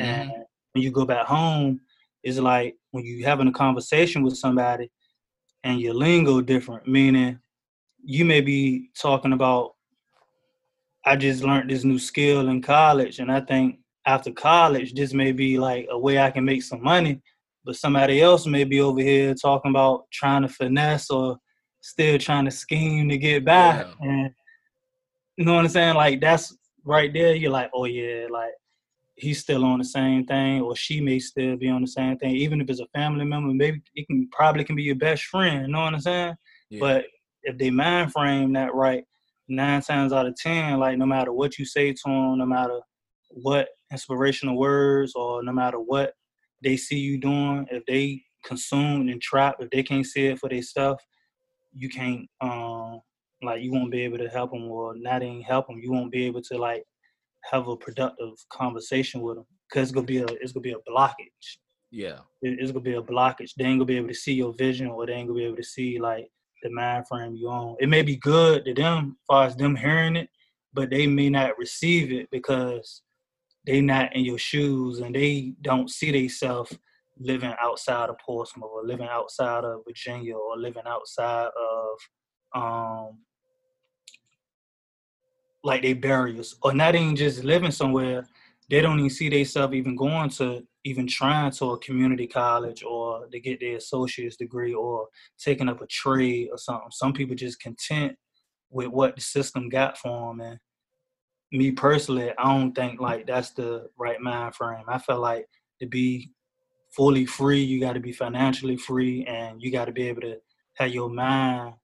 And 0.00 0.30
Mhm. 0.30 0.44
when 0.72 0.82
you 0.82 0.90
go 0.90 1.04
back 1.04 1.26
home, 1.28 1.80
it's 2.24 2.40
like 2.40 2.76
when 2.90 3.04
you 3.04 3.24
having 3.24 3.46
a 3.46 3.52
conversation 3.52 4.24
with 4.24 4.36
somebody 4.36 4.90
and 5.62 5.80
your 5.80 5.94
lingo 5.94 6.40
different, 6.40 6.88
meaning 6.88 7.38
you 8.02 8.24
may 8.24 8.40
be 8.40 8.90
talking 9.00 9.32
about 9.32 9.76
I 11.06 11.16
just 11.16 11.42
learned 11.42 11.70
this 11.70 11.84
new 11.84 11.98
skill 11.98 12.48
in 12.48 12.62
college 12.62 13.18
and 13.18 13.30
I 13.30 13.40
think 13.40 13.78
after 14.06 14.30
college 14.30 14.94
this 14.94 15.12
may 15.12 15.32
be 15.32 15.58
like 15.58 15.86
a 15.90 15.98
way 15.98 16.18
I 16.18 16.30
can 16.30 16.44
make 16.44 16.62
some 16.62 16.82
money, 16.82 17.20
but 17.64 17.76
somebody 17.76 18.20
else 18.20 18.46
may 18.46 18.64
be 18.64 18.80
over 18.80 19.00
here 19.00 19.34
talking 19.34 19.70
about 19.70 20.04
trying 20.12 20.42
to 20.42 20.48
finesse 20.48 21.10
or 21.10 21.38
still 21.80 22.18
trying 22.18 22.46
to 22.46 22.50
scheme 22.50 23.08
to 23.08 23.18
get 23.18 23.44
back. 23.44 23.86
Yeah. 24.00 24.08
And 24.08 24.30
you 25.36 25.44
know 25.44 25.54
what 25.54 25.64
I'm 25.64 25.70
saying? 25.70 25.94
Like 25.94 26.20
that's 26.20 26.56
right 26.84 27.12
there, 27.12 27.34
you're 27.34 27.50
like, 27.50 27.70
oh 27.74 27.84
yeah, 27.86 28.26
like 28.30 28.52
he's 29.16 29.40
still 29.40 29.64
on 29.64 29.78
the 29.78 29.84
same 29.84 30.24
thing, 30.26 30.60
or 30.62 30.74
she 30.76 31.00
may 31.00 31.18
still 31.18 31.56
be 31.56 31.68
on 31.68 31.80
the 31.80 31.86
same 31.86 32.18
thing. 32.18 32.34
Even 32.36 32.60
if 32.60 32.68
it's 32.68 32.80
a 32.80 32.86
family 32.94 33.24
member, 33.24 33.52
maybe 33.52 33.82
it 33.94 34.06
can 34.06 34.28
probably 34.32 34.64
can 34.64 34.76
be 34.76 34.82
your 34.82 34.94
best 34.96 35.24
friend. 35.24 35.66
You 35.66 35.72
know 35.72 35.82
what 35.82 35.94
I'm 35.94 36.00
saying? 36.00 36.34
Yeah. 36.70 36.80
But 36.80 37.04
if 37.42 37.58
they 37.58 37.70
mind 37.70 38.12
frame 38.12 38.52
that 38.54 38.74
right, 38.74 39.04
nine 39.48 39.82
times 39.82 40.12
out 40.12 40.26
of 40.26 40.36
ten, 40.36 40.78
like 40.78 40.98
no 40.98 41.06
matter 41.06 41.32
what 41.32 41.58
you 41.58 41.64
say 41.64 41.92
to 41.92 42.00
them, 42.04 42.38
no 42.38 42.46
matter 42.46 42.80
what 43.30 43.68
inspirational 43.92 44.56
words, 44.56 45.12
or 45.14 45.42
no 45.42 45.52
matter 45.52 45.78
what 45.78 46.14
they 46.62 46.76
see 46.76 46.98
you 46.98 47.18
doing, 47.18 47.66
if 47.70 47.84
they 47.86 48.22
consumed 48.44 49.10
and 49.10 49.20
trapped, 49.20 49.62
if 49.62 49.70
they 49.70 49.82
can't 49.82 50.06
see 50.06 50.26
it 50.26 50.38
for 50.38 50.48
their 50.48 50.62
stuff, 50.62 51.00
you 51.74 51.88
can't 51.88 52.28
um 52.40 53.00
like 53.42 53.62
you 53.62 53.72
won't 53.72 53.90
be 53.92 54.02
able 54.02 54.18
to 54.18 54.28
help 54.28 54.52
them, 54.52 54.64
or 54.70 54.94
not 54.96 55.22
even 55.22 55.42
help 55.42 55.66
them. 55.66 55.78
You 55.80 55.92
won't 55.92 56.12
be 56.12 56.24
able 56.26 56.42
to 56.42 56.58
like 56.58 56.84
have 57.50 57.68
a 57.68 57.76
productive 57.76 58.32
conversation 58.50 59.20
with 59.20 59.36
them 59.36 59.46
because 59.68 59.88
it's 59.88 59.92
gonna 59.94 60.06
be 60.06 60.18
a 60.18 60.26
it's 60.40 60.52
gonna 60.52 60.62
be 60.62 60.72
a 60.72 60.90
blockage 60.90 61.58
yeah. 61.90 62.18
it- 62.42 62.58
it's 62.60 62.72
gonna 62.72 62.82
be 62.82 62.94
a 62.94 63.02
blockage. 63.02 63.54
They 63.56 63.64
ain't 63.64 63.78
gonna 63.78 63.84
be 63.86 63.96
able 63.96 64.08
to 64.08 64.14
see 64.14 64.34
your 64.34 64.52
vision, 64.54 64.88
or 64.88 65.06
they 65.06 65.12
ain't 65.14 65.28
gonna 65.28 65.38
be 65.38 65.44
able 65.46 65.56
to 65.56 65.62
see 65.62 65.98
like 65.98 66.28
the 66.64 66.70
mind 66.70 67.06
frame 67.06 67.36
you 67.36 67.48
on. 67.48 67.76
It 67.78 67.88
may 67.88 68.02
be 68.02 68.16
good 68.16 68.64
to 68.64 68.74
them, 68.74 69.16
as 69.20 69.26
far 69.28 69.46
as 69.46 69.56
them 69.56 69.76
hearing 69.76 70.16
it, 70.16 70.28
but 70.72 70.90
they 70.90 71.06
may 71.06 71.30
not 71.30 71.56
receive 71.58 72.10
it 72.10 72.28
because 72.32 73.02
they 73.66 73.80
not 73.80 74.14
in 74.16 74.24
your 74.24 74.38
shoes 74.38 74.98
and 74.98 75.14
they 75.14 75.54
don't 75.62 75.90
see 75.90 76.10
themselves 76.10 76.76
living 77.18 77.54
outside 77.60 78.10
of 78.10 78.18
Portsmouth 78.18 78.70
or 78.72 78.84
living 78.84 79.08
outside 79.08 79.64
of 79.64 79.82
Virginia 79.86 80.34
or 80.34 80.58
living 80.58 80.82
outside 80.86 81.46
of 81.46 82.60
um 82.60 83.18
like 85.62 85.82
they 85.82 85.92
barriers 85.92 86.56
or 86.62 86.74
not 86.74 86.94
even 86.94 87.16
just 87.16 87.44
living 87.44 87.70
somewhere 87.70 88.26
they 88.70 88.80
don't 88.80 88.98
even 88.98 89.10
see 89.10 89.28
themselves 89.28 89.74
even 89.74 89.96
going 89.96 90.30
to 90.30 90.62
even 90.84 91.06
trying 91.06 91.50
to 91.50 91.70
a 91.70 91.78
community 91.78 92.26
college 92.26 92.82
or 92.82 93.26
to 93.28 93.40
get 93.40 93.60
their 93.60 93.76
associate's 93.76 94.36
degree 94.36 94.74
or 94.74 95.08
taking 95.38 95.68
up 95.68 95.80
a 95.80 95.86
trade 95.86 96.48
or 96.52 96.58
something. 96.58 96.90
Some 96.90 97.12
people 97.12 97.34
just 97.34 97.60
content 97.60 98.14
with 98.70 98.88
what 98.88 99.14
the 99.14 99.22
system 99.22 99.68
got 99.68 99.96
for 99.96 100.28
them. 100.28 100.40
And 100.40 100.58
me 101.52 101.70
personally, 101.70 102.32
I 102.38 102.44
don't 102.44 102.74
think 102.74 103.00
like 103.00 103.26
that's 103.26 103.50
the 103.50 103.88
right 103.96 104.20
mind 104.20 104.54
frame. 104.54 104.84
I 104.88 104.98
feel 104.98 105.20
like 105.20 105.46
to 105.80 105.86
be 105.86 106.32
fully 106.90 107.24
free, 107.26 107.62
you 107.62 107.80
got 107.80 107.94
to 107.94 108.00
be 108.00 108.12
financially 108.12 108.76
free, 108.76 109.24
and 109.26 109.62
you 109.62 109.72
got 109.72 109.86
to 109.86 109.92
be 109.92 110.08
able 110.08 110.22
to 110.22 110.36
have 110.74 110.92
your 110.92 111.08
mind 111.08 111.74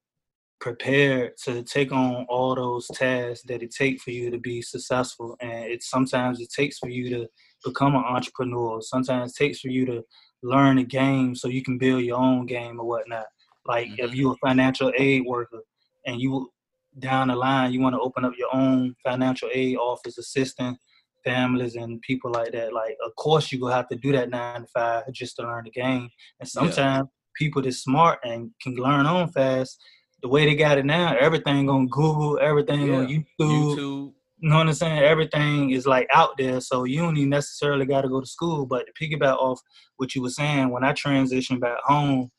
prepared 0.60 1.36
to 1.44 1.62
take 1.62 1.90
on 1.90 2.26
all 2.28 2.54
those 2.54 2.86
tasks 2.88 3.42
that 3.46 3.62
it 3.62 3.70
takes 3.74 4.02
for 4.02 4.10
you 4.10 4.30
to 4.30 4.38
be 4.38 4.60
successful. 4.62 5.36
And 5.40 5.64
it 5.64 5.82
sometimes 5.82 6.40
it 6.40 6.50
takes 6.54 6.78
for 6.78 6.88
you 6.88 7.08
to 7.10 7.28
become 7.64 7.94
an 7.94 8.04
entrepreneur. 8.04 8.80
Sometimes 8.82 9.32
it 9.32 9.36
takes 9.36 9.60
for 9.60 9.68
you 9.68 9.86
to 9.86 10.04
learn 10.42 10.78
a 10.78 10.84
game 10.84 11.34
so 11.34 11.48
you 11.48 11.62
can 11.62 11.78
build 11.78 12.02
your 12.04 12.18
own 12.18 12.46
game 12.46 12.78
or 12.78 12.86
whatnot. 12.86 13.26
Like 13.66 13.88
if 13.98 14.10
Mhm. 14.10 14.16
you're 14.16 14.32
a 14.34 14.46
financial 14.46 14.92
aid 14.96 15.22
worker 15.26 15.62
and 16.06 16.20
you 16.20 16.52
down 16.98 17.28
the 17.28 17.36
line 17.36 17.72
you 17.72 17.80
want 17.80 17.94
to 17.94 18.00
open 18.00 18.24
up 18.24 18.32
your 18.36 18.52
own 18.52 18.96
financial 19.04 19.48
aid 19.54 19.76
office 19.76 20.18
assisting 20.18 20.76
families 21.22 21.76
and 21.76 22.00
people 22.02 22.30
like 22.32 22.50
that. 22.52 22.72
Like 22.72 22.96
of 23.04 23.14
course 23.16 23.52
you're 23.52 23.60
gonna 23.60 23.74
have 23.76 23.88
to 23.90 23.96
do 23.96 24.10
that 24.12 24.28
nine 24.30 24.62
to 24.62 24.66
five 24.68 25.04
just 25.12 25.36
to 25.36 25.42
learn 25.42 25.64
the 25.64 25.70
game. 25.70 26.08
And 26.40 26.48
sometimes 26.48 27.08
people 27.36 27.62
that's 27.62 27.78
smart 27.84 28.18
and 28.24 28.50
can 28.60 28.74
learn 28.74 29.06
on 29.06 29.30
fast, 29.30 29.80
the 30.22 30.28
way 30.28 30.44
they 30.44 30.54
got 30.54 30.78
it 30.78 30.84
now, 30.84 31.16
everything 31.18 31.68
on 31.68 31.88
Google, 31.88 32.38
everything 32.40 32.90
on 32.92 33.06
YouTube, 33.06 33.24
YouTube. 33.40 34.12
you 34.38 34.48
know 34.48 34.56
what 34.58 34.66
I'm 34.66 34.72
saying? 34.74 35.02
Everything 35.02 35.70
is 35.70 35.86
like 35.86 36.06
out 36.12 36.36
there, 36.38 36.60
so 36.60 36.84
you 36.84 37.00
don't 37.00 37.16
even 37.16 37.30
necessarily 37.30 37.86
got 37.86 38.02
to 38.02 38.08
go 38.08 38.20
to 38.20 38.26
school. 38.26 38.66
But 38.66 38.86
to 38.86 38.92
piggyback 38.92 39.36
off 39.36 39.60
what 39.96 40.14
you 40.14 40.22
were 40.22 40.30
saying, 40.30 40.70
when 40.70 40.84
I 40.84 40.92
transitioned 40.92 41.60
back 41.60 41.78
home, 41.84 42.30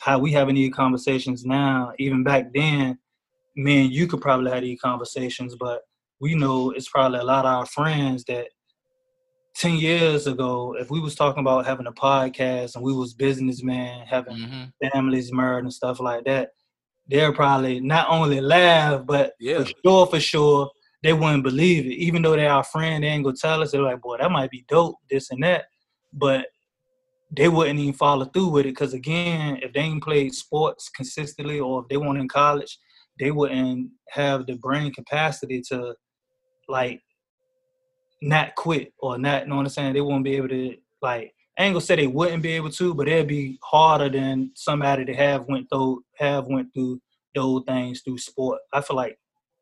how 0.00 0.18
we 0.18 0.32
having 0.32 0.54
these 0.54 0.72
conversations 0.72 1.44
now, 1.44 1.92
even 1.98 2.24
back 2.24 2.52
then, 2.54 2.98
me 3.56 3.84
and 3.84 3.92
you 3.92 4.06
could 4.06 4.20
probably 4.20 4.50
have 4.50 4.62
these 4.62 4.80
conversations, 4.80 5.56
but 5.58 5.82
we 6.20 6.34
know 6.34 6.70
it's 6.70 6.88
probably 6.88 7.18
a 7.18 7.24
lot 7.24 7.44
of 7.44 7.52
our 7.54 7.66
friends 7.66 8.24
that 8.24 8.48
10 9.56 9.76
years 9.76 10.26
ago, 10.26 10.74
if 10.78 10.90
we 10.90 11.00
was 11.00 11.14
talking 11.14 11.40
about 11.40 11.66
having 11.66 11.86
a 11.86 11.92
podcast 11.92 12.74
and 12.74 12.84
we 12.84 12.92
was 12.92 13.14
businessmen, 13.14 14.06
having 14.06 14.36
hmm 14.36 14.64
families 14.92 15.30
married 15.30 15.64
and 15.64 15.72
stuff 15.74 16.00
like 16.00 16.24
that, 16.24 16.52
they'll 17.10 17.32
probably 17.32 17.80
not 17.80 18.08
only 18.08 18.40
laugh, 18.40 19.04
but 19.04 19.34
Yeah. 19.40 19.64
for 19.64 19.70
sure, 19.84 20.06
for 20.06 20.20
sure, 20.20 20.70
they 21.02 21.12
wouldn't 21.12 21.42
believe 21.42 21.86
it. 21.86 21.94
Even 21.94 22.22
though 22.22 22.36
they're 22.36 22.52
our 22.52 22.64
friend, 22.64 23.02
they 23.02 23.08
ain't 23.08 23.24
gonna 23.24 23.36
tell 23.36 23.62
us. 23.62 23.72
They're 23.72 23.82
like, 23.82 24.00
boy, 24.00 24.18
that 24.18 24.30
might 24.30 24.50
be 24.50 24.64
dope, 24.68 24.96
this 25.10 25.30
and 25.30 25.42
that. 25.42 25.64
But 26.12 26.46
they 27.36 27.48
wouldn't 27.48 27.78
even 27.78 27.92
follow 27.94 28.24
through 28.26 28.48
with 28.48 28.66
it 28.66 28.70
because 28.70 28.92
again, 28.92 29.58
if 29.62 29.72
they 29.72 29.80
ain't 29.80 30.02
played 30.02 30.34
sports 30.34 30.88
consistently 30.88 31.60
or 31.60 31.82
if 31.82 31.88
they 31.88 31.96
weren't 31.96 32.18
in 32.18 32.28
college, 32.28 32.78
they 33.18 33.30
wouldn't 33.30 33.90
have 34.10 34.46
the 34.46 34.54
brain 34.54 34.92
capacity 34.92 35.62
to 35.68 35.94
like 36.68 37.00
not 38.22 38.54
quit 38.56 38.92
or 38.98 39.16
not, 39.18 39.42
you 39.42 39.48
know 39.48 39.56
what 39.56 39.62
I'm 39.62 39.68
saying? 39.70 39.94
They 39.94 40.00
won't 40.00 40.24
be 40.24 40.36
able 40.36 40.48
to 40.48 40.76
like 41.00 41.32
I 41.60 41.64
ain't 41.64 41.74
gonna 41.74 41.82
say 41.82 41.96
they 41.96 42.06
wouldn't 42.06 42.42
be 42.42 42.52
able 42.52 42.70
to, 42.70 42.94
but 42.94 43.06
it'd 43.06 43.26
be 43.26 43.58
harder 43.62 44.08
than 44.08 44.50
somebody 44.54 45.04
that 45.04 45.16
have 45.16 45.44
went 45.46 45.68
through 45.68 46.02
have 46.16 46.46
went 46.46 46.72
through 46.72 47.02
those 47.34 47.64
things 47.66 48.00
through 48.00 48.16
sport. 48.16 48.60
I 48.72 48.80
feel 48.80 48.96
like 48.96 49.18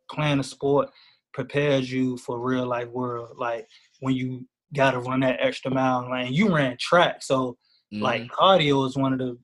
playing 0.09 0.39
a 0.39 0.45
sport 0.45 0.91
prepares 1.35 1.91
you 1.91 2.17
for 2.17 2.39
real 2.39 2.67
life 2.67 2.87
world. 2.91 3.37
Like 3.37 3.67
when 3.99 4.15
you 4.15 4.47
got 4.77 4.93
to 4.93 5.01
run 5.01 5.21
that 5.21 5.41
extra 5.41 5.73
mile, 5.73 6.09
like 6.09 6.31
you 6.31 6.55
ran 6.55 6.77
track, 6.79 7.21
so 7.21 7.59
Mhm. 7.93 8.01
like 8.01 8.29
cardio 8.29 8.87
is 8.87 8.97
one 8.97 9.13
of 9.13 9.19
the 9.19 9.37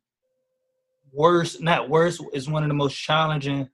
worst, 1.13 1.61
not 1.61 1.89
worst, 1.91 2.23
is 2.33 2.49
one 2.49 2.63
of 2.63 2.69
the 2.69 2.75
most 2.75 2.95
challenging 2.95 3.69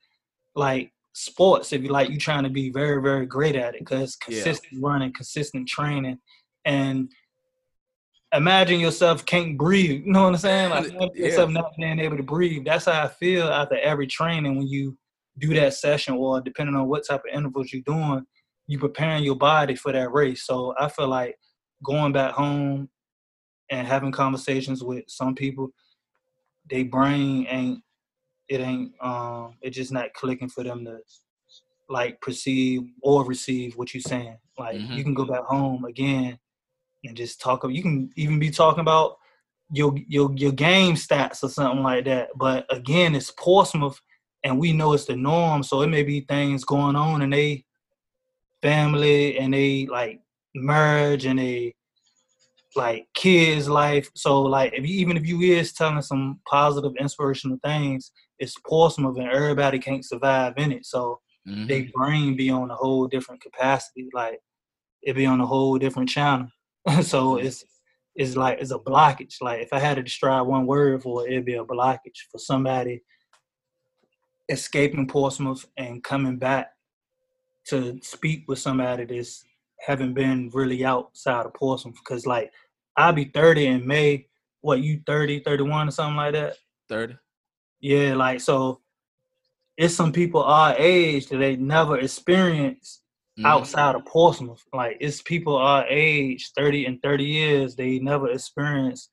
like 0.55 0.91
sports 1.13 1.75
if 1.75 1.83
you 1.83 1.91
like 1.91 2.09
you 2.09 2.17
trying 2.19 2.45
to 2.45 2.49
be 2.51 2.71
very 2.71 3.03
very 3.03 3.27
great 3.27 3.57
at 3.57 3.75
it 3.75 3.81
because 3.81 4.17
Yeah. 4.23 4.25
consistent 4.43 4.83
running, 4.83 5.13
consistent 5.13 5.69
training, 5.69 6.19
and 6.65 7.13
imagine 8.33 8.81
yourself 8.81 9.25
can't 9.27 9.59
breathe. 9.59 10.05
You 10.05 10.13
know 10.13 10.25
what 10.25 10.35
I'm 10.35 10.37
saying? 10.39 10.71
Like 10.71 10.93
Yeah. 11.15 11.25
yourself 11.27 11.51
not 11.51 11.73
being 11.77 11.99
able 11.99 12.17
to 12.17 12.23
breathe. 12.23 12.65
That's 12.65 12.85
how 12.85 13.03
I 13.05 13.09
feel 13.09 13.49
after 13.49 13.79
every 13.79 14.07
training 14.07 14.57
when 14.57 14.69
you 14.69 14.97
do 15.39 15.55
that 15.55 15.75
session, 15.75 16.15
or 16.15 16.41
depending 16.41 16.77
on 16.77 16.89
what 16.89 17.07
type 17.07 17.23
of 17.29 17.35
intervals 17.37 17.73
you're 17.73 17.83
doing, 17.83 18.25
you 18.67 18.79
preparing 18.79 19.25
your 19.25 19.37
body 19.37 19.75
for 19.75 19.93
that 19.93 20.13
race. 20.13 20.45
So 20.45 20.75
I 20.79 20.89
feel 20.89 21.09
like 21.09 21.37
going 21.83 22.13
back 22.13 22.35
home 22.35 22.89
and 23.71 23.87
having 23.87 24.13
conversations 24.13 24.83
with 24.85 25.05
some 25.09 25.35
people, 25.35 25.71
they 26.69 26.83
brain 26.83 27.47
ain't 27.49 27.81
it 28.49 28.61
ain't 28.61 28.93
um 29.01 29.55
it 29.63 29.71
just 29.71 29.93
not 29.93 30.13
clicking 30.15 30.49
for 30.49 30.63
them 30.65 30.85
to 30.85 30.99
like 31.89 32.21
perceive 32.21 32.83
or 33.03 33.25
receive 33.25 33.77
what 33.77 33.95
you're 33.95 34.01
saying. 34.01 34.37
Like 34.59 34.77
Mhm. 34.77 34.97
you 34.97 35.03
can 35.05 35.15
go 35.15 35.25
back 35.25 35.45
home 35.45 35.85
again 35.85 36.39
and 37.05 37.17
just 37.17 37.41
talk. 37.41 37.65
You 37.69 37.83
can 37.83 38.11
even 38.17 38.39
be 38.39 38.51
talking 38.51 38.81
about 38.81 39.17
your 39.73 39.95
your 40.09 40.33
your 40.35 40.53
game 40.53 40.95
stats 40.95 41.43
or 41.43 41.49
something 41.49 41.83
like 41.83 42.05
that. 42.07 42.31
But 42.37 42.67
again, 42.71 43.15
it's 43.15 43.31
Portsmouth, 43.33 44.01
and 44.45 44.59
we 44.59 44.73
know 44.73 44.93
it's 44.93 45.07
the 45.07 45.17
norm. 45.17 45.63
So 45.63 45.83
it 45.83 45.89
may 45.89 46.03
be 46.03 46.21
things 46.23 46.65
going 46.65 46.97
on 46.97 47.23
in 47.23 47.31
they 47.31 47.65
family 48.63 49.39
and 49.39 49.55
they 49.55 49.87
like 49.87 50.21
merge 50.55 51.25
and 51.25 51.39
they 51.39 51.75
like 52.77 53.07
kids 53.15 53.69
life. 53.69 54.11
So 54.15 54.43
like 54.43 54.73
if 54.75 54.87
you, 54.87 54.95
even 55.01 55.17
if 55.17 55.27
you 55.27 55.41
is 55.41 55.73
telling 55.73 56.03
some 56.03 56.41
positive 56.49 56.93
inspirational 56.99 57.59
things, 57.65 58.13
it's 58.39 58.55
Portsmouth 58.67 59.19
and 59.19 59.29
everybody 59.29 59.79
can't 59.79 60.05
survive 60.05 60.55
in 60.57 60.73
it. 60.73 60.87
So 60.87 61.21
Mhm. 61.49 61.69
they 61.69 61.91
brain 61.95 62.37
be 62.37 62.51
on 62.51 62.71
a 62.71 62.75
whole 62.77 63.07
different 63.09 63.41
capacity. 63.43 64.09
Like 64.13 64.41
it 65.03 65.15
be 65.15 65.27
on 65.27 65.41
a 65.41 65.47
whole 65.47 65.79
different 65.79 66.09
channel. 66.09 66.49
so 67.03 67.37
it's 67.37 67.65
it's 68.15 68.37
like 68.37 68.59
it's 68.61 68.73
a 68.73 68.79
blockage. 68.79 69.37
Like 69.41 69.61
if 69.61 69.73
I 69.73 69.79
had 69.79 69.95
to 69.95 70.03
describe 70.03 70.47
one 70.47 70.67
word 70.67 71.03
for 71.03 71.27
it, 71.27 71.33
it'd 71.33 71.45
be 71.45 71.55
a 71.55 71.65
blockage 71.65 72.27
for 72.31 72.39
somebody 72.39 73.03
escaping 74.49 75.07
Portsmouth 75.07 75.65
and 75.77 76.03
coming 76.03 76.37
back 76.37 76.73
to 77.69 77.99
speak 78.03 78.45
with 78.49 78.59
somebody 78.59 79.05
that's 79.05 79.45
haven't 79.79 80.15
been 80.15 80.51
really 80.53 80.85
outside 80.85 81.47
of 81.47 81.55
Portsmouth. 81.55 81.95
Because 81.95 82.27
like 82.27 82.53
I'll 82.97 83.13
be 83.13 83.25
30 83.25 83.67
in 83.67 83.87
May. 83.87 84.27
What 84.63 84.81
you 84.81 85.01
30, 85.07 85.41
31 85.41 85.89
or 85.89 85.91
something 85.91 86.17
like 86.17 86.35
that? 86.35 86.57
thirty. 86.91 87.17
Yeah, 87.81 88.15
like 88.15 88.41
so 88.41 88.81
it's 89.79 89.95
some 89.95 90.13
people 90.13 90.43
our 90.43 90.75
age 90.77 91.29
that 91.29 91.39
they 91.39 91.57
never 91.57 91.99
experienced 91.99 93.03
Outside 93.45 93.95
of 93.95 94.05
Portsmouth. 94.05 94.63
Like 94.73 94.97
it's 95.01 95.23
people 95.23 95.57
our 95.57 95.87
age, 95.89 96.51
30 96.57 96.87
and 96.87 97.03
30 97.03 97.25
years, 97.25 97.77
they 97.77 97.99
never 97.99 98.31
experienced 98.31 99.11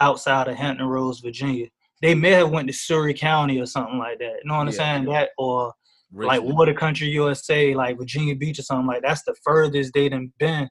outside 0.00 0.48
of 0.48 0.56
Hampton 0.56 0.86
Roads, 0.86 1.20
Virginia. 1.20 1.66
They 2.02 2.14
may 2.14 2.30
have 2.32 2.50
went 2.50 2.68
to 2.68 2.74
Surry 2.74 3.14
County 3.14 3.58
or 3.60 3.66
something 3.66 3.98
like 3.98 4.18
that. 4.18 4.40
You 4.42 4.48
know 4.48 4.54
what 4.54 4.60
I'm 4.62 4.66
Yeah. 4.68 4.72
saying? 4.72 5.04
That 5.06 5.30
or 5.38 5.72
like 6.12 6.40
Richmond. 6.40 6.56
Water 6.56 6.74
Country 6.74 7.08
USA, 7.08 7.74
like 7.74 7.98
Virginia 7.98 8.34
Beach 8.36 8.58
or 8.58 8.62
something 8.62 8.86
like 8.86 9.02
that's 9.02 9.22
the 9.24 9.34
furthest 9.42 9.92
they 9.94 10.08
done 10.08 10.32
been 10.38 10.68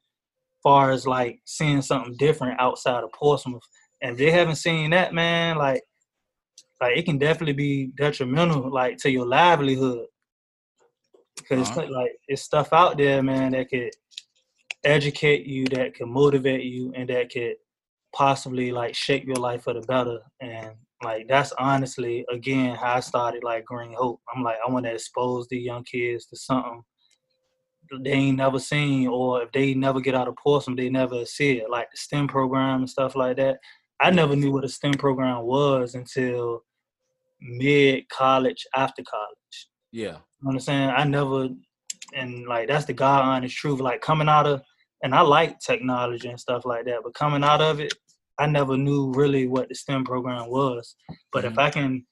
far 0.63 0.91
as 0.91 1.05
like 1.05 1.39
seeing 1.45 1.81
something 1.81 2.15
different 2.17 2.59
outside 2.59 3.03
of 3.03 3.11
Portsmouth. 3.11 3.61
And 4.01 4.13
if 4.13 4.17
they 4.17 4.31
haven't 4.31 4.55
seen 4.55 4.89
that, 4.91 5.13
man, 5.13 5.57
like 5.57 5.83
like 6.81 6.97
it 6.97 7.05
can 7.05 7.17
definitely 7.17 7.53
be 7.53 7.91
detrimental 7.95 8.71
like 8.71 8.97
to 8.97 9.09
your 9.11 9.25
livelihood. 9.25 10.05
Because 11.37 11.69
Uh-huh. 11.69 11.87
like 11.91 12.11
it's 12.27 12.41
stuff 12.41 12.73
out 12.73 12.97
there, 12.97 13.21
man, 13.21 13.51
that 13.51 13.69
could 13.69 13.91
educate 14.83 15.45
you, 15.45 15.65
that 15.65 15.95
could 15.95 16.07
motivate 16.07 16.63
you, 16.63 16.93
and 16.95 17.09
that 17.09 17.31
could 17.31 17.55
possibly 18.13 18.71
like 18.71 18.95
shape 18.95 19.25
your 19.25 19.35
life 19.35 19.63
for 19.63 19.73
the 19.73 19.81
better. 19.81 20.19
And 20.41 20.71
like 21.03 21.27
that's 21.27 21.51
honestly 21.59 22.25
again 22.31 22.75
how 22.75 22.95
I 22.95 22.99
started 23.01 23.43
like 23.43 23.65
Green 23.65 23.93
Hope. 23.93 24.21
I'm 24.33 24.43
like 24.43 24.57
I 24.65 24.71
want 24.71 24.85
to 24.85 24.93
expose 24.93 25.47
the 25.47 25.59
young 25.59 25.83
kids 25.83 26.25
to 26.27 26.37
something 26.37 26.83
they 28.01 28.11
ain't 28.11 28.37
never 28.37 28.59
seen, 28.59 29.07
or 29.07 29.43
if 29.43 29.51
they 29.51 29.73
never 29.73 29.99
get 29.99 30.15
out 30.15 30.27
of 30.27 30.35
Portsmouth, 30.35 30.77
they 30.77 30.89
never 30.89 31.25
see 31.25 31.59
it. 31.59 31.69
Like 31.69 31.89
the 31.91 31.97
STEM 31.97 32.27
program 32.27 32.79
and 32.79 32.89
stuff 32.89 33.15
like 33.15 33.37
that. 33.37 33.59
I 34.01 34.11
never 34.11 34.35
knew 34.35 34.51
what 34.51 34.65
a 34.65 34.69
STEM 34.69 34.93
program 34.93 35.43
was 35.43 35.95
until 35.95 36.63
mid 37.41 38.07
college, 38.09 38.65
after 38.75 39.03
college. 39.03 39.67
Yeah. 39.91 40.17
You 40.45 40.51
know 40.51 40.57
what 40.57 40.61
I'm 40.61 40.65
saying? 40.65 40.89
I 40.91 41.03
never, 41.05 41.49
and 42.13 42.45
like 42.45 42.67
that's 42.67 42.85
the 42.85 42.93
God 42.93 43.25
honest 43.25 43.57
truth. 43.57 43.79
Like 43.79 44.01
coming 44.01 44.29
out 44.29 44.45
of, 44.45 44.61
and 45.01 45.15
I 45.15 45.21
like 45.21 45.57
technology 45.57 46.29
and 46.29 46.39
stuff 46.39 46.65
like 46.65 46.85
that, 46.85 46.99
but 47.03 47.15
coming 47.15 47.43
out 47.43 47.61
of 47.61 47.79
it, 47.79 47.91
I 48.37 48.45
never 48.45 48.77
knew 48.77 49.11
really 49.11 49.47
what 49.47 49.69
the 49.69 49.73
STEM 49.73 50.03
program 50.03 50.47
was. 50.51 50.95
But 51.33 51.45
if 51.45 51.53
Mhm. 51.53 51.57
I 51.63 51.69
can 51.71 52.05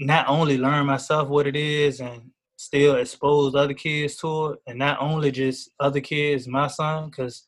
not 0.00 0.26
only 0.26 0.56
learn 0.56 0.86
myself 0.86 1.28
what 1.28 1.46
it 1.46 1.54
is 1.54 2.00
and 2.00 2.30
still 2.56 2.96
expose 2.96 3.54
other 3.54 3.74
kids 3.74 4.16
to 4.18 4.52
it, 4.52 4.60
and 4.66 4.78
not 4.78 4.98
only 5.02 5.30
just 5.30 5.70
other 5.80 6.00
kids, 6.00 6.48
my 6.48 6.66
son, 6.66 7.10
because 7.10 7.46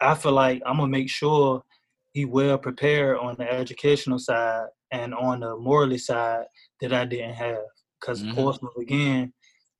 I 0.00 0.14
feel 0.14 0.32
like 0.32 0.62
I'm 0.64 0.76
gonna 0.76 0.86
make 0.86 1.10
sure 1.10 1.64
he 2.12 2.24
well 2.24 2.58
prepared 2.58 3.18
on 3.18 3.34
the 3.38 3.52
educational 3.52 4.20
side 4.20 4.68
and 4.92 5.16
on 5.16 5.40
the 5.40 5.56
morally 5.56 5.98
side 5.98 6.46
that 6.80 6.92
I 6.92 7.04
didn't 7.06 7.34
have. 7.34 7.64
Because 8.00 8.22
Mhm. 8.22 8.34
Portsmouth 8.34 8.76
again, 8.78 9.32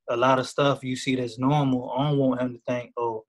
a 0.09 0.17
lot 0.17 0.39
of 0.39 0.49
stuff 0.49 0.83
you 0.83 0.97
see 0.97 1.15
that's 1.17 1.39
normal. 1.39 1.91
I 1.93 2.09
don't 2.11 2.19
want 2.19 2.41
him 2.41 2.55
to 2.55 2.61
think, 2.67 2.93
oh, 2.97 3.25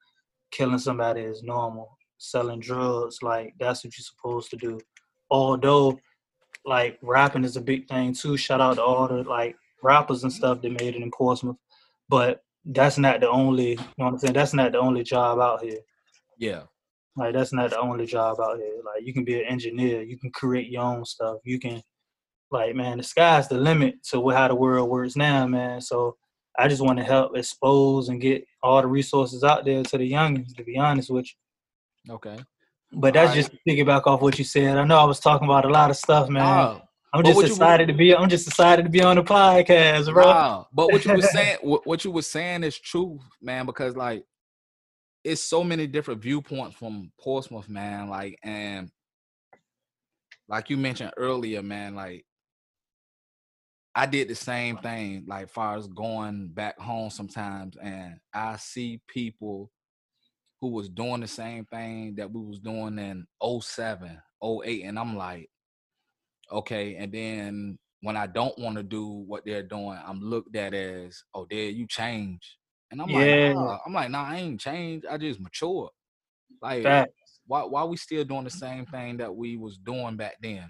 killing 0.52 0.80
somebody 0.80 1.22
is 1.22 1.44
normal. 1.44 1.98
Selling 2.18 2.60
drugs, 2.60 3.22
like 3.22 3.54
that's 3.60 3.84
what 3.84 3.98
you're 3.98 4.04
supposed 4.04 4.50
to 4.52 4.58
do. 4.58 4.80
Although, 5.30 6.00
like 6.66 6.98
rapping 7.02 7.44
is 7.46 7.56
a 7.56 7.62
big 7.62 7.88
thing 7.88 8.14
too. 8.14 8.36
Shout 8.36 8.60
out 8.62 8.76
to 8.76 8.84
all 8.84 9.08
the 9.08 9.24
like 9.24 9.56
rappers 9.82 10.24
and 10.24 10.34
stuff 10.34 10.62
that 10.62 10.72
made 10.72 10.96
it 10.96 11.02
in 11.02 11.12
Portsmouth. 11.12 11.56
But 12.10 12.44
that's 12.66 12.98
not 12.98 13.22
the 13.22 13.30
only, 13.30 13.72
you 13.72 13.76
know 13.98 14.06
what 14.06 14.14
I'm 14.14 14.18
saying? 14.20 14.34
That's 14.34 14.54
not 14.54 14.74
the 14.74 14.80
only 14.80 15.04
job 15.04 15.40
out 15.40 15.64
here. 15.64 15.80
Yeah. 16.38 16.64
Like 17.16 17.34
that's 17.34 17.54
not 17.54 17.70
the 17.70 17.80
only 17.80 18.06
job 18.06 18.40
out 18.42 18.58
here. 18.58 18.82
Like 18.84 19.06
you 19.06 19.14
can 19.14 19.24
be 19.24 19.40
an 19.40 19.46
engineer, 19.48 20.02
you 20.02 20.18
can 20.18 20.32
create 20.32 20.70
your 20.70 20.84
own 20.84 21.06
stuff. 21.06 21.38
You 21.44 21.60
can, 21.60 21.82
like 22.52 22.76
man, 22.76 22.98
the 22.98 23.04
sky's 23.04 23.48
the 23.48 23.58
limit 23.58 24.04
to 24.12 24.30
how 24.30 24.48
the 24.48 24.56
world 24.56 24.90
works 24.90 25.16
now, 25.16 25.46
man. 25.48 25.82
So 25.82 26.18
I 26.58 26.68
just 26.68 26.82
want 26.82 26.98
to 27.00 27.06
help 27.06 27.38
expose 27.38 28.10
and 28.10 28.20
get 28.20 28.46
all 28.64 28.82
the 28.82 28.88
resources 28.88 29.44
out 29.44 29.66
there 29.66 29.84
to 29.84 29.98
the 29.98 30.12
youngins. 30.12 30.56
To 30.56 30.64
be 30.64 30.78
honest 30.78 31.10
with 31.10 31.28
you, 32.08 32.16
Okay. 32.16 32.38
but 32.92 33.14
that's 33.14 33.30
Alright. 33.32 33.36
just 33.36 33.52
to 33.52 33.60
piggyback 33.68 34.08
off 34.08 34.22
what 34.22 34.38
you 34.40 34.46
said. 34.46 34.78
I 34.78 34.84
know 34.84 34.98
I 34.98 35.06
was 35.06 35.20
talking 35.20 35.48
about 35.48 35.66
a 35.66 35.70
lot 35.70 35.90
of 35.90 35.98
stuff, 35.98 36.30
man. 36.30 36.82
I'm 37.14 37.24
just 37.24 37.40
you- 37.40 37.46
excited 37.46 37.88
to 37.88 37.94
be. 37.94 38.16
I'm 38.16 38.30
just 38.30 38.48
excited 38.48 38.84
to 38.84 38.90
be 38.90 39.02
on 39.02 39.16
the 39.16 39.24
podcast, 39.24 40.12
bro. 40.14 40.26
Nah, 40.26 40.66
but 40.74 40.92
what 40.92 41.06
you 41.06 41.14
were 41.14 41.22
saying, 41.22 41.58
what 41.62 42.04
you 42.06 42.12
were 42.12 42.22
saying 42.22 42.64
is 42.64 42.78
true, 42.78 43.20
man. 43.42 43.66
Because 43.66 43.96
like, 43.96 44.24
it's 45.24 45.42
so 45.44 45.64
many 45.64 45.88
different 45.88 46.22
viewpoints 46.22 46.76
from 46.76 47.12
Portsmouth, 47.20 47.68
man. 47.68 48.10
Like, 48.10 48.38
and 48.44 48.92
like 50.48 50.70
you 50.70 50.78
mentioned 50.78 51.12
earlier, 51.18 51.64
man. 51.64 51.96
Like, 51.96 52.26
I 53.96 54.06
did 54.06 54.28
the 54.30 54.36
same 54.36 54.78
thing. 54.78 55.26
Like, 55.28 55.50
far 55.50 55.78
as 55.78 55.88
going 55.88 56.50
back 56.50 56.80
home 56.80 57.10
sometimes, 57.10 57.76
and 57.78 58.20
I 58.34 58.56
see 58.58 59.02
people 59.08 59.72
who 60.62 60.70
was 60.70 60.90
doing 60.90 61.22
the 61.22 61.28
same 61.28 61.66
thing 61.66 62.16
that 62.16 62.32
we 62.32 62.42
was 62.42 62.60
doing 62.60 63.00
in 63.00 63.26
07, 63.62 64.22
08, 64.44 64.84
and 64.84 65.00
I'm 65.00 65.16
like, 65.18 65.50
okay. 66.52 66.96
And 66.96 67.12
then 67.12 67.80
when 68.02 68.16
I 68.18 68.28
don't 68.28 68.58
want 68.60 68.78
to 68.78 68.84
do 68.84 69.06
what 69.08 69.46
they're 69.46 69.64
doing, 69.64 70.00
I'm 70.06 70.22
looked 70.22 70.56
at 70.56 70.74
as, 70.74 71.24
oh, 71.34 71.48
there 71.50 71.70
you 71.70 71.88
change. 71.88 72.58
And 72.92 73.02
I'm 73.02 73.10
Yeah. 73.10 73.26
like, 73.26 73.56
nah. 73.56 73.80
I'm 73.86 73.94
like, 73.94 74.10
nah, 74.10 74.24
I 74.24 74.38
ain't 74.38 74.60
changed. 74.60 75.06
I 75.06 75.18
just 75.18 75.40
matured. 75.40 75.92
Like, 76.62 76.84
Fact. 76.84 77.12
why 77.48 77.64
why 77.64 77.84
we 77.84 77.98
still 77.98 78.24
doing 78.24 78.44
the 78.44 78.50
same 78.50 78.86
thing 78.86 79.18
that 79.18 79.36
we 79.36 79.58
was 79.58 79.78
doing 79.78 80.18
back 80.18 80.38
then? 80.42 80.70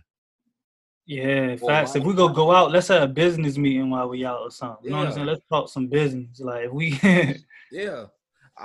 Yeah, 1.10 1.56
Well, 1.60 1.70
facts. 1.70 1.96
If 1.96 2.04
we 2.04 2.14
go 2.14 2.30
go 2.30 2.52
out, 2.52 2.72
let's 2.72 2.90
have 2.90 3.02
a 3.02 3.08
business 3.08 3.58
meeting 3.58 3.90
while 3.90 4.08
we 4.08 4.24
out 4.24 4.42
or 4.42 4.52
something. 4.52 4.78
You 4.84 4.92
know 4.92 4.98
what 4.98 5.08
I'm 5.08 5.14
saying? 5.14 5.26
Let's 5.26 5.42
talk 5.50 5.68
some 5.68 5.88
business. 5.88 6.40
Like 6.40 6.66
if 6.66 6.72
we 6.72 6.92
Yeah. 7.72 8.06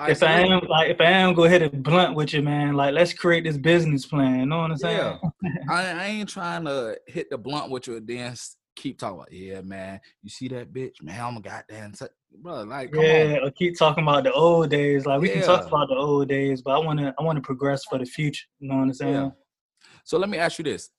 if 0.07 0.23
I 0.23 0.41
am 0.41 0.61
like 0.69 0.91
if 0.91 1.01
I 1.01 1.05
am 1.05 1.33
go 1.33 1.45
hit 1.45 1.63
a 1.63 1.71
blunt 1.71 2.15
with 2.15 2.35
you, 2.35 2.43
man, 2.43 2.75
like 2.75 2.93
let's 2.93 3.15
create 3.15 3.45
this 3.45 3.57
business 3.57 4.05
plan. 4.05 4.41
You 4.41 4.47
know 4.47 4.59
what 4.59 4.73
I'm 4.73 4.77
saying? 4.77 5.19
Yeah. 5.43 5.53
I, 5.71 5.87
I 5.87 6.05
ain't 6.05 6.29
trying 6.29 6.67
to 6.67 6.99
hit 7.07 7.31
the 7.31 7.39
blunt 7.39 7.71
with 7.71 7.87
you 7.87 7.97
and 7.97 8.07
then 8.07 8.35
keep 8.77 8.99
talking 8.99 9.17
about, 9.17 9.33
yeah, 9.33 9.63
man, 9.63 9.99
you 10.23 10.29
see 10.29 10.49
that 10.49 10.71
bitch, 10.71 11.03
man, 11.03 11.19
I'm 11.19 11.39
a 11.39 11.41
goddamn, 11.41 11.95
bro, 12.43 12.65
like, 12.65 12.91
yeah, 12.93 13.39
on. 13.41 13.49
or 13.49 13.51
keep 13.53 13.79
talking 13.79 14.05
about 14.05 14.25
the 14.25 14.33
old 14.35 14.69
days. 14.69 15.07
Like 15.07 15.23
we 15.23 15.31
can 15.31 15.43
talk 15.43 15.67
about 15.67 15.89
the 15.89 15.95
old 15.95 16.29
days, 16.29 16.61
but 16.61 16.73
I 16.73 16.79
wanna 16.85 17.15
I 17.19 17.23
wanna 17.23 17.41
progress 17.41 17.87
for 17.87 17.99
the 17.99 18.05
future. 18.05 18.45
You 18.59 18.69
know 18.69 18.77
what 18.77 18.83
I'm 18.83 18.93
saying? 18.93 19.15
Yeah. 19.15 19.31
So 20.05 20.19
let 20.19 20.29
me 20.29 20.37
ask 20.37 20.59
you 20.59 20.65
this. 20.65 20.91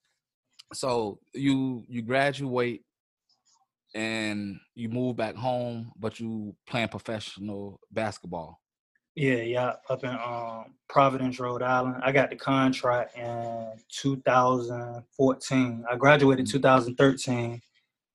So 0.74 1.20
you 1.34 1.84
you 1.88 2.02
graduate 2.02 2.84
and 3.94 4.60
you 4.76 4.90
move 4.90 5.16
back 5.16 5.36
home, 5.36 5.92
but 5.98 6.20
you 6.20 6.56
playing 6.68 6.90
professional 6.90 7.80
basketball. 7.92 8.60
Yeah, 9.16 9.36
yeah, 9.36 9.74
up 9.90 10.04
in 10.04 10.10
um, 10.10 10.76
Providence, 10.90 11.40
Rhode 11.40 11.62
Island. 11.62 12.02
I 12.04 12.12
got 12.12 12.30
the 12.30 12.36
contract 12.36 13.18
in 13.18 13.72
2014. 13.90 15.86
I 15.90 15.96
graduated 15.96 16.48
2013. 16.48 17.62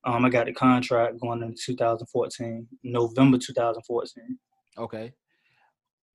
Um, 0.05 0.25
I 0.25 0.29
got 0.29 0.45
the 0.47 0.53
contract 0.53 1.19
going 1.21 1.43
in 1.43 1.55
2014, 1.59 2.69
November 2.85 3.39
2014. 3.39 4.39
Okay. 4.77 5.13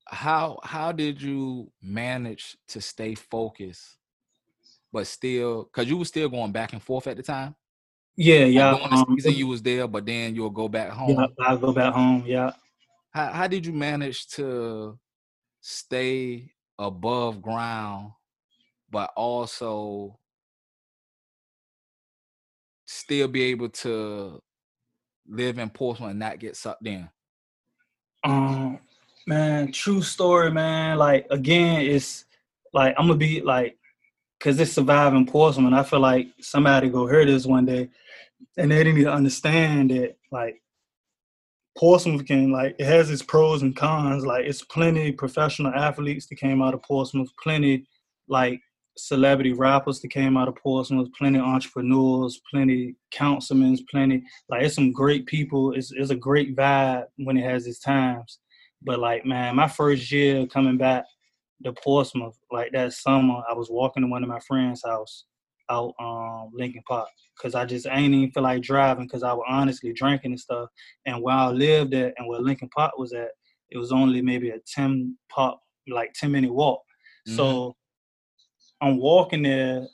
How 0.08 0.60
how 0.64 0.92
did 0.92 1.20
you 1.20 1.72
manage 1.82 2.56
to 2.68 2.80
stay 2.80 3.16
focused, 3.16 3.98
but 4.96 5.06
still 5.08 5.66
because 5.66 5.90
you 5.90 5.98
were 5.98 6.06
still 6.06 6.30
going 6.30 6.54
back 6.54 6.72
and 6.72 6.82
forth 6.82 7.06
at 7.08 7.18
the 7.18 7.22
time? 7.22 7.54
Yeah, 8.16 8.46
Like, 8.46 8.54
yeah. 8.54 8.72
the 8.72 8.96
Um, 8.96 9.06
season 9.18 9.34
you 9.34 9.46
was 9.46 9.62
there, 9.62 9.90
but 9.90 10.06
then 10.06 10.34
you'll 10.34 10.50
go 10.50 10.70
back 10.70 10.90
home. 10.92 11.10
yeah, 11.20 11.26
I'll 11.46 11.58
go 11.58 11.74
back 11.74 11.94
home. 11.94 12.24
Yeah. 12.26 12.54
How 13.12 13.28
how 13.34 13.48
did 13.48 13.66
you 13.66 13.74
manage 13.74 14.26
to 14.30 14.98
stay 15.60 16.50
above 16.80 17.42
ground, 17.42 18.12
but 18.90 19.12
also 19.18 20.18
still 22.86 23.28
be 23.28 23.44
able 23.52 23.68
to 23.68 24.42
live 25.28 25.60
in 25.60 25.70
Portland 25.70 26.12
and 26.12 26.20
not 26.20 26.40
get 26.40 26.56
sucked 26.56 26.88
in? 26.88 27.10
Um, 28.24 28.80
man, 29.28 29.74
true 29.74 30.02
story, 30.02 30.52
man. 30.52 30.98
Like 30.98 31.28
again, 31.32 31.82
it's 31.82 32.24
like 32.72 32.96
I'm 32.98 33.08
gonna 33.08 33.18
be 33.20 33.42
like, 33.42 33.78
cause 34.46 34.60
it's 34.60 34.74
surviving 34.74 35.26
Portsmouth. 35.26 35.66
And 35.66 35.76
I 35.76 35.82
feel 35.82 36.00
like 36.00 36.28
somebody 36.40 36.88
go 36.88 37.08
hear 37.08 37.26
this 37.26 37.48
one 37.48 37.66
day, 37.66 37.90
and 38.58 38.72
they 38.72 38.84
need 38.84 39.04
to 39.04 39.12
understand 39.12 39.90
that 39.90 40.18
like 40.32 40.62
Portsmouth 41.76 42.26
can 42.28 42.52
like 42.52 42.76
it 42.78 42.86
has 42.86 43.10
its 43.10 43.24
pros 43.24 43.64
and 43.64 43.76
cons. 43.76 44.24
Like 44.24 44.46
it's 44.46 44.64
plenty 44.64 45.12
professional 45.12 45.74
athletes 45.74 46.28
that 46.28 46.36
came 46.36 46.62
out 46.62 46.76
of 46.76 46.84
Portsmouth, 46.84 47.30
plenty 47.42 47.88
like 48.28 48.62
celebrity 48.98 49.52
rappers 49.52 50.00
that 50.00 50.10
came 50.10 50.38
out 50.38 50.48
of 50.48 50.56
Portsmouth, 50.56 51.10
plenty 51.18 51.40
entrepreneurs, 51.40 52.40
plenty 52.52 52.96
councilmen, 53.12 53.78
plenty 53.90 54.24
like 54.48 54.62
it's 54.62 54.76
some 54.76 54.92
great 54.92 55.26
people. 55.26 55.74
It's 55.74 55.92
it's 55.92 56.12
a 56.12 56.16
great 56.16 56.56
vibe 56.56 57.06
when 57.18 57.38
it 57.38 57.50
has 57.50 57.66
its 57.66 57.80
times. 57.80 58.38
But 58.84 59.00
like 59.00 59.26
man, 59.26 59.56
my 59.56 59.68
first 59.68 60.12
year 60.12 60.46
coming 60.46 60.78
back 60.78 61.06
to 61.64 61.74
Portsmouth, 61.74 62.38
like 62.52 62.72
that 62.74 62.94
summer, 62.94 63.42
I 63.50 63.54
was 63.54 63.70
walking 63.70 64.04
to 64.04 64.10
one 64.10 64.24
of 64.24 64.30
my 64.30 64.40
friends' 64.40 64.84
house 64.86 65.26
out 65.72 65.96
um 66.00 66.52
Lincoln 66.54 66.84
Park 66.88 67.08
because 67.36 67.56
I 67.56 67.66
just 67.66 67.88
ain't 67.90 68.14
even 68.14 68.32
feel 68.32 68.44
like 68.44 68.62
driving 68.62 69.08
because 69.08 69.24
I 69.24 69.34
was 69.34 69.46
honestly 69.48 69.94
drinking 69.94 70.32
and 70.32 70.40
stuff. 70.40 70.70
And 71.06 71.22
where 71.24 71.36
I 71.36 71.48
lived 71.48 71.94
at 71.94 72.14
and 72.18 72.28
where 72.28 72.40
Lincoln 72.40 72.70
Park 72.76 72.98
was 72.98 73.14
at, 73.14 73.30
it 73.72 73.78
was 73.78 73.92
only 73.92 74.22
maybe 74.22 74.52
a 74.52 74.60
10 74.74 75.18
pop, 75.30 75.60
like 75.88 76.14
10 76.14 76.32
minute 76.32 76.54
walk. 76.54 76.82
So 77.26 77.76
I'm 78.82 78.98
walking 78.98 79.42
there. 79.42 79.88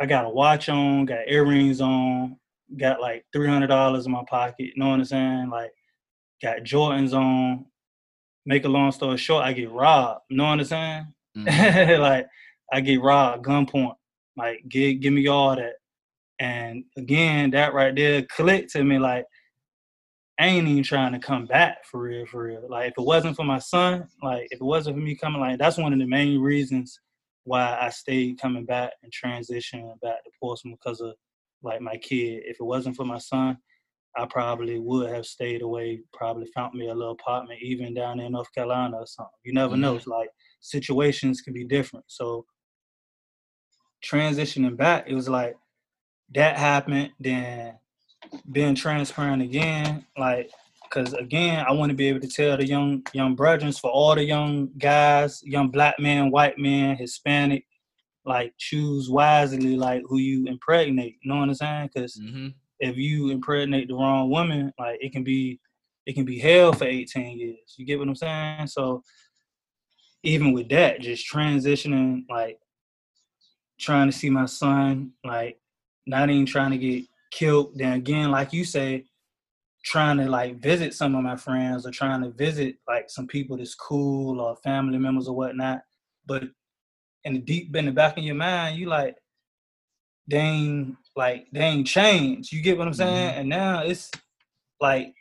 I 0.00 0.06
got 0.06 0.24
a 0.24 0.30
watch 0.30 0.70
on, 0.70 1.04
got 1.04 1.28
earrings 1.28 1.80
on, 1.82 2.36
got 2.78 3.00
like 3.00 3.24
$300 3.36 4.06
in 4.06 4.12
my 4.12 4.24
pocket. 4.28 4.54
You 4.58 4.72
know 4.76 4.88
what 4.88 5.00
I'm 5.00 5.04
saying? 5.04 5.50
Like, 5.50 5.72
got 6.42 6.60
Jordans 6.60 7.12
on. 7.12 7.66
Make 8.50 8.64
a 8.64 8.68
long 8.68 8.90
story 8.90 9.16
short, 9.16 9.44
I 9.44 9.52
get 9.52 9.70
robbed. 9.70 10.22
You 10.28 10.36
know 10.36 10.48
what 10.48 10.58
I'm 10.58 10.64
saying? 10.64 11.06
Mhm. 11.38 11.98
like, 12.00 12.26
I 12.72 12.80
get 12.80 13.00
robbed, 13.00 13.46
gunpoint. 13.46 13.94
Like, 14.36 14.64
give, 14.68 14.98
give 14.98 15.12
me 15.12 15.28
all 15.28 15.54
that. 15.54 15.74
And 16.40 16.82
again, 16.96 17.50
that 17.52 17.74
right 17.74 17.94
there 17.94 18.22
clicked 18.22 18.72
to 18.72 18.82
me 18.82 18.98
like, 18.98 19.24
I 20.40 20.46
ain't 20.46 20.66
even 20.66 20.82
trying 20.82 21.12
to 21.12 21.20
come 21.20 21.46
back 21.46 21.84
for 21.84 22.00
real, 22.00 22.26
for 22.26 22.42
real. 22.42 22.66
Like 22.68 22.88
if 22.90 22.94
it 22.98 23.04
wasn't 23.04 23.36
for 23.36 23.44
my 23.44 23.60
son, 23.60 24.08
like 24.20 24.48
if 24.50 24.60
it 24.60 24.64
wasn't 24.64 24.96
for 24.96 25.02
me 25.02 25.14
coming, 25.14 25.40
like 25.40 25.60
that's 25.60 25.78
one 25.78 25.92
of 25.92 26.00
the 26.00 26.06
main 26.06 26.40
reasons 26.40 26.98
why 27.44 27.78
I 27.80 27.90
stayed 27.90 28.40
coming 28.40 28.64
back 28.64 28.94
and 29.04 29.12
transitioning 29.12 30.00
back 30.00 30.24
to 30.24 30.30
Portsmouth 30.40 30.78
because 30.82 31.00
of 31.00 31.14
like 31.62 31.80
my 31.80 31.98
kid. 31.98 32.42
If 32.46 32.58
it 32.58 32.64
wasn't 32.64 32.96
for 32.96 33.04
my 33.04 33.18
son, 33.18 33.58
I 34.16 34.26
probably 34.26 34.78
would 34.78 35.10
have 35.10 35.26
stayed 35.26 35.62
away, 35.62 36.00
probably 36.12 36.46
found 36.54 36.74
me 36.74 36.88
a 36.88 36.94
little 36.94 37.12
apartment 37.12 37.60
even 37.62 37.94
down 37.94 38.20
in 38.20 38.32
North 38.32 38.52
Carolina 38.52 38.96
or 38.98 39.06
something. 39.06 39.38
You 39.44 39.52
never 39.52 39.76
know. 39.76 39.94
Mhm. 39.94 39.96
It's 39.98 40.06
like 40.06 40.30
situations 40.60 41.40
can 41.40 41.52
be 41.54 41.64
different. 41.64 42.04
So 42.08 42.44
transitioning 44.04 44.76
back, 44.76 45.04
it 45.08 45.14
was 45.14 45.28
like 45.28 45.56
that 46.34 46.56
happened, 46.56 47.10
then 47.20 47.78
being 48.50 48.74
transparent 48.74 49.42
again, 49.42 50.06
like 50.18 50.50
because 50.82 51.12
again, 51.14 51.64
I 51.68 51.72
want 51.72 51.90
to 51.90 51.96
be 51.96 52.08
able 52.08 52.20
to 52.20 52.28
tell 52.28 52.56
the 52.56 52.66
young 52.66 53.02
young 53.12 53.34
brethren 53.36 53.72
for 53.72 53.90
all 53.90 54.14
the 54.14 54.24
young 54.24 54.70
guys, 54.76 55.40
young 55.44 55.70
black 55.70 55.98
men, 55.98 56.30
white 56.30 56.58
men, 56.58 56.96
Hispanic, 56.96 57.64
like 58.24 58.54
choose 58.58 59.08
wisely, 59.08 59.76
like 59.76 60.02
who 60.08 60.18
you 60.18 60.46
impregnate. 60.46 61.16
You 61.22 61.32
know 61.32 61.38
what 61.40 61.48
I'm 61.48 61.54
saying? 61.54 61.90
Because 61.94 62.18
Mhm. 62.18 62.54
If 62.80 62.96
you 62.96 63.30
impregnate 63.30 63.88
the 63.88 63.94
wrong 63.94 64.30
woman, 64.30 64.72
like 64.78 64.98
it 65.00 65.12
can 65.12 65.22
be 65.22 65.60
it 66.06 66.14
can 66.14 66.24
be 66.24 66.38
hell 66.38 66.72
for 66.72 66.84
18 66.84 67.38
years. 67.38 67.74
You 67.76 67.84
get 67.84 67.98
what 67.98 68.08
I'm 68.08 68.16
saying? 68.16 68.66
So 68.66 69.02
even 70.22 70.52
with 70.52 70.68
that, 70.70 71.00
just 71.00 71.30
transitioning, 71.30 72.24
like 72.28 72.58
trying 73.78 74.10
to 74.10 74.16
see 74.16 74.30
my 74.30 74.46
son, 74.46 75.12
like 75.24 75.60
not 76.06 76.30
even 76.30 76.46
trying 76.46 76.70
to 76.72 76.78
get 76.78 77.04
killed. 77.30 77.72
Then 77.76 77.92
again, 77.92 78.30
like 78.30 78.52
you 78.52 78.64
say, 78.64 79.04
trying 79.84 80.18
to 80.18 80.28
like 80.28 80.60
visit 80.60 80.94
some 80.94 81.14
of 81.14 81.22
my 81.22 81.36
friends 81.36 81.86
or 81.86 81.90
trying 81.90 82.22
to 82.22 82.30
visit 82.30 82.76
like 82.88 83.08
some 83.08 83.26
people 83.26 83.56
that's 83.56 83.74
cool 83.74 84.40
or 84.40 84.56
family 84.56 84.98
members 84.98 85.28
or 85.28 85.36
whatnot. 85.36 85.82
But 86.26 86.44
in 87.24 87.34
the 87.34 87.40
deep 87.40 87.74
in 87.76 87.86
the 87.86 87.92
back 87.92 88.16
of 88.16 88.24
your 88.24 88.34
mind, 88.34 88.78
you 88.78 88.86
like 88.86 89.16
they 90.30 90.38
ain't 90.38 90.96
like 91.16 91.46
they 91.52 91.60
ain't 91.60 91.86
changed. 91.86 92.52
You 92.52 92.62
get 92.62 92.78
what 92.78 92.86
I'm 92.86 92.94
saying? 92.94 93.30
Mm-hmm. 93.30 93.40
And 93.40 93.48
now 93.48 93.82
it's 93.82 94.10
like 94.80 95.12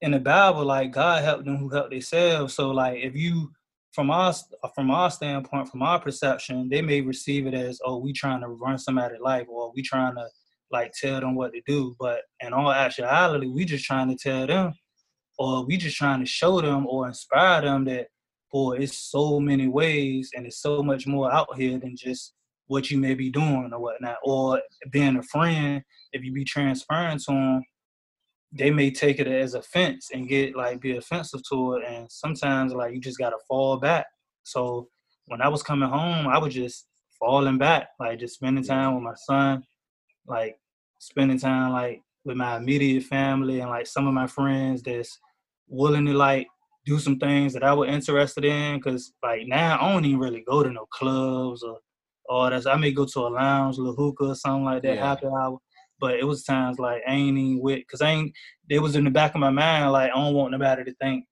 in 0.00 0.12
the 0.12 0.20
Bible, 0.20 0.64
like 0.64 0.92
God 0.92 1.22
helped 1.24 1.44
them 1.44 1.56
who 1.56 1.68
helped 1.68 1.90
themselves. 1.90 2.54
So 2.54 2.70
like 2.70 2.98
if 2.98 3.14
you 3.14 3.50
from 3.92 4.10
our 4.10 4.34
from 4.74 4.90
our 4.90 5.10
standpoint, 5.10 5.68
from 5.68 5.82
our 5.82 6.00
perception, 6.00 6.68
they 6.68 6.82
may 6.82 7.00
receive 7.00 7.46
it 7.46 7.54
as, 7.54 7.80
oh, 7.84 7.98
we 7.98 8.12
trying 8.12 8.40
to 8.40 8.48
run 8.48 8.78
somebody's 8.78 9.20
life 9.20 9.46
or 9.48 9.72
we 9.74 9.82
trying 9.82 10.14
to 10.16 10.26
like 10.70 10.92
tell 10.92 11.20
them 11.20 11.34
what 11.34 11.52
to 11.52 11.60
do. 11.66 11.94
But 11.98 12.22
in 12.40 12.52
all 12.52 12.72
actuality, 12.72 13.46
we 13.46 13.64
just 13.64 13.84
trying 13.84 14.08
to 14.08 14.16
tell 14.16 14.46
them 14.46 14.74
or 15.38 15.64
we 15.64 15.76
just 15.76 15.96
trying 15.96 16.20
to 16.20 16.26
show 16.26 16.60
them 16.60 16.86
or 16.86 17.06
inspire 17.06 17.62
them 17.62 17.84
that 17.86 18.08
boy, 18.52 18.76
it's 18.76 18.96
so 18.96 19.40
many 19.40 19.66
ways 19.66 20.30
and 20.34 20.46
it's 20.46 20.60
so 20.60 20.82
much 20.82 21.06
more 21.06 21.32
out 21.32 21.56
here 21.56 21.78
than 21.78 21.96
just 21.96 22.32
what 22.66 22.90
you 22.90 22.98
may 22.98 23.14
be 23.14 23.30
doing 23.30 23.70
or 23.72 23.80
whatnot. 23.80 24.16
Or 24.24 24.60
being 24.90 25.16
a 25.16 25.22
friend, 25.22 25.82
if 26.12 26.22
you 26.24 26.32
be 26.32 26.44
transparent 26.44 27.22
to 27.24 27.32
them, 27.32 27.62
they 28.52 28.70
may 28.70 28.90
take 28.90 29.18
it 29.18 29.26
as 29.26 29.54
offense 29.54 30.10
and 30.12 30.28
get 30.28 30.56
like 30.56 30.80
be 30.80 30.96
offensive 30.96 31.40
to 31.50 31.74
it. 31.74 31.84
And 31.86 32.10
sometimes 32.10 32.72
like 32.72 32.94
you 32.94 33.00
just 33.00 33.18
gotta 33.18 33.38
fall 33.48 33.78
back. 33.78 34.06
So 34.44 34.88
when 35.26 35.40
I 35.40 35.48
was 35.48 35.62
coming 35.62 35.88
home, 35.88 36.28
I 36.28 36.38
was 36.38 36.54
just 36.54 36.86
falling 37.18 37.58
back, 37.58 37.88
like 37.98 38.20
just 38.20 38.34
spending 38.34 38.64
time 38.64 38.94
with 38.94 39.02
my 39.02 39.14
son, 39.26 39.64
like 40.26 40.56
spending 41.00 41.38
time 41.38 41.72
like 41.72 42.02
with 42.24 42.36
my 42.36 42.56
immediate 42.56 43.02
family 43.02 43.60
and 43.60 43.70
like 43.70 43.86
some 43.86 44.06
of 44.06 44.14
my 44.14 44.26
friends 44.26 44.82
that's 44.82 45.18
willing 45.68 46.06
to 46.06 46.14
like 46.14 46.46
do 46.86 46.98
some 46.98 47.18
things 47.18 47.52
that 47.54 47.64
I 47.64 47.72
was 47.72 47.88
interested 47.88 48.44
in. 48.44 48.80
Cause 48.80 49.12
like 49.22 49.46
now 49.46 49.78
I 49.80 49.92
don't 49.92 50.04
even 50.04 50.20
really 50.20 50.44
go 50.46 50.62
to 50.62 50.70
no 50.70 50.86
clubs 50.86 51.62
or 51.62 51.78
all 52.28 52.50
that's 52.50 52.66
I 52.66 52.76
may 52.76 52.92
go 52.92 53.04
to 53.06 53.20
a 53.20 53.28
lounge, 53.28 53.78
a 53.78 53.82
little 53.82 53.96
hookah 53.96 54.30
or 54.30 54.34
something 54.34 54.64
like 54.64 54.82
that, 54.82 54.96
Yeah. 54.96 55.06
happy 55.08 55.26
hour. 55.26 55.58
But 56.00 56.14
it 56.18 56.24
was 56.24 56.42
times 56.44 56.78
like 56.78 57.02
I 57.08 57.12
ain't 57.12 57.38
even 57.38 57.60
with, 57.62 57.86
cause 57.86 58.02
I 58.02 58.10
ain't. 58.10 58.32
It 58.68 58.80
was 58.80 58.96
in 58.96 59.04
the 59.04 59.10
back 59.10 59.34
of 59.34 59.40
my 59.40 59.50
mind 59.50 59.92
like 59.92 60.10
I 60.10 60.14
don't 60.14 60.34
want 60.34 60.52
nobody 60.52 60.84
to 60.84 60.94
think 60.94 61.26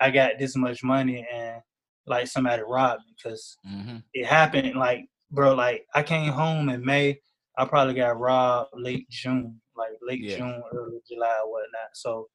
I 0.00 0.10
got 0.10 0.32
this 0.38 0.56
much 0.56 0.82
money 0.82 1.26
and 1.32 1.60
like 2.06 2.26
somebody 2.26 2.62
robbed 2.66 3.02
me. 3.06 3.14
Cause 3.22 3.56
Mhm. 3.66 4.02
it 4.14 4.26
happened 4.26 4.74
like 4.76 5.06
bro 5.30 5.54
like 5.54 5.86
i 5.94 6.02
came 6.02 6.32
home 6.32 6.68
in 6.68 6.84
may 6.84 7.18
i 7.58 7.64
probably 7.64 7.94
got 7.94 8.18
robbed 8.18 8.70
late 8.74 9.08
june 9.08 9.60
like 9.76 9.90
late 10.02 10.22
Yeah. 10.22 10.38
june 10.38 10.62
early 10.74 10.98
july 11.08 11.40
or 11.44 11.52
whatnot 11.52 11.90
so 11.94 12.26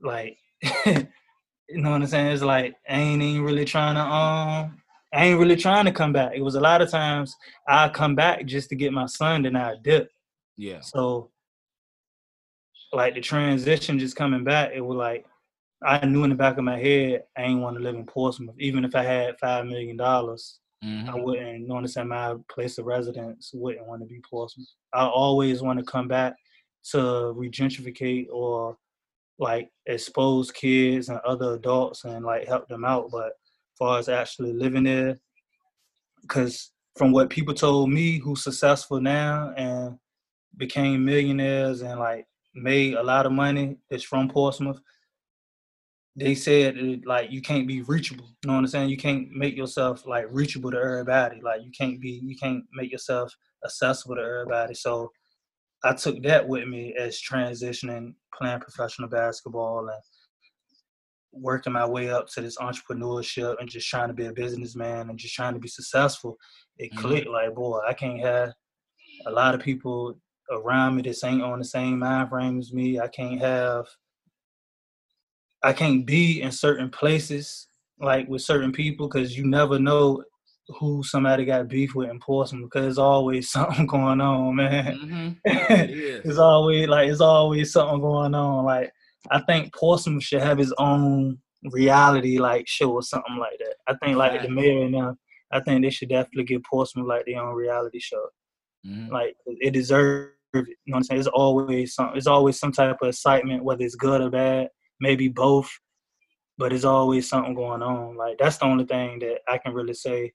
like 0.00 0.36
you 0.86 1.80
know 1.80 1.90
what 1.90 2.00
i'm 2.00 2.06
saying 2.06 2.28
it's 2.28 2.42
like 2.42 2.74
i 2.88 2.98
ain't 2.98 3.22
even 3.22 3.42
really 3.44 3.64
trying 3.64 3.94
to 3.94 4.00
um 4.00 4.80
i 5.14 5.24
ain't 5.26 5.38
really 5.38 5.56
trying 5.56 5.84
to 5.84 5.92
come 5.92 6.12
back 6.12 6.32
it 6.34 6.42
was 6.42 6.54
a 6.56 6.60
lot 6.60 6.82
of 6.82 6.90
times 6.90 7.34
i 7.68 7.88
come 7.88 8.14
back 8.14 8.44
just 8.46 8.68
to 8.68 8.74
get 8.76 8.92
my 8.92 9.06
son 9.06 9.42
then 9.42 9.56
i 9.56 9.74
dip 9.82 10.10
Yeah. 10.56 10.80
so 10.80 11.30
like 12.92 13.14
the 13.14 13.20
transition 13.20 13.98
just 13.98 14.14
coming 14.16 14.44
back, 14.44 14.70
it 14.72 14.80
was 14.80 14.96
like 14.96 15.26
I 15.84 16.06
knew 16.06 16.22
in 16.24 16.30
the 16.30 16.36
back 16.36 16.58
of 16.58 16.64
my 16.64 16.78
head 16.78 17.24
I 17.36 17.42
ain't 17.42 17.60
want 17.60 17.76
to 17.76 17.82
live 17.82 17.96
in 17.96 18.06
Portsmouth. 18.06 18.54
Even 18.58 18.84
if 18.84 18.94
I 18.94 19.02
had 19.02 19.38
five 19.40 19.66
million 19.66 19.96
dollars, 19.96 20.60
Mhm. 20.84 21.08
I 21.08 21.14
wouldn't. 21.16 21.66
Know, 21.66 21.76
understand 21.76 22.08
my 22.10 22.36
place 22.48 22.78
of 22.78 22.86
residence 22.86 23.50
wouldn't 23.52 23.86
want 23.86 24.00
to 24.02 24.06
be 24.06 24.20
Portsmouth. 24.30 24.68
I 24.92 25.06
always 25.06 25.60
want 25.60 25.78
to 25.80 25.84
come 25.84 26.06
back 26.08 26.36
to 26.92 26.98
regentrificate 27.36 28.28
or 28.30 28.78
like 29.40 29.70
expose 29.86 30.50
kids 30.52 31.08
and 31.08 31.18
other 31.24 31.54
adults 31.54 32.04
and 32.04 32.24
like 32.24 32.46
help 32.46 32.68
them 32.68 32.84
out. 32.84 33.10
But 33.10 33.32
far 33.78 33.98
as 33.98 34.08
actually 34.08 34.52
living 34.52 34.84
there, 34.84 35.16
because 36.22 36.70
from 36.96 37.12
what 37.12 37.30
people 37.30 37.54
told 37.54 37.90
me 37.90 38.18
who's 38.18 38.42
successful 38.42 39.00
now 39.00 39.52
and 39.56 39.98
became 40.56 41.04
millionaires 41.04 41.82
and 41.82 41.98
like 41.98 42.26
made 42.54 42.94
a 42.94 43.02
lot 43.02 43.26
of 43.26 43.32
money 43.32 43.76
that's 43.90 44.04
from 44.04 44.28
Portsmouth, 44.28 44.80
they 46.16 46.34
said 46.34 46.76
like 47.04 47.30
you 47.32 47.42
can't 47.42 47.66
be 47.66 47.82
reachable. 47.82 48.26
You 48.42 48.48
know 48.48 48.54
what 48.54 48.60
I'm 48.60 48.66
saying? 48.68 48.88
You 48.88 48.96
can't 48.96 49.30
make 49.32 49.56
yourself 49.56 50.06
like 50.06 50.26
reachable 50.30 50.70
to 50.70 50.78
everybody. 50.78 51.40
Like 51.40 51.62
you 51.64 51.72
can't 51.76 52.00
be 52.00 52.20
you 52.22 52.36
can't 52.36 52.64
make 52.72 52.92
yourself 52.92 53.34
accessible 53.64 54.14
to 54.16 54.22
everybody. 54.22 54.74
So 54.74 55.10
I 55.82 55.92
took 55.92 56.22
that 56.22 56.46
with 56.46 56.68
me 56.68 56.94
as 56.94 57.20
transitioning, 57.20 58.14
playing 58.32 58.60
professional 58.60 59.08
basketball 59.08 59.88
and 59.88 60.02
working 61.34 61.72
my 61.72 61.86
way 61.86 62.10
up 62.10 62.28
to 62.28 62.40
this 62.40 62.58
entrepreneurship 62.58 63.56
and 63.60 63.68
just 63.68 63.88
trying 63.88 64.08
to 64.08 64.14
be 64.14 64.26
a 64.26 64.32
businessman 64.32 65.10
and 65.10 65.18
just 65.18 65.34
trying 65.34 65.54
to 65.54 65.60
be 65.60 65.68
successful. 65.68 66.36
It 66.78 66.92
Mhm. 66.92 66.96
clicked 66.96 67.28
like, 67.28 67.54
boy, 67.54 67.80
I 67.86 67.94
can't 67.94 68.20
have 68.20 68.52
a 69.26 69.30
lot 69.30 69.54
of 69.54 69.60
people 69.60 70.18
around 70.50 70.96
me 70.96 71.02
that 71.02 71.24
ain't 71.24 71.42
on 71.42 71.58
the 71.58 71.64
same 71.64 72.00
mind 72.00 72.28
frame 72.30 72.58
as 72.58 72.72
me. 72.72 73.00
I 73.00 73.08
can't 73.08 73.40
have 73.40 73.86
I 75.62 75.72
can't 75.72 76.04
be 76.06 76.42
in 76.42 76.52
certain 76.52 76.90
places 76.90 77.68
like 77.98 78.28
with 78.28 78.42
certain 78.42 78.72
people 78.72 79.08
because 79.08 79.36
you 79.36 79.46
never 79.46 79.78
know 79.78 80.22
who 80.78 81.02
somebody 81.02 81.44
got 81.44 81.68
beef 81.68 81.94
with 81.94 82.10
in 82.10 82.20
Portsmouth 82.20 82.64
because 82.70 82.82
there's 82.84 82.98
always 82.98 83.50
something 83.50 83.86
going 83.86 84.20
on, 84.20 84.56
man. 84.56 84.98
Mhm. 85.02 85.36
It 85.46 85.90
is. 85.90 86.24
it's 86.24 86.38
always 86.38 86.88
like 86.88 87.08
it's 87.08 87.20
always 87.20 87.72
something 87.72 88.00
going 88.00 88.34
on. 88.34 88.64
Like 88.64 88.92
I 89.30 89.40
think 89.40 89.74
Portsmouth 89.74 90.22
should 90.22 90.42
have 90.42 90.58
his 90.58 90.72
own 90.78 91.38
reality 91.72 92.38
like 92.38 92.68
show 92.68 92.92
or 92.92 93.02
something 93.02 93.36
like 93.36 93.58
that. 93.58 93.76
I 93.88 93.94
think 94.04 94.16
like 94.16 94.42
the 94.42 94.48
mayor 94.50 94.88
now, 94.88 95.16
I 95.50 95.60
think 95.60 95.82
they 95.82 95.90
should 95.90 96.10
definitely 96.10 96.44
give 96.44 96.62
Portsmouth 96.64 97.06
like 97.06 97.24
their 97.26 97.42
own 97.42 97.54
reality 97.54 98.00
show. 98.00 98.26
Mhm. 98.86 99.10
Like 99.10 99.36
it 99.46 99.72
deserves 99.72 100.32
it. 100.52 100.66
You 100.68 100.74
know 100.86 100.94
what 100.94 100.96
I'm 100.96 101.02
saying? 101.04 101.18
It's 101.20 101.28
always 101.28 101.94
some 101.94 102.12
it's 102.14 102.26
always 102.26 102.58
some 102.58 102.72
type 102.72 102.98
of 103.00 103.08
excitement, 103.08 103.64
whether 103.64 103.82
it's 103.82 103.94
good 103.94 104.20
or 104.20 104.30
bad, 104.30 104.68
maybe 105.00 105.28
both. 105.28 105.70
But 106.58 106.72
it's 106.72 106.84
always 106.84 107.28
something 107.28 107.54
going 107.54 107.82
on. 107.82 108.16
Like 108.16 108.38
that's 108.38 108.58
the 108.58 108.66
only 108.66 108.84
thing 108.84 109.18
that 109.20 109.40
I 109.48 109.58
can 109.58 109.72
really 109.72 109.94
say. 109.94 110.32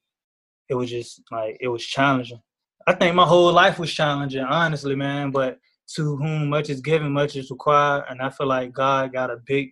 It 0.68 0.76
was 0.76 0.90
just 0.90 1.22
like 1.32 1.58
it 1.60 1.68
was 1.68 1.86
challenging. 1.86 2.42
I 2.88 2.94
think 2.94 3.16
my 3.16 3.26
whole 3.26 3.52
life 3.52 3.78
was 3.78 3.94
challenging, 3.94 4.44
honestly, 4.44 4.96
man. 4.96 5.32
But 5.32 5.60
to 5.96 6.16
whom 6.18 6.50
much 6.50 6.70
is 6.70 6.82
given, 6.82 7.12
much 7.12 7.36
is 7.36 7.50
required, 7.50 8.06
and 8.10 8.22
I 8.22 8.30
feel 8.30 8.48
like 8.48 8.74
God 8.74 9.14
got 9.14 9.32
a 9.32 9.38
big 9.46 9.72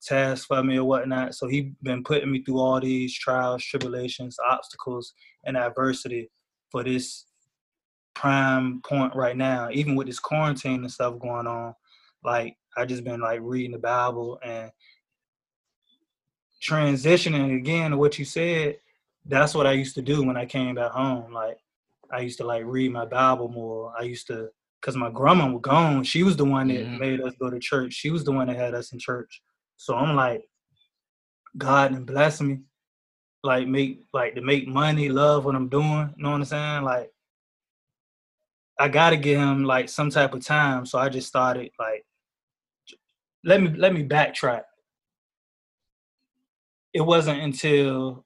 task 0.00 0.46
for 0.46 0.62
me 0.62 0.78
or 0.78 0.84
whatnot. 0.84 1.34
So 1.34 1.48
He 1.48 1.72
been 1.82 2.02
putting 2.02 2.30
me 2.30 2.42
through 2.42 2.58
all 2.58 2.80
these 2.80 3.14
trials, 3.14 3.64
tribulations, 3.64 4.36
obstacles, 4.48 5.12
and 5.44 5.56
adversity 5.56 6.30
for 6.70 6.84
this 6.84 7.26
prime 8.14 8.80
point 8.82 9.14
right 9.14 9.36
now. 9.36 9.68
Even 9.72 9.94
with 9.94 10.06
this 10.06 10.18
quarantine 10.18 10.80
and 10.80 10.90
stuff 10.90 11.18
going 11.18 11.46
on, 11.46 11.74
like 12.24 12.56
I 12.76 12.84
just 12.84 13.04
been 13.04 13.20
like 13.20 13.40
reading 13.42 13.72
the 13.72 13.78
Bible 13.78 14.38
and 14.42 14.70
transitioning 16.62 17.56
again 17.56 17.92
to 17.92 17.96
what 17.96 18.18
you 18.18 18.24
said. 18.24 18.78
That's 19.26 19.54
what 19.54 19.66
I 19.66 19.72
used 19.72 19.94
to 19.96 20.02
do 20.02 20.22
when 20.24 20.36
I 20.36 20.46
came 20.46 20.74
back 20.74 20.92
home. 20.92 21.32
Like 21.32 21.58
I 22.10 22.20
used 22.20 22.38
to 22.38 22.46
like 22.46 22.64
read 22.64 22.92
my 22.92 23.04
Bible 23.04 23.48
more. 23.48 23.92
I 23.98 24.02
used 24.02 24.26
to, 24.28 24.48
cause 24.80 24.96
my 24.96 25.10
grandma 25.10 25.50
was 25.50 25.60
gone. 25.62 26.04
She 26.04 26.22
was 26.22 26.36
the 26.36 26.44
one 26.44 26.68
that 26.68 26.86
Mhm. 26.86 26.98
made 26.98 27.20
us 27.20 27.34
go 27.38 27.50
to 27.50 27.58
church. 27.58 27.94
She 27.94 28.10
was 28.10 28.24
the 28.24 28.32
one 28.32 28.46
that 28.48 28.56
had 28.56 28.74
us 28.74 28.92
in 28.92 28.98
church. 28.98 29.42
So 29.76 29.96
I'm 29.96 30.14
like, 30.16 30.48
God 31.56 31.92
and 31.92 32.06
bless 32.06 32.40
me, 32.40 32.60
like 33.42 33.66
make 33.66 34.04
like 34.12 34.34
to 34.36 34.40
make 34.40 34.68
money, 34.68 35.08
love 35.08 35.44
what 35.44 35.54
I'm 35.56 35.68
doing. 35.68 36.14
You 36.16 36.22
know 36.22 36.30
what 36.30 36.36
I'm 36.36 36.44
saying? 36.44 36.84
Like 36.84 37.12
I 38.78 38.88
gotta 38.88 39.16
give 39.16 39.40
him 39.40 39.64
like 39.64 39.88
some 39.88 40.10
type 40.10 40.34
of 40.34 40.44
time. 40.44 40.86
So 40.86 40.98
I 40.98 41.08
just 41.08 41.26
started 41.28 41.72
like, 41.78 42.06
let 43.44 43.60
me 43.60 43.70
let 43.76 43.92
me 43.92 44.04
backtrack. 44.06 44.62
It 46.92 47.00
wasn't 47.00 47.40
until 47.40 48.24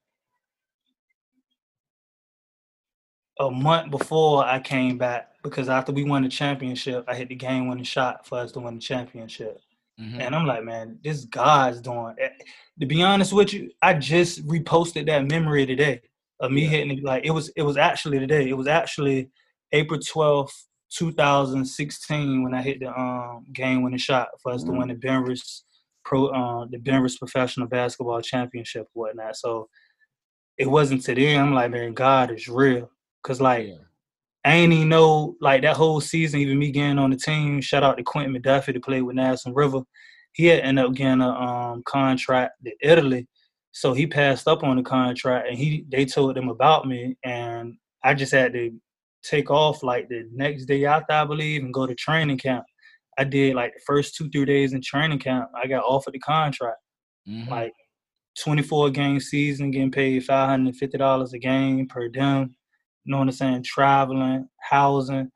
a 3.39 3.51
month 3.51 3.91
before 3.91 4.45
I 4.45 4.61
came 4.61 4.99
back 4.99 5.32
because 5.43 5.69
after 5.69 5.93
we 5.93 6.05
won 6.05 6.23
the 6.23 6.29
championship, 6.29 7.05
I 7.09 7.15
hit 7.15 7.29
the 7.29 7.35
game 7.35 7.69
winning 7.69 7.85
shot 7.85 8.27
for 8.27 8.39
us 8.39 8.53
to 8.53 8.61
win 8.61 8.75
the 8.77 8.81
championship. 8.81 9.61
Mhm. 10.01 10.21
And 10.21 10.35
I'm 10.35 10.47
like, 10.47 10.65
man, 10.65 10.99
this 11.05 11.25
God's 11.25 11.81
doing. 11.81 12.17
To 12.81 12.87
be 12.87 13.03
honest 13.03 13.33
with 13.33 13.53
you, 13.53 13.71
I 13.83 13.95
just 13.95 14.47
reposted 14.47 15.07
that 15.07 15.27
memory 15.29 15.67
today 15.67 16.01
of 16.41 16.51
me 16.51 16.63
Yeah. 16.63 16.69
hitting 16.69 16.99
it. 16.99 17.05
Like 17.05 17.25
it 17.25 17.31
was, 17.31 17.49
it 17.51 17.63
was 17.63 17.77
actually 17.77 18.19
today. 18.19 18.49
It 18.49 18.57
was 18.57 18.67
actually 18.67 19.31
April 19.73 20.01
twelfth, 20.01 20.67
two 20.91 21.13
thousand 21.13 21.65
sixteen, 21.65 22.43
when 22.43 22.55
I 22.55 22.63
hit 22.63 22.81
the 22.81 22.99
um 22.99 23.45
game 23.53 23.83
winning 23.83 23.99
shot 23.99 24.29
for 24.43 24.53
us 24.53 24.63
to 24.65 24.71
win 24.73 24.89
the 24.89 24.95
Benrus 24.95 25.63
pro, 26.05 26.27
uh, 26.29 26.67
the 26.71 26.79
Benrus 26.79 27.19
professional 27.19 27.67
basketball 27.69 28.21
championship, 28.23 28.89
whatnot. 28.95 29.37
So 29.37 29.69
it 30.59 30.69
wasn't 30.69 31.03
today. 31.03 31.37
I'm 31.37 31.55
like, 31.55 31.71
man, 31.71 31.95
God 31.95 32.31
is 32.31 32.49
real. 32.49 32.91
Cause 33.23 33.41
like 33.41 33.69
Yeah. 33.69 33.75
I 34.45 34.55
ain't 34.55 34.73
even 34.73 34.89
know 34.89 35.37
like 35.41 35.63
that 35.63 35.77
whole 35.77 36.01
season, 36.01 36.41
even 36.41 36.59
me 36.59 36.71
getting 36.73 36.99
on 36.99 37.11
the 37.11 37.17
team. 37.17 37.61
Shout 37.61 37.83
out 37.85 37.97
to 37.97 38.03
Quentin 38.03 38.35
McDuffie 38.35 38.73
to 38.75 38.81
play 38.81 39.01
with 39.03 39.15
Nassau 39.17 39.53
River. 39.53 39.83
He 40.33 40.47
had 40.47 40.61
ended 40.61 40.85
up 40.85 40.95
getting 40.95 41.21
a 41.21 41.29
um, 41.31 41.83
contract 41.85 42.55
to 42.65 42.73
Italy, 42.83 43.29
so 43.73 43.93
he 43.93 44.07
passed 44.07 44.49
up 44.49 44.65
on 44.65 44.77
the 44.77 44.83
contract, 44.83 45.49
and 45.49 45.57
he 45.57 45.85
they 45.89 46.05
told 46.05 46.35
them 46.37 46.49
about 46.49 46.89
me, 46.89 47.17
and 47.25 47.75
I 48.03 48.15
just 48.15 48.33
had 48.33 48.53
to 48.55 48.73
take 49.23 49.51
off 49.51 49.83
like 49.85 50.09
the 50.09 50.29
next 50.33 50.65
day 50.65 50.85
after 50.87 51.13
I 51.13 51.25
believe 51.25 51.63
and 51.63 51.73
go 51.73 51.87
to 51.87 51.95
training 51.95 52.39
camp. 52.39 52.65
I 53.19 53.25
did 53.25 53.55
like 53.55 53.75
the 53.75 53.81
first 53.87 54.17
two 54.17 54.29
three 54.31 54.47
days 54.47 54.73
in 54.73 54.81
training 54.83 55.21
camp. 55.21 55.51
I 55.55 55.67
got 55.69 55.85
offered 55.85 56.15
the 56.15 56.19
contract 56.19 56.79
Mhm. 57.29 57.49
like 57.49 57.73
24 58.43 58.91
game 58.91 59.21
season, 59.21 59.71
getting 59.71 59.91
paid 59.93 60.25
$550 60.25 61.33
a 61.35 61.39
game 61.39 61.87
per 61.87 62.09
diem. 62.09 62.57
Know 63.05 63.19
what 63.19 63.25
I'm 63.29 63.33
saying? 63.33 63.63
Traveling, 63.65 64.49
housing. 64.61 65.31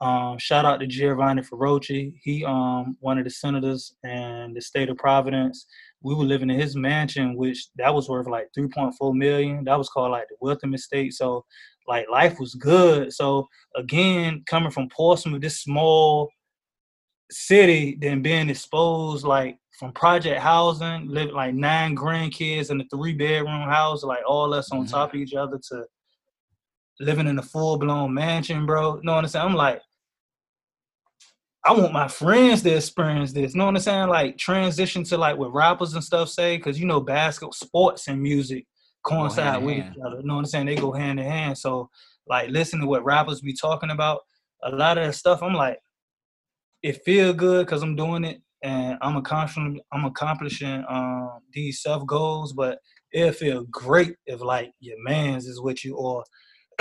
Um, 0.00 0.36
shout 0.38 0.64
out 0.64 0.80
to 0.80 0.86
Giovanni 0.88 1.42
Feroce. 1.42 2.12
He 2.24 2.44
um 2.44 2.96
one 3.00 3.18
of 3.18 3.24
the 3.24 3.30
senators 3.30 3.94
in 4.02 4.52
the 4.54 4.60
state 4.60 4.88
of 4.88 4.96
Providence. 4.96 5.66
We 6.02 6.14
were 6.16 6.24
living 6.24 6.50
in 6.50 6.58
his 6.58 6.74
mansion, 6.74 7.36
which 7.36 7.68
that 7.76 7.94
was 7.94 8.08
worth 8.08 8.26
like 8.26 8.48
3.4 8.58 9.14
million. 9.14 9.62
That 9.64 9.78
was 9.78 9.88
called 9.88 10.10
like 10.10 10.26
the 10.28 10.34
Wilton 10.40 10.74
Estate. 10.74 11.12
So 11.14 11.44
like 11.86 12.06
life 12.10 12.40
was 12.40 12.54
good. 12.56 13.12
So 13.12 13.48
again, 13.76 14.42
coming 14.46 14.72
from 14.72 14.88
Portsmouth, 14.88 15.40
this 15.40 15.60
small 15.60 16.30
city, 17.30 17.96
then 18.00 18.22
being 18.22 18.48
exposed 18.50 19.24
like 19.24 19.58
from 19.78 19.92
project 19.92 20.40
housing, 20.40 21.08
living 21.08 21.34
like 21.34 21.54
nine 21.54 21.96
grandkids 21.96 22.70
in 22.70 22.80
a 22.80 22.84
three 22.94 23.14
bedroom 23.14 23.68
house, 23.68 24.02
like 24.02 24.22
all 24.26 24.52
us 24.52 24.70
on 24.72 24.84
Mhm. 24.84 24.90
top 24.90 25.14
of 25.14 25.20
each 25.20 25.34
other 25.34 25.58
to 25.70 25.84
living 27.00 27.26
in 27.26 27.38
a 27.38 27.42
full 27.42 27.78
blown 27.78 28.14
mansion, 28.14 28.66
bro. 28.66 28.96
You 28.96 29.02
know 29.02 29.14
what 29.14 29.24
I'm 29.24 29.28
saying? 29.28 29.46
I'm 29.46 29.54
like, 29.54 29.80
I 31.64 31.72
want 31.72 31.92
my 31.92 32.08
friends 32.08 32.62
to 32.62 32.74
experience 32.74 33.32
this. 33.32 33.54
You 33.54 33.58
know 33.58 33.66
what 33.66 33.76
I'm 33.76 33.80
saying? 33.80 34.08
Like 34.08 34.36
transition 34.36 35.04
to 35.04 35.16
like 35.16 35.38
what 35.38 35.54
rappers 35.54 35.94
and 35.94 36.02
stuff 36.02 36.28
say, 36.28 36.56
because 36.56 36.78
you 36.78 36.86
know 36.86 37.00
basketball, 37.00 37.52
sports, 37.52 38.08
and 38.08 38.20
music 38.20 38.66
coincide 39.04 39.62
with 39.62 39.78
each 39.78 39.98
other. 40.04 40.18
You 40.18 40.26
know 40.26 40.34
what 40.34 40.40
I'm 40.40 40.46
saying? 40.46 40.66
They 40.66 40.76
go 40.76 40.92
hand 40.92 41.20
in 41.20 41.26
hand. 41.26 41.58
So 41.58 41.88
like 42.26 42.50
listen 42.50 42.80
to 42.80 42.86
what 42.86 43.04
rappers 43.04 43.40
be 43.40 43.54
talking 43.54 43.90
about. 43.90 44.20
A 44.64 44.70
lot 44.70 44.98
of 44.98 45.06
that 45.06 45.14
stuff, 45.14 45.42
I'm 45.42 45.54
like, 45.54 45.78
it 46.82 47.02
feel 47.04 47.32
good 47.32 47.66
because 47.66 47.82
I'm 47.82 47.96
doing 47.96 48.24
it 48.24 48.42
and 48.62 48.96
I'm 49.02 49.16
accomplishing 49.16 49.80
I'm 49.92 50.04
accomplishing 50.04 50.84
um 50.88 51.40
these 51.52 51.80
self 51.82 52.06
goals, 52.06 52.52
but 52.52 52.78
it 53.12 53.32
feel 53.32 53.64
great 53.70 54.16
if 54.26 54.40
like 54.40 54.72
your 54.80 54.96
man's 55.02 55.46
is 55.46 55.60
with 55.60 55.84
you 55.84 55.96
or 55.96 56.24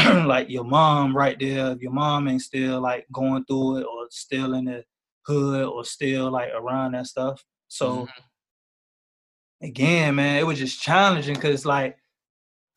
like 0.26 0.50
your 0.50 0.64
mom 0.64 1.16
right 1.16 1.38
there, 1.40 1.72
if 1.72 1.82
your 1.82 1.92
mom 1.92 2.28
ain't 2.28 2.42
still 2.42 2.82
like 2.82 3.06
going 3.12 3.44
through 3.46 3.78
it 3.78 3.84
or 3.84 4.08
still 4.10 4.54
in 4.54 4.66
the 4.66 4.84
hood 5.26 5.66
or 5.66 5.84
still 5.84 6.32
like 6.32 6.50
around 6.56 6.94
that 6.94 7.08
stuff. 7.08 7.44
So 7.68 7.92
mm-hmm. 7.92 9.66
again, 9.66 10.16
man, 10.16 10.38
it 10.38 10.46
was 10.46 10.60
just 10.60 10.82
challenging 10.82 11.36
because 11.36 11.66
like 11.66 11.98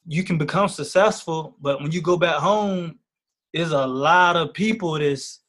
you 0.06 0.22
can 0.22 0.38
become 0.38 0.68
successful, 0.68 1.56
but 1.60 1.80
when 1.80 1.92
you 1.92 2.02
go 2.02 2.16
back 2.16 2.36
home, 2.36 2.98
there's 3.52 3.72
a 3.72 3.86
lot 3.86 4.36
of 4.36 4.52
people 4.52 4.98
that's 4.98 5.40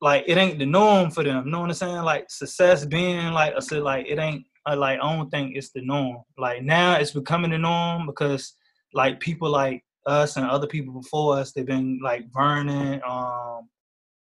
like 0.00 0.24
it 0.26 0.36
ain't 0.36 0.58
the 0.58 0.66
norm 0.66 1.10
for 1.10 1.22
them. 1.22 1.44
You 1.44 1.52
know 1.52 1.60
what 1.60 1.70
I'm 1.70 1.74
saying? 1.74 2.02
Like 2.02 2.30
success 2.30 2.84
being 2.84 3.32
like 3.32 3.54
I 3.54 3.60
said, 3.60 3.82
like 3.82 4.06
it 4.08 4.18
ain't. 4.18 4.44
I 4.64 4.74
like 4.74 5.00
I 5.00 5.16
don't 5.16 5.28
think 5.28 5.56
it's 5.56 5.70
the 5.70 5.82
norm. 5.82 6.18
Like 6.38 6.62
now 6.62 6.96
it's 6.96 7.10
becoming 7.10 7.50
the 7.50 7.58
norm 7.58 8.06
because 8.06 8.54
like 8.94 9.18
people 9.18 9.50
like 9.50 9.84
us 10.06 10.36
and 10.36 10.46
other 10.46 10.66
people 10.66 10.92
before 10.92 11.36
us, 11.38 11.52
they've 11.52 11.66
been 11.66 12.00
like 12.02 12.24
Vernon, 12.32 13.00
um, 13.08 13.68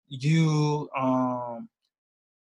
you, 0.09 0.89
um, 0.97 1.69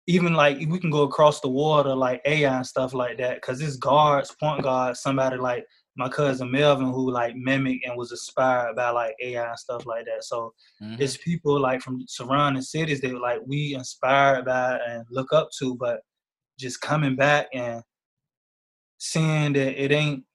even 0.07 0.33
like 0.33 0.57
we 0.67 0.79
can 0.79 0.89
go 0.89 1.03
across 1.03 1.39
the 1.39 1.47
water 1.47 1.95
like 1.95 2.21
AI 2.25 2.53
and 2.57 2.67
stuff 2.67 2.93
like 2.93 3.17
that 3.17 3.35
because 3.35 3.61
it's 3.61 3.77
guards, 3.77 4.35
point 4.37 4.63
guards, 4.63 4.99
somebody 5.01 5.37
like 5.37 5.65
my 5.95 6.09
cousin 6.09 6.51
Melvin 6.51 6.91
who 6.91 7.11
like 7.11 7.35
mimicked 7.35 7.85
and 7.85 7.97
was 7.97 8.11
inspired 8.11 8.75
by 8.75 8.89
like 8.89 9.15
AI 9.21 9.47
and 9.47 9.59
stuff 9.59 9.85
like 9.85 10.05
that. 10.05 10.23
So 10.23 10.53
Mhm. 10.81 10.99
it's 10.99 11.17
people 11.17 11.59
like 11.59 11.81
from 11.81 12.03
surrounding 12.07 12.63
cities 12.63 12.99
that 13.01 13.13
like 13.13 13.41
we 13.45 13.75
inspired 13.75 14.45
by 14.45 14.77
and 14.79 15.05
look 15.09 15.31
up 15.31 15.49
to, 15.59 15.75
but 15.75 16.01
just 16.59 16.81
coming 16.81 17.15
back 17.15 17.47
and 17.53 17.81
seeing 18.97 19.53
that 19.53 19.81
it 19.81 19.91
ain't 19.91 20.25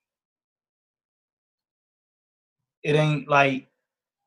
it 2.83 2.95
ain't 2.95 3.29
like 3.29 3.69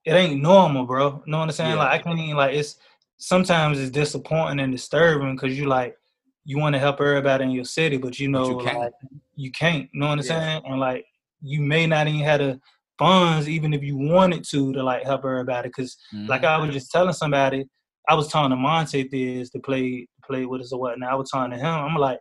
it 0.05 0.11
ain't 0.13 0.41
normal, 0.41 0.85
bro. 0.85 1.21
You 1.25 1.31
know 1.31 1.39
what 1.39 1.45
I'm 1.45 1.51
saying? 1.51 1.71
Yeah. 1.71 1.77
Like 1.77 1.99
I 1.99 2.03
can't 2.03 2.19
even 2.19 2.35
like 2.35 2.55
it's 2.55 2.77
sometimes 3.17 3.79
it's 3.79 3.91
disappointing 3.91 4.59
and 4.59 4.71
disturbing 4.71 5.35
because 5.35 5.57
you 5.57 5.67
like 5.67 5.97
you 6.43 6.57
want 6.57 6.73
to 6.73 6.79
help 6.79 6.99
everybody 6.99 7.43
in 7.43 7.51
your 7.51 7.65
city, 7.65 7.97
but 7.97 8.19
you 8.19 8.27
know 8.27 8.49
you 8.49 8.65
can't. 8.65 8.77
like 8.79 8.91
you 9.35 9.51
can't. 9.51 9.89
You 9.93 9.99
know 9.99 10.07
what 10.07 10.13
I'm 10.19 10.25
Yeah. 10.25 10.39
saying? 10.39 10.63
And 10.65 10.79
like 10.79 11.05
you 11.41 11.61
may 11.61 11.85
not 11.85 12.07
even 12.07 12.21
have 12.21 12.39
the 12.39 12.59
funds 12.97 13.49
even 13.49 13.73
if 13.73 13.81
you 13.81 13.97
wanted 13.97 14.43
to 14.43 14.73
to 14.73 14.83
like 14.83 15.03
help 15.03 15.25
everybody 15.25 15.69
because 15.69 15.97
like 16.27 16.41
Mhm. 16.41 16.45
I 16.47 16.57
was 16.57 16.73
just 16.73 16.91
telling 16.91 17.13
somebody, 17.13 17.67
I 18.07 18.15
was 18.15 18.27
talking 18.27 18.51
to 18.51 18.55
Monte 18.55 19.07
Thiz 19.09 19.49
to 19.51 19.59
play 19.59 20.07
play 20.23 20.45
with 20.45 20.61
us 20.61 20.71
or 20.71 20.79
whatnot. 20.79 21.11
I 21.11 21.15
was 21.15 21.29
talking 21.29 21.51
to 21.51 21.57
him. 21.57 21.65
I'm 21.65 21.95
like, 21.95 22.19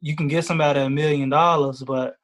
you 0.00 0.16
can 0.16 0.28
get 0.28 0.44
somebody 0.44 0.80
a 0.80 0.88
million 0.90 1.28
dollars, 1.28 1.82
but 1.82 2.16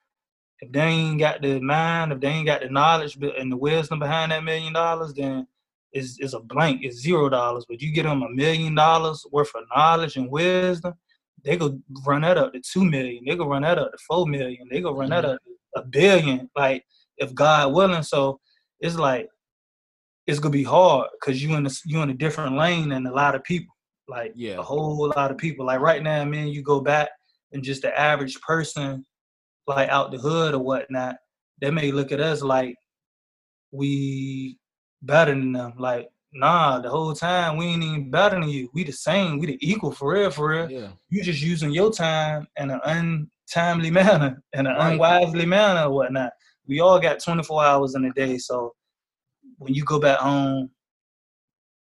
if 0.63 0.71
they 0.71 0.81
ain't 0.81 1.19
got 1.19 1.43
the 1.43 1.61
mind, 1.61 2.13
if 2.13 2.21
they 2.21 2.29
ain't 2.29 2.47
got 2.47 2.61
the 2.63 2.69
knowledge 2.71 3.19
and 3.37 3.51
the 3.51 3.57
wisdom 3.57 3.99
behind 3.99 4.31
that 4.31 4.45
million 4.45 4.73
dollars, 4.73 5.13
then 5.13 5.45
it's, 5.93 6.19
it's 6.21 6.35
a 6.35 6.39
blank. 6.41 6.83
It's 6.85 6.99
zero 7.01 7.29
dollars. 7.29 7.67
But 7.69 7.83
you 7.83 7.93
get 7.93 8.05
them 8.05 8.23
a 8.23 8.29
million 8.29 8.77
dollars 8.77 9.27
worth 9.33 9.51
of 9.57 9.65
knowledge 9.75 10.17
and 10.17 10.31
wisdom, 10.31 10.95
they 11.45 11.57
go 11.57 11.81
run 12.07 12.23
that 12.23 12.39
up 12.39 12.53
to 12.53 12.61
two 12.61 12.85
million. 12.85 13.25
They 13.27 13.35
go 13.35 13.49
run 13.49 13.63
that 13.63 13.77
up 13.77 13.91
to 13.91 13.99
four 14.07 14.25
million. 14.25 14.69
They 14.71 14.81
go 14.81 14.95
run 14.95 15.11
that 15.11 15.25
Mhm. 15.25 15.35
up 15.35 15.41
to 15.43 15.81
a 15.81 15.85
billion. 15.85 16.49
Like 16.55 16.85
if 17.17 17.35
God 17.35 17.73
willing. 17.73 18.05
So 18.05 18.41
it's 18.79 18.97
like 18.97 19.29
it's 20.29 20.39
gonna 20.39 20.53
be 20.53 20.63
hard 20.63 21.09
because 21.21 21.43
you 21.43 21.57
in 21.57 21.67
a 21.67 21.71
you 21.87 22.01
in 22.03 22.11
a 22.11 22.15
different 22.15 22.57
lane 22.57 22.91
than 22.91 23.05
a 23.07 23.13
lot 23.13 23.35
of 23.35 23.43
people. 23.43 23.75
Like 24.07 24.33
Yeah. 24.37 24.59
a 24.59 24.63
whole 24.63 25.13
lot 25.17 25.33
of 25.33 25.39
people. 25.39 25.67
Like 25.67 25.81
right 25.81 26.05
now, 26.05 26.25
man, 26.25 26.47
you 26.47 26.63
go 26.63 26.81
back 26.81 27.09
and 27.51 27.65
just 27.65 27.83
the 27.83 27.99
average 27.99 28.41
person, 28.43 29.05
like 29.67 29.89
out 29.89 30.11
the 30.11 30.19
hood 30.19 30.55
or 30.55 30.59
whatnot, 30.59 31.17
they 31.61 31.71
may 31.71 31.93
look 31.93 32.13
at 32.13 32.21
us 32.21 32.43
like 32.43 32.77
we 33.71 34.59
better 35.03 35.33
than 35.33 35.53
them. 35.53 35.75
Like, 35.79 36.09
nah, 36.33 36.79
the 36.81 36.91
whole 36.91 37.15
time 37.15 37.57
we 37.57 37.67
ain't 37.67 37.83
even 37.83 38.11
better 38.11 38.39
than 38.41 38.49
you. 38.49 38.71
We 38.75 38.85
the 38.85 38.93
same. 38.93 39.39
We 39.39 39.47
the 39.47 39.59
equal 39.61 39.93
for 39.93 40.13
real, 40.15 40.31
for 40.31 40.49
real. 40.51 40.71
Yeah. 40.71 40.89
You 41.09 41.23
just 41.23 41.43
using 41.43 41.73
your 41.73 41.93
time 41.93 42.47
in 42.57 42.71
an 42.71 42.81
untimely 42.85 43.91
manner, 44.01 44.43
in 44.53 44.67
an 44.67 44.75
Right. 44.77 44.93
unwisely 44.93 45.47
manner 45.47 45.89
or 45.89 45.91
whatnot. 45.93 46.33
We 46.67 46.81
all 46.81 47.01
got 47.01 47.23
24 47.23 47.65
hours 47.65 47.95
in 47.95 48.05
a 48.05 48.13
day, 48.13 48.39
so 48.39 48.73
when 49.59 49.75
you 49.75 49.85
go 49.85 49.99
back 49.99 50.19
home, 50.19 50.71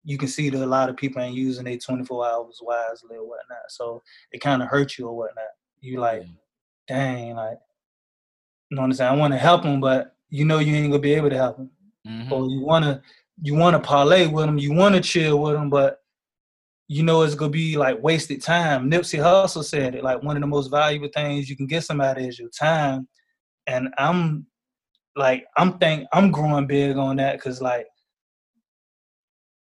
you 0.04 0.18
can 0.18 0.28
see 0.28 0.50
that 0.50 0.62
a 0.62 0.66
lot 0.66 0.90
of 0.90 0.96
people 0.96 1.22
ain't 1.22 1.36
using 1.36 1.64
their 1.64 1.78
24 1.78 2.26
hours 2.28 2.58
wisely 2.62 3.16
or 3.16 3.26
whatnot. 3.26 3.70
So 3.70 4.02
it 4.32 4.40
kind 4.40 4.62
of 4.62 4.68
hurts 4.68 4.98
you 4.98 5.08
or 5.08 5.16
whatnot. 5.16 5.44
You 5.80 5.98
like, 6.00 6.22
Yeah. 6.22 6.28
dang, 6.88 7.34
like, 7.36 7.58
you 8.70 8.76
know 8.76 8.82
what 8.82 8.86
I'm 8.86 8.92
saying? 8.94 9.12
I 9.12 9.16
want 9.16 9.32
to 9.32 9.38
help 9.38 9.62
them, 9.62 9.80
but 9.80 10.16
you 10.30 10.44
know 10.44 10.58
you 10.58 10.74
ain't 10.74 10.90
gonna 10.90 11.00
be 11.00 11.14
able 11.14 11.30
to 11.30 11.36
help 11.36 11.56
them. 11.56 11.70
Mhm. 12.06 12.30
Or 12.30 12.48
you 12.48 12.60
wanna 12.60 13.02
you 13.42 13.54
wanna 13.54 13.80
parlay 13.80 14.26
with 14.26 14.46
them, 14.46 14.58
you 14.58 14.72
wanna 14.72 15.00
chill 15.00 15.40
with 15.40 15.54
them, 15.54 15.70
but 15.70 16.00
you 16.88 17.02
know 17.02 17.22
it's 17.22 17.34
gonna 17.34 17.50
be 17.50 17.76
like 17.76 18.02
wasted 18.02 18.42
time. 18.42 18.90
Nipsey 18.90 19.18
Hussle 19.18 19.64
said 19.64 19.94
it 19.94 20.04
like 20.04 20.22
one 20.22 20.36
of 20.36 20.40
the 20.40 20.46
most 20.46 20.68
valuable 20.68 21.08
things 21.14 21.48
you 21.48 21.56
can 21.56 21.66
get 21.66 21.84
somebody 21.84 22.26
is 22.26 22.38
your 22.38 22.50
time, 22.50 23.08
and 23.66 23.88
I'm 23.98 24.46
like 25.16 25.46
I'm 25.56 25.78
think 25.78 26.08
I'm 26.12 26.30
growing 26.30 26.66
big 26.66 26.96
on 26.96 27.16
that 27.16 27.36
because 27.36 27.60
like 27.62 27.86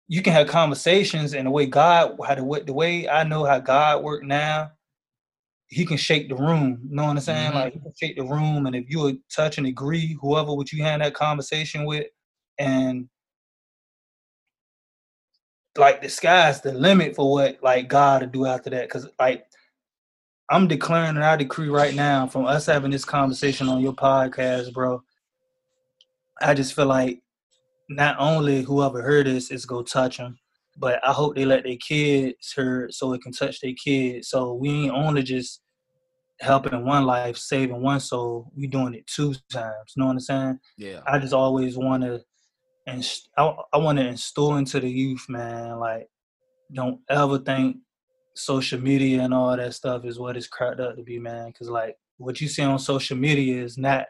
you 0.09 0.23
can 0.23 0.33
have 0.33 0.47
conversations 0.47 1.35
and 1.35 1.47
the 1.47 1.51
way 1.51 1.67
God 1.67 2.17
how 2.25 2.35
the 2.35 2.45
way 2.45 2.63
the 2.63 2.73
way 2.73 3.09
I 3.09 3.25
know 3.25 3.45
how 3.45 3.59
God 3.59 4.03
work 4.03 4.23
now, 4.23 4.71
he 5.69 5.85
can 5.85 5.97
shake 5.97 6.29
the 6.29 6.37
room. 6.37 6.81
You 6.89 6.97
know 6.97 7.05
what 7.05 7.11
I'm 7.11 7.21
saying? 7.21 7.53
Mhm. 7.53 7.55
Like 7.55 7.73
he 7.75 7.81
can 7.81 7.93
shake 8.01 8.17
the 8.17 8.25
room, 8.25 8.67
and 8.67 8.77
if 8.77 8.89
you 8.89 9.01
would 9.01 9.19
touch 9.29 9.59
and 9.59 9.67
agree, 9.67 10.17
whoever 10.21 10.55
would 10.55 10.73
you 10.73 10.83
had 10.83 11.01
that 11.01 11.15
conversation 11.15 11.85
with, 11.85 12.07
and 12.59 13.09
like 15.77 16.01
the 16.03 16.09
sky's 16.09 16.61
the 16.61 16.73
limit 16.73 17.15
for 17.15 17.31
what 17.31 17.59
like 17.63 17.89
God 17.89 18.21
to 18.21 18.27
do 18.27 18.47
after 18.47 18.71
that. 18.71 18.89
Cause 18.89 19.09
like 19.19 19.47
I'm 20.49 20.69
declaring 20.69 21.17
and 21.17 21.25
I 21.25 21.37
decree 21.37 21.69
right 21.69 21.95
now 21.95 22.27
from 22.27 22.47
us 22.47 22.67
having 22.67 22.91
this 22.93 23.05
conversation 23.05 23.69
on 23.69 23.81
your 23.81 23.93
podcast, 23.93 24.73
bro. 24.73 25.03
I 26.41 26.55
just 26.55 26.75
feel 26.75 26.87
like 26.87 27.21
not 27.89 28.17
only 28.19 28.63
whoever 28.63 29.03
heard 29.03 29.27
this 29.27 29.51
is 29.51 29.67
gonna 29.67 29.85
touch 29.85 30.19
them, 30.19 30.39
but 30.79 31.01
I 31.07 31.13
hope 31.13 31.35
they 31.35 31.45
let 31.45 31.65
their 31.65 31.77
kids 31.77 32.53
hear 32.55 32.89
so 32.91 33.13
it 33.13 33.23
can 33.23 33.33
touch 33.33 33.61
their 33.61 33.73
kids. 33.73 34.29
So 34.29 34.55
we 34.55 34.71
ain't 34.71 34.95
only 34.95 35.23
just 35.23 35.63
helping 36.41 36.85
one 36.85 37.05
life, 37.05 37.37
saving 37.37 37.81
one 37.81 38.01
soul. 38.01 38.51
We 38.57 38.67
doing 38.67 38.95
it 38.95 39.07
two 39.07 39.35
times. 39.51 39.95
You 39.97 40.01
know 40.01 40.07
what 40.07 40.13
I'm 40.13 40.21
saying? 40.21 40.59
Yeah. 40.77 41.01
I 41.07 41.19
just 41.19 41.33
always 41.33 41.79
want 41.79 42.03
to, 42.03 42.21
and 42.87 43.09
I, 43.37 43.55
I 43.73 43.79
want 43.79 43.99
to 43.99 44.07
instill 44.07 44.57
into 44.57 44.81
the 44.81 44.91
youth, 44.91 45.25
man. 45.29 45.79
Like, 45.79 46.09
don't 46.73 47.01
ever 47.09 47.39
think 47.39 47.79
social 48.35 48.81
media 48.81 49.23
and 49.23 49.33
all 49.33 49.57
that 49.57 49.75
stuff 49.75 50.05
is 50.05 50.19
what 50.19 50.37
it's 50.37 50.47
cracked 50.47 50.81
up 50.81 50.97
to 50.97 51.03
be, 51.03 51.19
man. 51.19 51.49
Because 51.49 51.71
like 51.71 51.97
what 52.19 52.41
you 52.41 52.49
see 52.49 52.63
on 52.63 52.79
social 52.79 53.17
media 53.17 53.63
is 53.63 53.79
not 53.79 54.07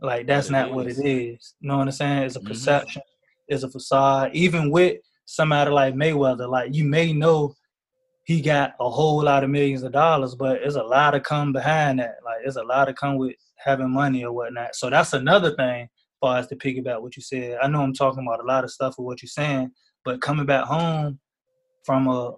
like 0.00 0.26
that's 0.26 0.48
it 0.48 0.52
not 0.52 0.72
what 0.72 0.86
it 0.86 0.98
is. 0.98 1.54
You 1.60 1.68
know 1.68 1.78
what 1.78 1.88
I'm 1.88 1.92
saying? 1.92 2.22
It's 2.24 2.36
a 2.36 2.40
Mhm. 2.40 2.46
perception. 2.46 3.02
It's 3.48 3.62
a 3.62 3.70
facade. 3.70 4.30
Even 4.34 4.70
with 4.70 4.98
somebody 5.26 5.70
like 5.70 5.94
Mayweather, 5.94 6.48
like 6.48 6.74
you 6.74 6.84
may 6.84 7.12
know 7.12 7.54
he 8.24 8.40
got 8.40 8.74
a 8.80 8.88
whole 8.90 9.22
lot 9.22 9.44
of 9.44 9.50
millions 9.50 9.82
of 9.82 9.92
dollars, 9.92 10.34
but 10.34 10.60
there's 10.60 10.76
a 10.76 10.82
lot 10.82 11.14
of 11.14 11.22
come 11.22 11.52
behind 11.52 12.00
that. 12.00 12.16
Like 12.24 12.38
there's 12.42 12.56
a 12.56 12.64
lot 12.64 12.88
of 12.88 12.96
come 12.96 13.18
with 13.18 13.36
having 13.56 13.90
money 13.90 14.24
or 14.24 14.32
whatnot. 14.32 14.74
So 14.74 14.90
that's 14.90 15.12
another 15.12 15.54
thing 15.54 15.88
for 16.20 16.30
us 16.30 16.46
to 16.48 16.56
piggyback 16.56 17.00
what 17.00 17.16
you 17.16 17.22
said. 17.22 17.58
I 17.62 17.68
know 17.68 17.82
I'm 17.82 17.92
talking 17.92 18.26
about 18.26 18.42
a 18.42 18.46
lot 18.46 18.64
of 18.64 18.72
stuff 18.72 18.94
with 18.98 19.04
what 19.04 19.22
you're 19.22 19.28
saying, 19.28 19.70
but 20.04 20.20
coming 20.20 20.46
back 20.46 20.64
home 20.64 21.20
from 21.84 22.08
a 22.08 22.32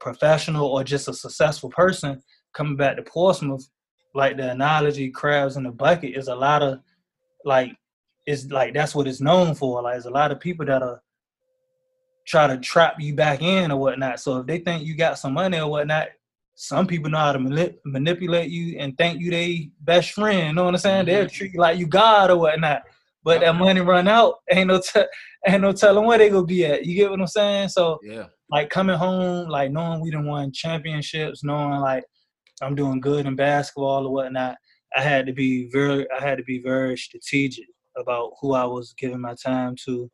professional 0.00 0.66
or 0.66 0.82
just 0.82 1.08
a 1.08 1.14
successful 1.14 1.70
person, 1.70 2.20
coming 2.52 2.76
back 2.76 2.96
to 2.96 3.02
Portsmouth, 3.02 3.68
like 4.14 4.36
the 4.36 4.50
analogy 4.50 5.10
crabs 5.10 5.56
in 5.56 5.62
the 5.62 5.70
bucket 5.70 6.16
is 6.16 6.28
a 6.28 6.34
lot 6.34 6.62
of 6.62 6.80
like 7.44 7.70
it's 8.26 8.46
like 8.46 8.74
that's 8.74 8.94
what 8.94 9.06
it's 9.06 9.20
known 9.20 9.54
for. 9.54 9.82
Like 9.82 9.94
there's 9.94 10.06
a 10.06 10.10
lot 10.10 10.32
of 10.32 10.40
people 10.40 10.66
that 10.66 10.82
are 10.82 11.00
try 12.28 12.46
to 12.46 12.58
trap 12.58 12.96
you 13.00 13.14
back 13.14 13.40
in 13.40 13.70
or 13.72 13.78
whatnot. 13.78 14.20
So 14.20 14.38
if 14.38 14.46
they 14.46 14.58
think 14.58 14.84
you 14.84 14.94
got 14.94 15.18
some 15.18 15.32
money 15.32 15.58
or 15.58 15.70
whatnot, 15.70 16.08
some 16.54 16.86
people 16.86 17.08
know 17.10 17.18
how 17.18 17.32
to 17.32 17.38
manip- 17.38 17.78
manipulate 17.86 18.50
you 18.50 18.78
and 18.78 18.96
think 18.98 19.18
you 19.18 19.30
they 19.30 19.70
best 19.80 20.12
friend. 20.12 20.48
You 20.48 20.52
know 20.52 20.64
what 20.64 20.74
I'm 20.74 20.78
saying? 20.78 21.06
They'll 21.06 21.24
Mhm. 21.24 21.32
treat 21.32 21.54
you 21.54 21.60
like 21.60 21.78
you 21.78 21.86
God 21.86 22.30
or 22.30 22.36
whatnot. 22.36 22.82
But 23.24 23.40
that 23.40 23.54
money 23.54 23.80
run 23.80 24.08
out, 24.08 24.40
ain't 24.50 24.68
no 24.68 24.80
ain't 25.46 25.62
no 25.62 25.72
telling 25.72 26.04
where 26.04 26.18
they 26.18 26.28
gonna 26.28 26.44
be 26.44 26.66
at. 26.66 26.84
You 26.84 26.94
get 26.94 27.10
what 27.10 27.20
I'm 27.20 27.26
saying? 27.26 27.68
So 27.70 27.98
Yeah. 28.02 28.26
like 28.50 28.68
coming 28.70 28.96
home, 28.96 29.48
like 29.48 29.70
knowing 29.70 30.00
we 30.00 30.10
done 30.10 30.26
won 30.26 30.52
championships, 30.52 31.42
knowing 31.42 31.80
like 31.80 32.04
I'm 32.60 32.74
doing 32.74 33.00
good 33.00 33.24
in 33.26 33.36
basketball 33.36 34.06
or 34.06 34.12
whatnot, 34.12 34.56
I 34.94 35.00
had 35.00 35.26
to 35.26 35.32
be 35.32 35.68
very 35.70 36.06
I 36.10 36.20
had 36.20 36.38
to 36.38 36.44
be 36.44 36.58
very 36.60 36.96
strategic 36.98 37.66
about 37.96 38.32
who 38.40 38.52
I 38.54 38.64
was 38.64 38.94
giving 38.98 39.20
my 39.20 39.34
time 39.34 39.76
to, 39.84 40.10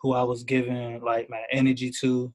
who 0.00 0.12
I 0.12 0.22
was 0.22 0.44
giving 0.44 1.00
like 1.02 1.28
my 1.30 1.42
energy 1.52 1.90
to, 2.00 2.32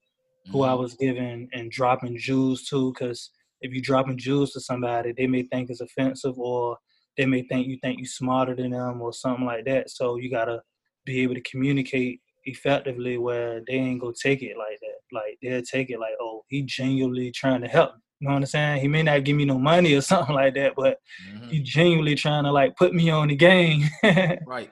who 0.51 0.64
I 0.64 0.72
Mhm. 0.74 0.80
was 0.80 0.93
giving 0.95 1.47
and 1.53 1.72
dropping 1.72 2.18
jewels 2.18 2.64
to. 2.70 2.93
Cause 2.93 3.30
if 3.62 3.72
you're 3.72 3.82
dropping 3.82 4.18
jewels 4.18 4.51
to 4.51 4.59
somebody, 4.59 5.14
they 5.16 5.28
may 5.28 5.43
think 5.43 5.70
it's 5.70 5.82
offensive 5.82 6.38
or 6.39 6.78
they 7.18 7.26
may 7.26 7.43
think 7.43 7.68
you 7.68 7.78
think 7.82 7.99
you're 7.99 8.05
smarter 8.07 8.55
than 8.55 8.72
them 8.72 9.01
or 9.01 9.14
something 9.14 9.45
like 9.45 9.66
that. 9.66 9.89
So 9.91 10.18
you 10.18 10.30
gotta 10.32 10.62
be 11.05 11.22
able 11.22 11.36
to 11.36 11.41
communicate 11.41 12.22
effectively 12.45 13.18
where 13.18 13.62
they 13.68 13.74
ain't 13.74 14.01
gonna 14.01 14.14
take 14.22 14.41
it 14.41 14.57
like 14.57 14.80
that. 14.82 14.97
Like 15.12 15.38
they'll 15.41 15.62
take 15.62 15.89
it 15.89 15.99
like, 15.99 16.14
oh, 16.20 16.43
he 16.47 16.64
genuinely 16.64 17.32
trying 17.32 17.62
to 17.62 17.68
help. 17.68 17.93
me. 17.95 18.01
You 18.22 18.28
know 18.28 18.34
what 18.36 18.39
I'm 18.41 18.45
saying? 18.47 18.82
He 18.82 18.88
may 18.88 19.01
not 19.03 19.24
give 19.24 19.36
me 19.36 19.45
no 19.45 19.57
money 19.59 19.93
or 19.93 20.01
something 20.12 20.36
like 20.36 20.53
that, 20.55 20.74
but 20.76 20.97
Mhm. 21.36 21.51
he 21.51 21.59
genuinely 21.62 22.16
trying 22.16 22.43
to 22.45 22.51
like 22.51 22.76
put 22.76 22.93
me 22.93 23.09
on 23.09 23.28
the 23.28 23.36
game. 23.36 23.84
Right. 24.45 24.72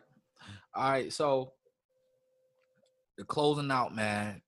All 0.75 0.91
right. 0.91 1.11
So 1.11 1.53
the 3.19 3.25
closing 3.25 3.69
out, 3.69 3.93
man. 3.93 4.41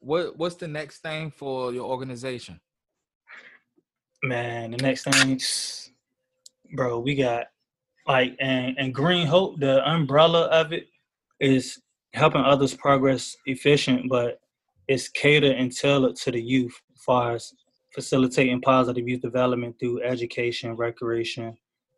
what 0.00 0.36
what's 0.36 0.56
the 0.56 0.68
next 0.68 0.98
thing 0.98 1.30
for 1.30 1.72
your 1.72 1.86
organization? 1.86 2.60
Man, 4.22 4.72
the 4.72 4.76
next 4.76 5.04
thing, 5.04 5.40
bro, 6.76 7.00
we 7.00 7.14
got 7.14 7.46
like 8.06 8.36
and 8.38 8.78
and 8.78 8.94
Green 8.94 9.26
Hope, 9.26 9.58
the 9.58 9.82
umbrella 9.88 10.42
of 10.48 10.72
it 10.74 10.88
is 11.40 11.80
helping 12.12 12.42
others 12.42 12.74
progress 12.74 13.34
efficient, 13.46 14.10
but 14.10 14.40
it's 14.88 15.08
cater 15.08 15.52
and 15.52 15.74
tailored 15.74 16.16
to 16.16 16.30
the 16.30 16.40
youth 16.40 16.78
as 16.94 17.02
far 17.02 17.34
as 17.34 17.52
facilitating 17.94 18.60
positive 18.60 19.08
youth 19.08 19.22
development 19.22 19.74
through 19.80 20.02
education, 20.02 20.76
recreation, 20.76 21.56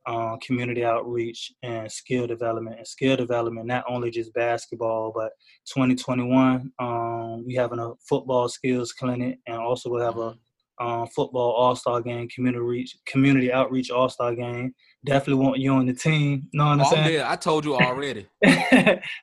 uh, 0.08 0.36
community 0.44 0.84
outreach, 0.84 1.52
and 1.62 1.90
skill 1.92 2.26
development. 2.26 2.78
And 2.78 2.86
skill 2.86 3.16
development, 3.16 3.66
not 3.66 3.84
only 3.88 4.10
just 4.10 4.32
basketball, 4.32 5.12
but 5.14 5.32
2021, 5.74 6.72
um, 6.78 7.44
we 7.46 7.54
having 7.54 7.78
a 7.78 7.92
football 8.08 8.48
skills 8.48 8.92
clinic, 8.92 9.38
and 9.46 9.58
also 9.58 9.90
we'll 9.90 10.04
have 10.04 10.18
a 10.18 10.34
um, 10.80 11.06
football 11.08 11.52
all 11.52 11.76
star 11.76 12.00
game, 12.00 12.28
community 12.28 12.62
reach, 12.62 12.96
community 13.06 13.52
outreach 13.52 13.90
all 13.90 14.08
star 14.08 14.34
game. 14.34 14.74
Definitely 15.04 15.44
want 15.44 15.58
you 15.58 15.72
on 15.72 15.86
the 15.86 15.92
team. 15.92 16.48
Know 16.54 16.64
what 16.66 16.72
I'm 16.72 16.80
Oh, 16.80 16.84
I'm 16.84 16.90
saying? 16.90 17.08
there. 17.18 17.26
I 17.26 17.36
told 17.36 17.64
you 17.64 17.74
already. 17.74 18.26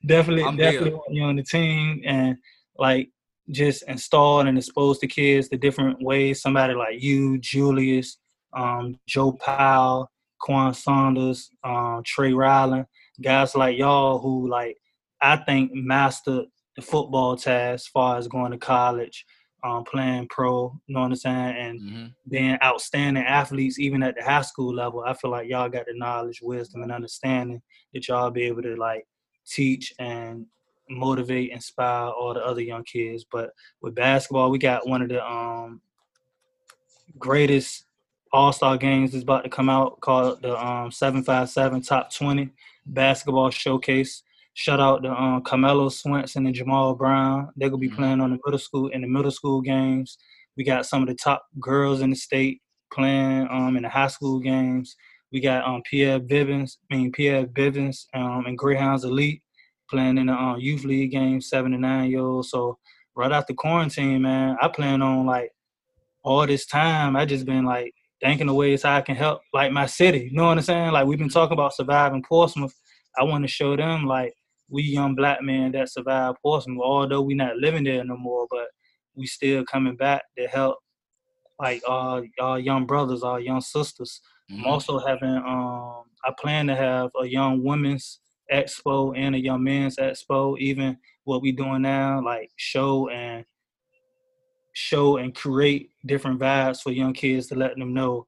definitely, 0.05 0.43
I'm 0.43 0.57
definitely 0.57 0.89
there. 0.89 0.97
want 0.97 1.13
you 1.13 1.23
on 1.23 1.36
the 1.36 1.43
team 1.43 2.01
and 2.05 2.38
like 2.77 3.09
just 3.49 3.83
install 3.88 4.41
and 4.41 4.57
expose 4.57 4.99
the 4.99 5.07
kids 5.07 5.49
to 5.49 5.57
different 5.57 6.01
ways. 6.01 6.41
Somebody 6.41 6.73
like 6.73 7.01
you, 7.01 7.38
Julius, 7.39 8.17
um, 8.53 8.99
Joe 9.07 9.31
Powell, 9.33 10.09
Quan 10.39 10.73
Saunders, 10.73 11.51
um, 11.63 12.01
Trey 12.05 12.33
Ryland, 12.33 12.86
guys 13.21 13.55
like 13.55 13.77
y'all 13.77 14.19
who 14.19 14.49
like 14.49 14.77
I 15.21 15.38
think 15.38 15.71
mastered 15.73 16.45
the 16.75 16.81
football 16.81 17.36
task 17.38 17.86
as 17.86 17.88
far 17.88 18.17
as 18.17 18.27
going 18.27 18.51
to 18.51 18.57
college, 18.57 19.25
um, 19.63 19.83
playing 19.86 20.27
pro, 20.29 20.77
you 20.88 20.93
know 20.93 21.01
what 21.01 21.07
I'm 21.07 21.15
saying, 21.15 21.55
and 21.57 21.81
hmm 21.81 22.05
being 22.27 22.57
outstanding 22.63 23.23
athletes 23.23 23.79
even 23.79 24.01
at 24.01 24.15
the 24.15 24.23
high 24.23 24.41
school 24.41 24.73
level. 24.73 25.03
I 25.05 25.13
feel 25.13 25.29
like 25.29 25.47
y'all 25.47 25.69
got 25.69 25.86
the 25.86 25.93
knowledge, 25.93 26.39
wisdom, 26.41 26.81
and 26.81 26.91
understanding 26.91 27.61
that 27.93 28.07
y'all 28.07 28.31
be 28.31 28.43
able 28.43 28.63
to 28.63 28.75
like 28.75 29.05
teach 29.45 29.93
and 29.99 30.47
motivate, 30.89 31.51
inspire 31.51 32.09
all 32.09 32.33
the 32.33 32.43
other 32.43 32.61
young 32.61 32.83
kids. 32.83 33.25
But 33.31 33.51
with 33.81 33.95
basketball, 33.95 34.49
we 34.49 34.57
got 34.57 34.88
one 34.88 35.01
of 35.01 35.09
the 35.09 35.23
um 35.23 35.81
greatest 37.17 37.86
all 38.32 38.51
star 38.51 38.78
games 38.78 39.13
is 39.13 39.23
about 39.23 39.43
to 39.43 39.49
come 39.49 39.69
out 39.69 39.99
called 40.01 40.41
the 40.41 40.57
um 40.57 40.91
757 40.91 41.82
Top 41.82 42.11
20 42.13 42.49
Basketball 42.86 43.49
Showcase. 43.49 44.23
Shout 44.53 44.80
out 44.80 45.03
to 45.03 45.11
um, 45.11 45.41
Carmelo 45.43 45.89
Swenson 45.89 46.45
and 46.45 46.55
Jamal 46.55 46.95
Brown. 46.95 47.49
They're 47.55 47.69
gonna 47.69 47.80
be 47.80 47.89
Mhm. 47.89 47.95
playing 47.95 48.21
on 48.21 48.32
the 48.32 48.39
middle 48.45 48.59
school 48.59 48.88
in 48.88 49.01
the 49.01 49.07
middle 49.07 49.32
school 49.32 49.61
games. 49.61 50.17
We 50.57 50.63
got 50.63 50.86
some 50.86 51.01
of 51.01 51.07
the 51.09 51.15
top 51.15 51.45
girls 51.59 52.01
in 52.01 52.09
the 52.09 52.15
state 52.15 52.61
playing 52.93 53.47
um 53.49 53.76
in 53.78 53.84
the 53.84 53.89
high 53.89 54.07
school 54.07 54.39
games. 54.39 54.95
We 55.32 55.39
got 55.41 55.65
um 55.67 55.82
Pierre 55.89 56.19
Bivens, 56.19 56.78
I 56.91 56.95
mean 56.95 57.11
Pierre 57.11 57.45
Bivens 57.45 58.05
um 58.13 58.45
and 58.45 58.57
Greyhounds 58.57 59.03
Elite 59.03 59.41
playing 59.89 60.17
in 60.17 60.28
the 60.28 60.34
um, 60.34 60.59
youth 60.59 60.84
league 60.84 61.11
games, 61.11 61.47
seven 61.49 61.71
to 61.71 61.78
nine 61.78 62.09
year 62.09 62.21
olds. 62.21 62.49
So 62.49 62.78
right 63.15 63.32
after 63.32 63.53
quarantine, 63.53 64.21
man, 64.21 64.57
I 64.61 64.67
plan 64.69 65.01
on 65.01 65.26
like 65.26 65.51
all 66.23 66.47
this 66.47 66.65
time. 66.65 67.15
I 67.15 67.26
just 67.26 67.45
been 67.45 67.65
like 67.65 67.93
thinking 68.22 68.49
of 68.49 68.55
ways 68.55 68.84
how 68.84 68.97
I 68.97 69.01
can 69.01 69.16
help 69.16 69.41
like 69.53 69.72
my 69.72 69.86
city. 69.86 70.30
You 70.32 70.38
know 70.38 70.47
what 70.47 70.57
I'm 70.57 70.63
saying? 70.63 70.91
Like 70.91 71.05
we've 71.05 71.20
been 71.20 71.30
talking 71.30 71.53
about 71.53 71.74
surviving 71.76 72.24
Portsmouth. 72.24 72.74
I 73.18 73.24
want 73.24 73.43
to 73.43 73.47
show 73.47 73.76
them 73.76 74.05
like 74.05 74.34
we 74.70 74.84
young 74.84 75.16
black 75.16 75.41
men 75.41 75.72
that 75.74 75.89
survived 75.89 76.38
Portsmouth, 76.41 76.82
although 76.84 77.22
we 77.22 77.34
not 77.36 77.57
living 77.57 77.84
there 77.84 78.03
no 78.03 78.18
more, 78.18 78.47
but 78.49 78.68
we 79.16 79.26
still 79.26 79.63
coming 79.66 79.95
back 79.95 80.24
to 80.38 80.47
help 80.47 80.78
like 81.59 81.82
our 81.88 82.24
our 82.39 82.59
young 82.59 82.86
brothers, 82.86 83.24
our 83.24 83.39
young 83.39 83.61
sisters. 83.61 84.22
I'm 84.51 84.57
Mhm. 84.59 84.66
also 84.66 84.99
having 84.99 85.36
um 85.38 86.03
I 86.26 86.32
plan 86.39 86.68
to 86.68 86.76
have 86.76 87.11
a 87.22 87.26
young 87.26 87.63
women's 87.63 88.20
expo 88.51 89.18
and 89.18 89.36
a 89.36 89.39
young 89.39 89.63
men's 89.63 89.97
expo, 89.97 90.57
even 90.59 90.97
what 91.24 91.41
we 91.41 91.51
doing 91.51 91.82
now, 91.84 92.22
like 92.22 92.51
show 92.57 93.09
and 93.09 93.45
show 94.76 95.17
and 95.17 95.34
create 95.34 95.91
different 96.05 96.39
vibes 96.39 96.82
for 96.82 96.91
young 96.91 97.13
kids 97.13 97.47
to 97.47 97.55
let 97.55 97.78
them 97.78 97.93
know 97.93 98.28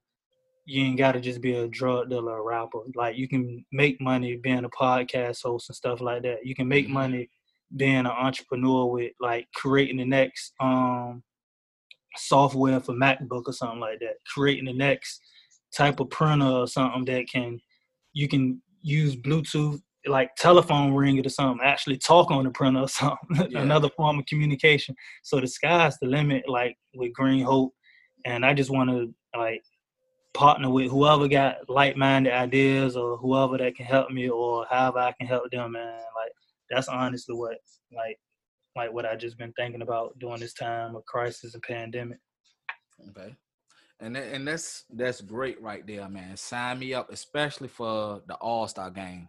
you 0.64 0.82
ain't 0.82 0.98
gotta 0.98 1.20
just 1.20 1.40
be 1.40 1.52
a 1.54 1.68
drug 1.68 2.10
dealer 2.10 2.40
or 2.40 2.48
rapper. 2.48 2.80
Like 2.94 3.16
you 3.16 3.28
can 3.28 3.64
make 3.70 4.00
money 4.00 4.36
being 4.36 4.64
a 4.64 4.70
podcast 4.70 5.42
host 5.42 5.68
and 5.68 5.76
stuff 5.76 6.00
like 6.00 6.22
that. 6.22 6.44
You 6.44 6.54
can 6.54 6.66
make 6.68 6.88
Mhm. 6.88 6.92
money 6.92 7.30
being 7.76 8.00
an 8.00 8.06
entrepreneur 8.06 8.86
with 8.86 9.12
like 9.20 9.46
creating 9.54 9.98
the 9.98 10.04
next 10.04 10.54
um 10.60 11.22
software 12.16 12.80
for 12.80 12.94
MacBook 12.94 13.44
or 13.46 13.52
something 13.52 13.80
like 13.80 14.00
that. 14.00 14.16
Creating 14.26 14.64
the 14.64 14.72
next 14.72 15.20
type 15.72 16.00
of 16.00 16.10
printer 16.10 16.46
or 16.46 16.66
something 16.66 17.04
that 17.06 17.28
can 17.28 17.60
you 18.14 18.26
can 18.26 18.62
use 18.80 19.16
Bluetooth 19.16 19.80
like 20.06 20.34
telephone 20.36 20.94
ring 20.94 21.16
it 21.16 21.26
or 21.26 21.30
something, 21.30 21.64
actually 21.64 21.98
talk 21.98 22.30
on 22.30 22.44
the 22.44 22.50
printer 22.50 22.80
or 22.80 22.88
something. 22.88 23.18
Yeah. 23.50 23.62
Another 23.62 23.88
form 23.96 24.18
of 24.18 24.26
communication. 24.26 24.94
So 25.22 25.40
the 25.40 25.46
sky's 25.46 25.98
the 25.98 26.06
limit, 26.06 26.48
like 26.48 26.76
with 26.94 27.12
Green 27.12 27.44
Hope. 27.44 27.72
And 28.24 28.44
I 28.44 28.54
just 28.54 28.70
wanna 28.70 29.06
like 29.36 29.62
partner 30.34 30.70
with 30.70 30.90
whoever 30.90 31.28
got 31.28 31.56
like 31.68 31.96
minded 31.96 32.32
ideas 32.32 32.96
or 32.96 33.16
whoever 33.16 33.58
that 33.58 33.74
can 33.74 33.86
help 33.86 34.10
me 34.10 34.28
or 34.28 34.66
however 34.70 34.98
I 34.98 35.12
can 35.12 35.26
help 35.26 35.50
them, 35.50 35.72
man. 35.72 35.94
Like 35.94 36.32
that's 36.70 36.88
honestly 36.88 37.34
what 37.34 37.56
like 37.94 38.18
like 38.76 38.92
what 38.92 39.06
I 39.06 39.16
just 39.16 39.38
been 39.38 39.52
thinking 39.54 39.82
about 39.82 40.18
during 40.18 40.40
this 40.40 40.54
time 40.54 40.94
of 40.94 41.04
crisis 41.06 41.54
and 41.54 41.62
pandemic. 41.62 42.18
Okay. 43.10 43.34
And 44.00 44.14
that, 44.14 44.32
and 44.32 44.46
that's 44.46 44.84
that's 44.90 45.20
great 45.20 45.60
right 45.60 45.84
there, 45.86 46.08
man. 46.08 46.36
Sign 46.36 46.78
me 46.78 46.94
up, 46.94 47.10
especially 47.10 47.68
for 47.68 48.22
the 48.28 48.34
All 48.34 48.68
Star 48.68 48.90
game. 48.90 49.28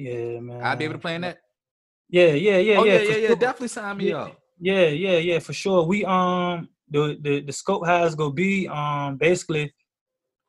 Yeah, 0.00 0.40
man. 0.40 0.62
I'll 0.64 0.76
be 0.76 0.84
able 0.84 0.94
to 0.94 0.98
play 0.98 1.14
in 1.16 1.20
that. 1.22 1.38
Yeah, 2.08 2.28
yeah, 2.28 2.56
yeah, 2.56 2.76
oh 2.78 2.84
yeah. 2.84 2.92
yeah, 2.94 2.98
yeah, 3.00 3.16
yeah. 3.16 3.26
sure. 3.28 3.36
Definitely 3.36 3.68
sign 3.68 3.96
me 3.98 4.08
Yeah. 4.08 4.16
up. 4.22 4.38
Yeah, 4.58 4.86
yeah, 4.88 5.18
yeah, 5.18 5.38
for 5.40 5.52
sure. 5.52 5.84
We 5.84 6.04
um 6.06 6.68
the 6.88 7.18
the, 7.20 7.40
the 7.40 7.52
scope 7.52 7.84
how 7.86 8.04
it's 8.06 8.14
gonna 8.14 8.32
be 8.32 8.66
um 8.68 9.16
basically 9.16 9.72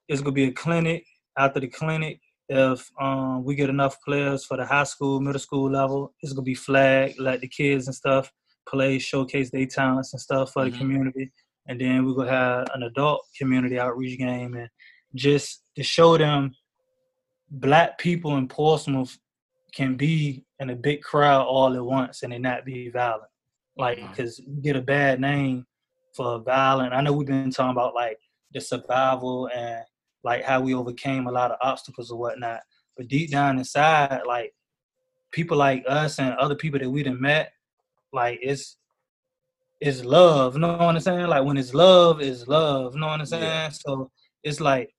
it's 0.08 0.22
gonna 0.22 0.32
be 0.42 0.46
a 0.46 0.52
clinic. 0.52 1.06
After 1.38 1.60
the 1.60 1.68
clinic, 1.68 2.20
if 2.48 2.90
um 3.00 3.44
we 3.44 3.56
get 3.56 3.70
enough 3.70 3.98
players 4.06 4.46
for 4.46 4.56
the 4.58 4.66
high 4.66 4.86
school, 4.86 5.20
middle 5.20 5.40
school 5.48 5.70
level, 5.70 6.14
it's 6.22 6.32
gonna 6.34 6.44
be 6.44 6.56
flagged, 6.56 7.20
let 7.20 7.42
the 7.42 7.48
kids 7.50 7.88
and 7.88 7.96
stuff 7.96 8.32
play, 8.70 9.00
showcase 9.00 9.50
their 9.52 9.66
talents 9.66 10.14
and 10.14 10.22
stuff 10.22 10.54
for 10.54 10.64
Mhm. 10.64 10.72
the 10.72 10.78
community. 10.78 11.32
And 11.68 11.80
then 11.80 12.06
we're 12.06 12.14
gonna 12.14 12.32
have 12.32 12.68
an 12.74 12.84
adult 12.84 13.22
community 13.38 13.78
outreach 13.78 14.18
game 14.18 14.56
and 14.56 14.70
just 15.14 15.64
to 15.76 15.84
show 15.84 16.18
them 16.18 16.54
black 17.50 17.98
people 17.98 18.38
in 18.38 18.48
Portsmouth 18.48 19.18
can 19.74 19.96
be 19.96 20.44
in 20.60 20.70
a 20.70 20.76
big 20.76 21.02
crowd 21.02 21.46
all 21.46 21.76
at 21.76 21.84
once 21.84 22.24
and 22.24 22.34
it 22.34 22.42
not 22.42 22.66
be 22.66 22.90
violent. 22.90 23.24
Like, 23.78 23.98
mm-hmm. 23.98 24.10
because 24.10 24.42
we 24.48 24.62
get 24.62 24.76
a 24.76 24.82
bad 24.82 25.22
name 25.22 25.66
for 26.16 26.40
violent. 26.40 26.94
I 26.94 27.02
know 27.02 27.14
we've 27.14 27.28
been 27.28 27.52
talking 27.52 27.72
about 27.72 27.96
like 27.96 28.18
the 28.54 28.60
survival 28.60 29.50
and 29.54 29.84
like 30.24 30.44
how 30.44 30.62
we 30.62 30.74
overcame 30.74 31.28
a 31.28 31.32
lot 31.32 31.52
of 31.52 31.58
obstacles 31.62 32.12
or 32.12 32.20
whatnot. 32.20 32.62
But 32.98 33.08
deep 33.08 33.32
down 33.32 33.58
inside, 33.58 34.22
like 34.28 34.54
people 35.32 35.58
like 35.58 35.84
us 35.88 36.20
and 36.20 36.34
other 36.36 36.56
people 36.56 36.80
that 36.80 36.90
we 36.90 37.04
done 37.04 37.22
met, 37.22 37.54
like 38.14 38.40
it's 38.42 38.78
it's 39.80 40.04
love. 40.04 40.54
You 40.56 40.60
know 40.60 40.74
what 40.74 40.96
I'm 40.96 41.00
saying? 41.00 41.28
Like 41.28 41.44
when 41.44 41.58
it's 41.58 41.74
love, 41.74 42.22
it's 42.22 42.48
love. 42.48 42.94
You 42.94 43.02
know 43.02 43.08
what 43.08 43.20
I'm 43.20 43.26
saying? 43.26 43.44
Yeah. 43.44 43.70
So 43.70 44.12
it's 44.44 44.60
like 44.60 44.94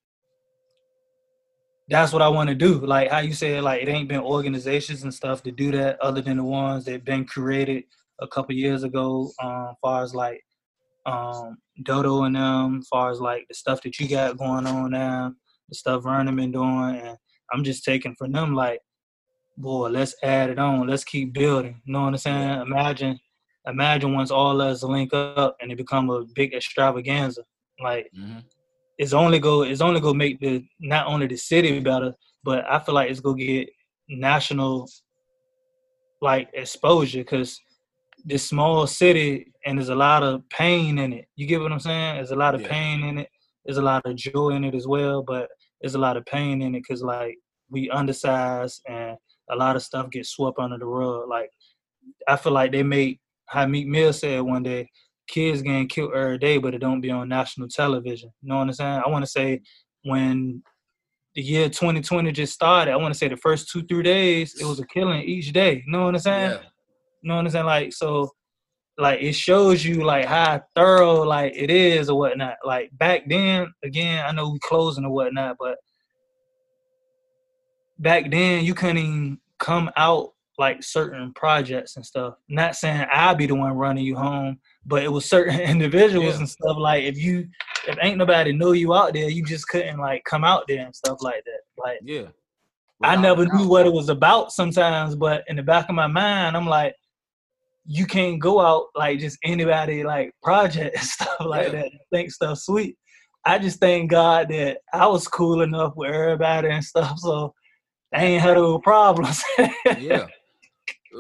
that's 1.93 2.13
what 2.13 2.23
I 2.23 2.29
want 2.29 2.49
to 2.49 2.55
do. 2.55 2.79
Like 2.79 3.11
how 3.11 3.19
you 3.19 3.35
said, 3.35 3.63
like 3.63 3.83
it 3.83 3.89
ain't 3.89 4.09
been 4.09 4.21
organizations 4.21 5.03
and 5.03 5.13
stuff 5.13 5.43
to 5.43 5.53
do 5.53 5.71
that 5.73 6.01
other 6.01 6.23
than 6.23 6.39
the 6.39 6.45
ones 6.45 6.87
that 6.87 7.05
been 7.05 7.27
created 7.27 7.85
a 8.21 8.27
couple 8.27 8.55
years 8.55 8.83
ago. 8.83 9.31
Um, 9.43 9.75
far 9.83 10.03
as 10.03 10.15
like 10.15 10.43
um 11.05 11.59
Dodo 11.85 12.23
and 12.23 12.35
them, 12.37 12.83
far 12.91 13.11
as 13.11 13.21
like 13.21 13.47
the 13.49 13.55
stuff 13.55 13.83
that 13.83 13.99
you 14.01 14.09
got 14.09 14.39
going 14.39 14.67
on 14.67 14.93
now, 14.93 15.35
the 15.69 15.75
stuff 15.75 16.05
Vernon 16.05 16.35
been 16.35 16.51
doing, 16.53 16.97
and 16.97 17.19
I'm 17.53 17.63
just 17.63 17.85
taking 17.85 18.15
from 18.17 18.33
them 18.33 18.55
like, 18.55 18.81
boy, 19.59 19.91
let's 19.91 20.15
add 20.23 20.49
it 20.49 20.59
on, 20.59 20.87
let's 20.87 21.05
keep 21.05 21.35
building. 21.35 21.83
You 21.85 21.93
know 21.93 22.03
what 22.05 22.09
I'm 22.09 22.17
saying? 22.17 22.61
Imagine, 22.63 23.21
imagine 23.67 24.15
once 24.15 24.31
all 24.31 24.63
us 24.63 24.83
link 24.83 25.13
up 25.13 25.57
and 25.61 25.71
it 25.71 25.77
become 25.77 26.09
a 26.09 26.25
big 26.35 26.55
extravaganza. 26.55 27.43
Like 27.79 28.09
hmm 28.15 28.39
it's 28.99 29.13
only 29.13 29.39
go 29.39 29.63
it's 29.63 29.81
only 29.81 30.01
gonna 30.01 30.19
make 30.19 30.41
the 30.41 30.65
not 30.81 31.07
only 31.07 31.27
the 31.27 31.37
city 31.37 31.81
better, 31.81 32.13
but 32.45 32.65
I 32.71 32.79
feel 32.79 32.95
like 32.95 33.11
it's 33.11 33.21
gonna 33.21 33.39
get 33.39 33.69
national 34.09 34.89
like 36.21 36.49
exposure 36.55 37.21
because 37.21 37.61
this 38.25 38.47
small 38.49 38.87
city 38.87 39.53
and 39.67 39.79
there's 39.79 39.89
a 39.89 39.95
lot 39.95 40.23
of 40.23 40.49
pain 40.49 40.99
in 40.99 41.13
it. 41.13 41.27
You 41.37 41.47
get 41.47 41.61
what 41.61 41.73
I'm 41.73 41.81
saying? 41.81 42.17
There's 42.17 42.31
a 42.31 42.37
lot 42.37 42.55
of 42.55 42.61
Yeah. 42.63 42.69
pain 42.69 43.05
in 43.05 43.19
it. 43.19 43.29
There's 43.65 43.79
a 43.79 43.83
lot 43.83 44.05
of 44.07 44.17
joy 44.17 44.51
in 44.51 44.65
it 44.65 44.75
as 44.75 44.87
well, 44.87 45.23
but 45.23 45.49
there's 45.81 45.95
a 45.95 45.99
lot 45.99 46.17
of 46.17 46.25
pain 46.27 46.63
in 46.63 46.75
it 46.75 46.81
because 46.81 47.03
like 47.03 47.37
we 47.71 47.91
undersized 47.91 48.83
and 48.89 49.17
a 49.51 49.57
lot 49.57 49.77
of 49.77 49.83
stuff 49.83 50.11
gets 50.11 50.31
swept 50.31 50.59
under 50.59 50.79
the 50.79 50.87
rug. 50.87 51.29
Like 51.29 51.51
I 52.29 52.37
feel 52.37 52.53
like 52.53 52.73
they 52.73 52.83
make 52.83 53.21
how 53.47 53.67
Meek 53.67 53.87
Mill 53.87 54.13
said 54.13 54.41
one 54.43 54.63
day, 54.63 54.89
kids 55.29 55.63
getting 55.63 55.89
killed 55.89 56.15
every 56.15 56.39
day, 56.39 56.59
but 56.59 56.75
it 56.75 56.79
don't 56.79 57.01
be 57.01 57.11
on 57.11 57.29
national 57.29 57.69
television. 57.69 58.31
You 58.43 58.49
know 58.49 58.59
what 58.59 58.69
I'm 58.69 58.73
saying? 58.73 59.03
I 59.05 59.09
want 59.09 59.25
to 59.25 59.31
say 59.31 59.63
when 60.05 60.63
the 61.35 61.43
year 61.43 61.69
2020 61.69 62.33
just 62.33 62.53
started, 62.53 62.93
I 62.93 62.97
want 62.97 63.15
to 63.15 63.19
say 63.19 63.29
the 63.29 63.37
first 63.37 63.71
two, 63.71 63.83
three 63.85 64.03
days, 64.03 64.61
it 64.61 64.65
was 64.65 64.81
a 64.81 64.87
killing 64.87 65.23
each 65.23 65.53
day. 65.53 65.83
You 65.87 65.93
know 65.93 66.05
what 66.05 66.15
I'm 66.15 66.21
saying? 66.21 66.51
Yeah. 66.51 66.61
You 67.23 67.29
know 67.29 67.37
what 67.37 67.45
I'm 67.47 67.51
saying? 67.51 67.67
Like, 67.67 67.93
so, 67.93 68.31
like, 68.99 69.23
it 69.23 69.33
shows 69.33 69.85
you, 69.85 70.05
like, 70.05 70.27
how 70.27 70.61
thorough, 70.75 71.23
like, 71.23 71.53
it 71.57 71.71
is 71.71 72.11
or 72.11 72.19
whatnot. 72.19 72.57
Like, 72.65 72.91
back 72.99 73.23
then, 73.29 73.73
again, 73.83 74.25
I 74.27 74.33
know 74.33 74.51
we 74.51 74.59
closing 74.59 75.05
or 75.05 75.11
whatnot, 75.11 75.57
but 75.59 75.79
back 77.99 78.31
then, 78.31 78.65
you 78.65 78.75
couldn't 78.75 78.99
even 78.99 79.39
come 79.59 79.91
out, 79.97 80.33
like, 80.59 80.83
certain 80.83 81.33
projects 81.33 81.97
and 81.97 82.05
stuff. 82.05 82.35
Not 82.49 82.77
saying 82.77 83.07
I'll 83.11 83.35
be 83.35 83.47
the 83.47 83.55
one 83.55 83.73
running 83.73 84.05
you 84.05 84.17
home, 84.17 84.61
but 84.87 85.03
it 85.03 85.11
was 85.13 85.25
certain 85.25 85.59
individuals 85.75 86.35
Yeah. 86.35 86.39
and 86.41 86.49
stuff. 86.49 86.77
Like, 86.79 87.05
if 87.05 87.17
you, 87.19 87.49
if 87.87 87.97
ain't 88.03 88.19
nobody 88.19 88.53
know 88.53 88.73
you 88.73 88.95
out 88.95 89.13
there, 89.15 89.29
you 89.29 89.45
just 89.45 89.69
couldn't, 89.69 89.99
like, 89.99 90.25
come 90.25 90.45
out 90.45 90.65
there 90.69 90.85
and 90.85 90.95
stuff 90.95 91.19
like 91.21 91.45
that. 91.45 91.61
Like, 91.77 92.01
Yeah. 92.03 92.29
I 93.05 93.17
never 93.17 93.47
knew 93.47 93.67
what 93.67 93.85
it 93.87 93.93
was 93.93 94.09
about 94.09 94.53
sometimes, 94.53 95.17
but 95.17 95.43
in 95.49 95.57
the 95.57 95.63
back 95.63 95.89
of 95.89 95.95
my 95.97 96.07
mind, 96.07 96.57
I'm 96.57 96.67
like, 96.67 96.95
you 97.85 98.07
can't 98.07 98.39
go 98.41 98.61
out 98.61 98.87
like 98.95 99.19
just 99.19 99.39
anybody 99.43 100.05
like 100.05 100.31
project 100.43 100.97
and 100.97 101.05
stuff 101.05 101.37
like 101.41 101.73
Yeah. 101.73 101.81
that. 101.83 101.91
Think 102.13 102.31
stuff 102.31 102.59
sweet. 102.59 102.97
I 103.45 103.59
just 103.59 103.81
thank 103.81 104.09
God 104.09 104.51
that 104.51 104.79
I 104.93 105.07
was 105.09 105.27
cool 105.27 105.63
enough 105.63 105.95
with 105.97 106.13
everybody 106.13 106.69
and 106.69 106.85
stuff, 106.85 107.19
so 107.19 107.53
I 108.15 108.25
ain't 108.25 108.43
had 108.43 108.57
no 108.57 108.79
problems. 108.79 109.43
yeah, 109.99 110.29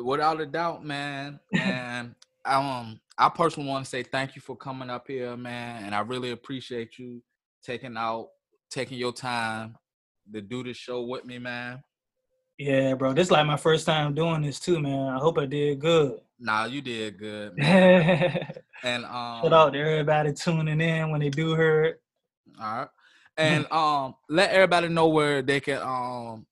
without 0.04 0.40
a 0.40 0.46
doubt, 0.46 0.84
man. 0.84 1.40
And 1.52 2.14
I 2.44 2.54
um, 2.54 3.00
I 3.18 3.28
personally 3.28 3.68
want 3.68 3.84
to 3.84 3.90
say 3.90 4.02
thank 4.02 4.34
you 4.34 4.42
for 4.42 4.56
coming 4.56 4.90
up 4.90 5.06
here, 5.06 5.36
man. 5.36 5.84
And 5.84 5.94
I 5.94 6.00
really 6.00 6.30
appreciate 6.30 6.98
you 6.98 7.22
taking 7.62 7.96
out, 7.96 8.28
taking 8.70 8.98
your 8.98 9.12
time 9.12 9.76
to 10.32 10.40
do 10.40 10.62
this 10.64 10.76
show 10.76 11.02
with 11.02 11.24
me, 11.24 11.38
man. 11.38 11.82
yeah, 12.58 12.94
bro. 12.94 13.12
This 13.12 13.28
is 13.28 13.30
like 13.30 13.46
my 13.46 13.56
first 13.56 13.86
time 13.86 14.14
doing 14.14 14.42
this 14.42 14.60
too, 14.60 14.80
man. 14.80 15.14
I 15.14 15.18
hope 15.18 15.38
I 15.38 15.46
did 15.46 15.78
good. 15.80 16.20
Nah, 16.38 16.64
you 16.64 16.80
did 16.80 17.18
good, 17.18 17.56
man. 17.56 18.52
And 18.82 19.04
um, 19.04 19.52
out 19.52 19.72
to 19.72 19.78
everybody 19.78 20.32
tuning 20.32 20.80
in 20.80 21.10
when 21.10 21.20
they 21.20 21.30
do 21.30 21.54
hear 21.54 21.84
it. 21.84 22.02
all 22.60 22.76
right, 22.78 22.88
and 23.36 23.70
um, 23.70 24.14
let 24.28 24.50
everybody 24.50 24.88
know 24.88 25.08
where 25.08 25.42
they 25.42 25.60
can 25.60 25.80
um 25.82 26.46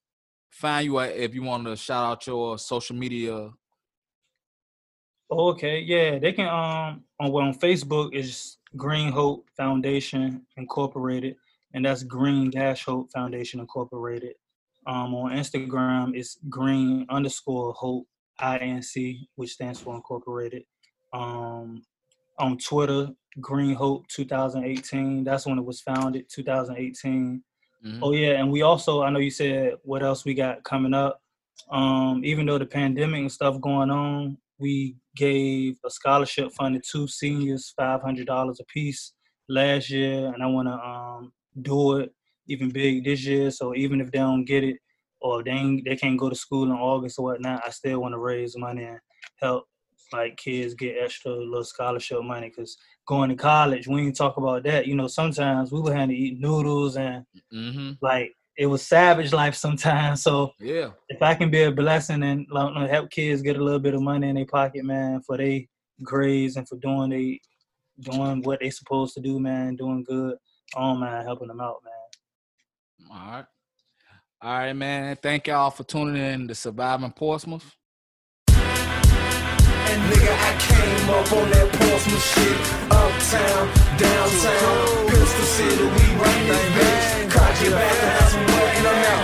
find 0.51 0.85
you 0.85 0.99
at 1.01 1.17
if 1.17 1.35
you 1.35 1.43
want 1.43 1.65
to 1.67 1.77
shout 1.77 2.05
out 2.05 2.27
your 2.27 2.59
social 2.59 2.95
media. 2.97 3.51
Okay, 5.31 5.81
yeah, 5.81 6.19
they 6.19 6.33
can 6.33 6.49
um 6.49 7.05
on 7.21 7.31
well 7.31 7.45
on 7.45 7.55
Facebook 7.55 8.15
is 8.15 8.59
Green 8.77 9.13
Hope 9.13 9.47
Foundation 9.57 10.47
Incorporated, 10.57 11.37
and 11.75 11.85
that's 11.85 12.03
Green 12.03 12.51
Dash 12.51 12.85
Hope 12.85 13.11
Foundation 13.13 13.61
Incorporated. 13.61 14.35
Um, 14.87 15.15
on 15.15 15.33
Instagram 15.33 16.17
it's 16.17 16.39
Green 16.49 17.07
underscore 17.11 17.73
Hope 17.75 18.07
Inc, 18.41 19.29
which 19.37 19.53
stands 19.53 19.79
for 19.79 19.95
Incorporated. 19.95 20.65
Um, 21.13 21.83
on 22.39 22.57
Twitter, 22.59 23.11
Green 23.41 23.75
Hope 23.75 24.09
2018. 24.09 25.23
That's 25.23 25.47
when 25.47 25.59
it 25.59 25.65
was 25.65 25.81
founded, 25.81 26.29
2018. 26.29 27.43
Mhm. 27.85 27.99
Oh 28.03 28.13
yeah, 28.13 28.41
and 28.41 28.51
we 28.51 28.63
also 28.63 29.03
I 29.03 29.11
know 29.11 29.21
you 29.21 29.31
said 29.31 29.75
what 29.85 30.03
else 30.03 30.25
we 30.25 30.35
got 30.35 30.65
coming 30.65 30.95
up. 30.95 31.21
Um, 31.71 32.25
even 32.25 32.47
though 32.47 32.59
the 32.59 32.67
pandemic 32.67 33.21
and 33.21 33.33
stuff 33.33 33.61
going 33.61 33.91
on, 33.91 34.39
we 34.59 34.97
gave 35.17 35.77
a 35.85 35.91
scholarship 35.91 36.53
fund 36.53 36.75
to 36.75 36.81
two 36.81 37.07
seniors 37.09 37.73
five 37.77 38.03
hundred 38.03 38.27
dollars 38.27 38.61
a 38.61 38.65
piece 38.65 39.13
last 39.49 39.91
year, 39.91 40.27
and 40.33 40.43
I 40.43 40.47
want 40.47 40.69
to 40.69 40.75
um, 40.75 41.33
do 41.63 41.99
it 41.99 42.13
even 42.47 42.71
big 42.71 43.05
this 43.05 43.25
year. 43.25 43.51
So 43.51 43.75
even 43.75 44.01
if 44.01 44.11
they 44.11 44.19
don't 44.19 44.45
get 44.45 44.65
it 44.65 44.77
or 45.21 45.43
they 45.43 45.51
ain't, 45.51 45.85
they 45.85 45.97
can't 45.97 46.19
go 46.19 46.29
to 46.29 46.35
school 46.35 46.65
in 46.65 46.73
August 46.73 47.19
or 47.19 47.27
whatnot, 47.27 47.63
I 47.67 47.71
still 47.71 48.01
want 48.01 48.15
to 48.15 48.19
raise 48.19 48.57
money 48.57 48.85
and 48.85 48.99
help 49.37 49.65
like 50.13 50.37
kids 50.37 50.75
get 50.75 50.97
extra 51.01 51.33
little 51.33 51.65
scholarship 51.65 52.23
money 52.23 52.49
because 52.49 52.77
going 53.07 53.29
to 53.31 53.37
college 53.37 53.87
we 53.87 54.01
ain't 54.03 54.17
talk 54.17 54.37
about 54.37 54.65
that 54.65 54.87
you 54.87 54.95
know 54.95 55.07
sometimes 55.07 55.71
we 55.71 55.81
would 55.81 55.95
have 55.97 56.09
to 56.09 56.15
eat 56.15 56.41
noodles 56.41 56.97
and 56.97 57.25
Mhm. 57.53 57.99
like 58.01 58.33
it 58.61 58.67
was 58.67 58.87
savage 58.87 59.33
life 59.33 59.55
sometimes. 59.55 60.23
So 60.23 60.53
Yeah. 60.61 60.91
if 61.09 61.23
I 61.23 61.35
can 61.35 61.51
be 61.51 61.63
a 61.63 61.73
blessing 61.73 62.23
and 62.23 62.47
like, 62.51 62.91
help 62.91 63.11
kids 63.11 63.41
get 63.41 63.57
a 63.57 63.65
little 63.65 63.81
bit 63.81 63.95
of 63.95 64.03
money 64.03 64.29
in 64.29 64.35
their 64.35 64.45
pocket, 64.45 64.85
man, 64.85 65.23
for 65.23 65.39
their 65.39 65.61
grades 66.03 66.57
and 66.57 66.69
for 66.69 66.77
doing 66.77 67.09
they 67.09 67.41
doing 68.01 68.43
what 68.43 68.61
they 68.61 68.69
supposed 68.69 69.15
to 69.15 69.21
do, 69.21 69.41
man, 69.41 69.77
doing 69.77 70.05
good, 70.05 70.37
oh 70.77 70.95
don't 70.95 71.25
helping 71.25 71.49
them 71.49 71.61
out, 71.61 71.77
man. 71.83 73.11
All 73.11 73.33
right. 73.33 73.47
All 74.43 74.59
right, 74.59 74.73
man. 74.75 75.17
Thank 75.23 75.47
y'all 75.47 75.71
for 75.71 75.85
tuning 75.85 76.23
in 76.23 76.47
to 76.49 76.55
Surviving 76.55 77.13
Portsmouth. 77.13 77.75
And 78.49 80.03
nigga, 80.13 80.35
I 80.37 80.53
came 80.61 81.09
up 81.09 81.33
on 81.33 81.51
that 81.51 81.73
Portsmouth 81.73 82.25
shit. 82.35 82.57
Uptown, 82.93 83.69
downtown, 83.97 85.09
Pistol 85.09 85.47
City, 85.47 85.83
we 85.83 86.23
run 86.23 86.49
this 86.49 87.11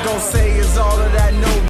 gon' 0.06 0.20
say 0.20 0.58
is 0.58 0.78
all 0.78 1.00
of 1.00 1.12
that 1.12 1.34
no 1.34 1.65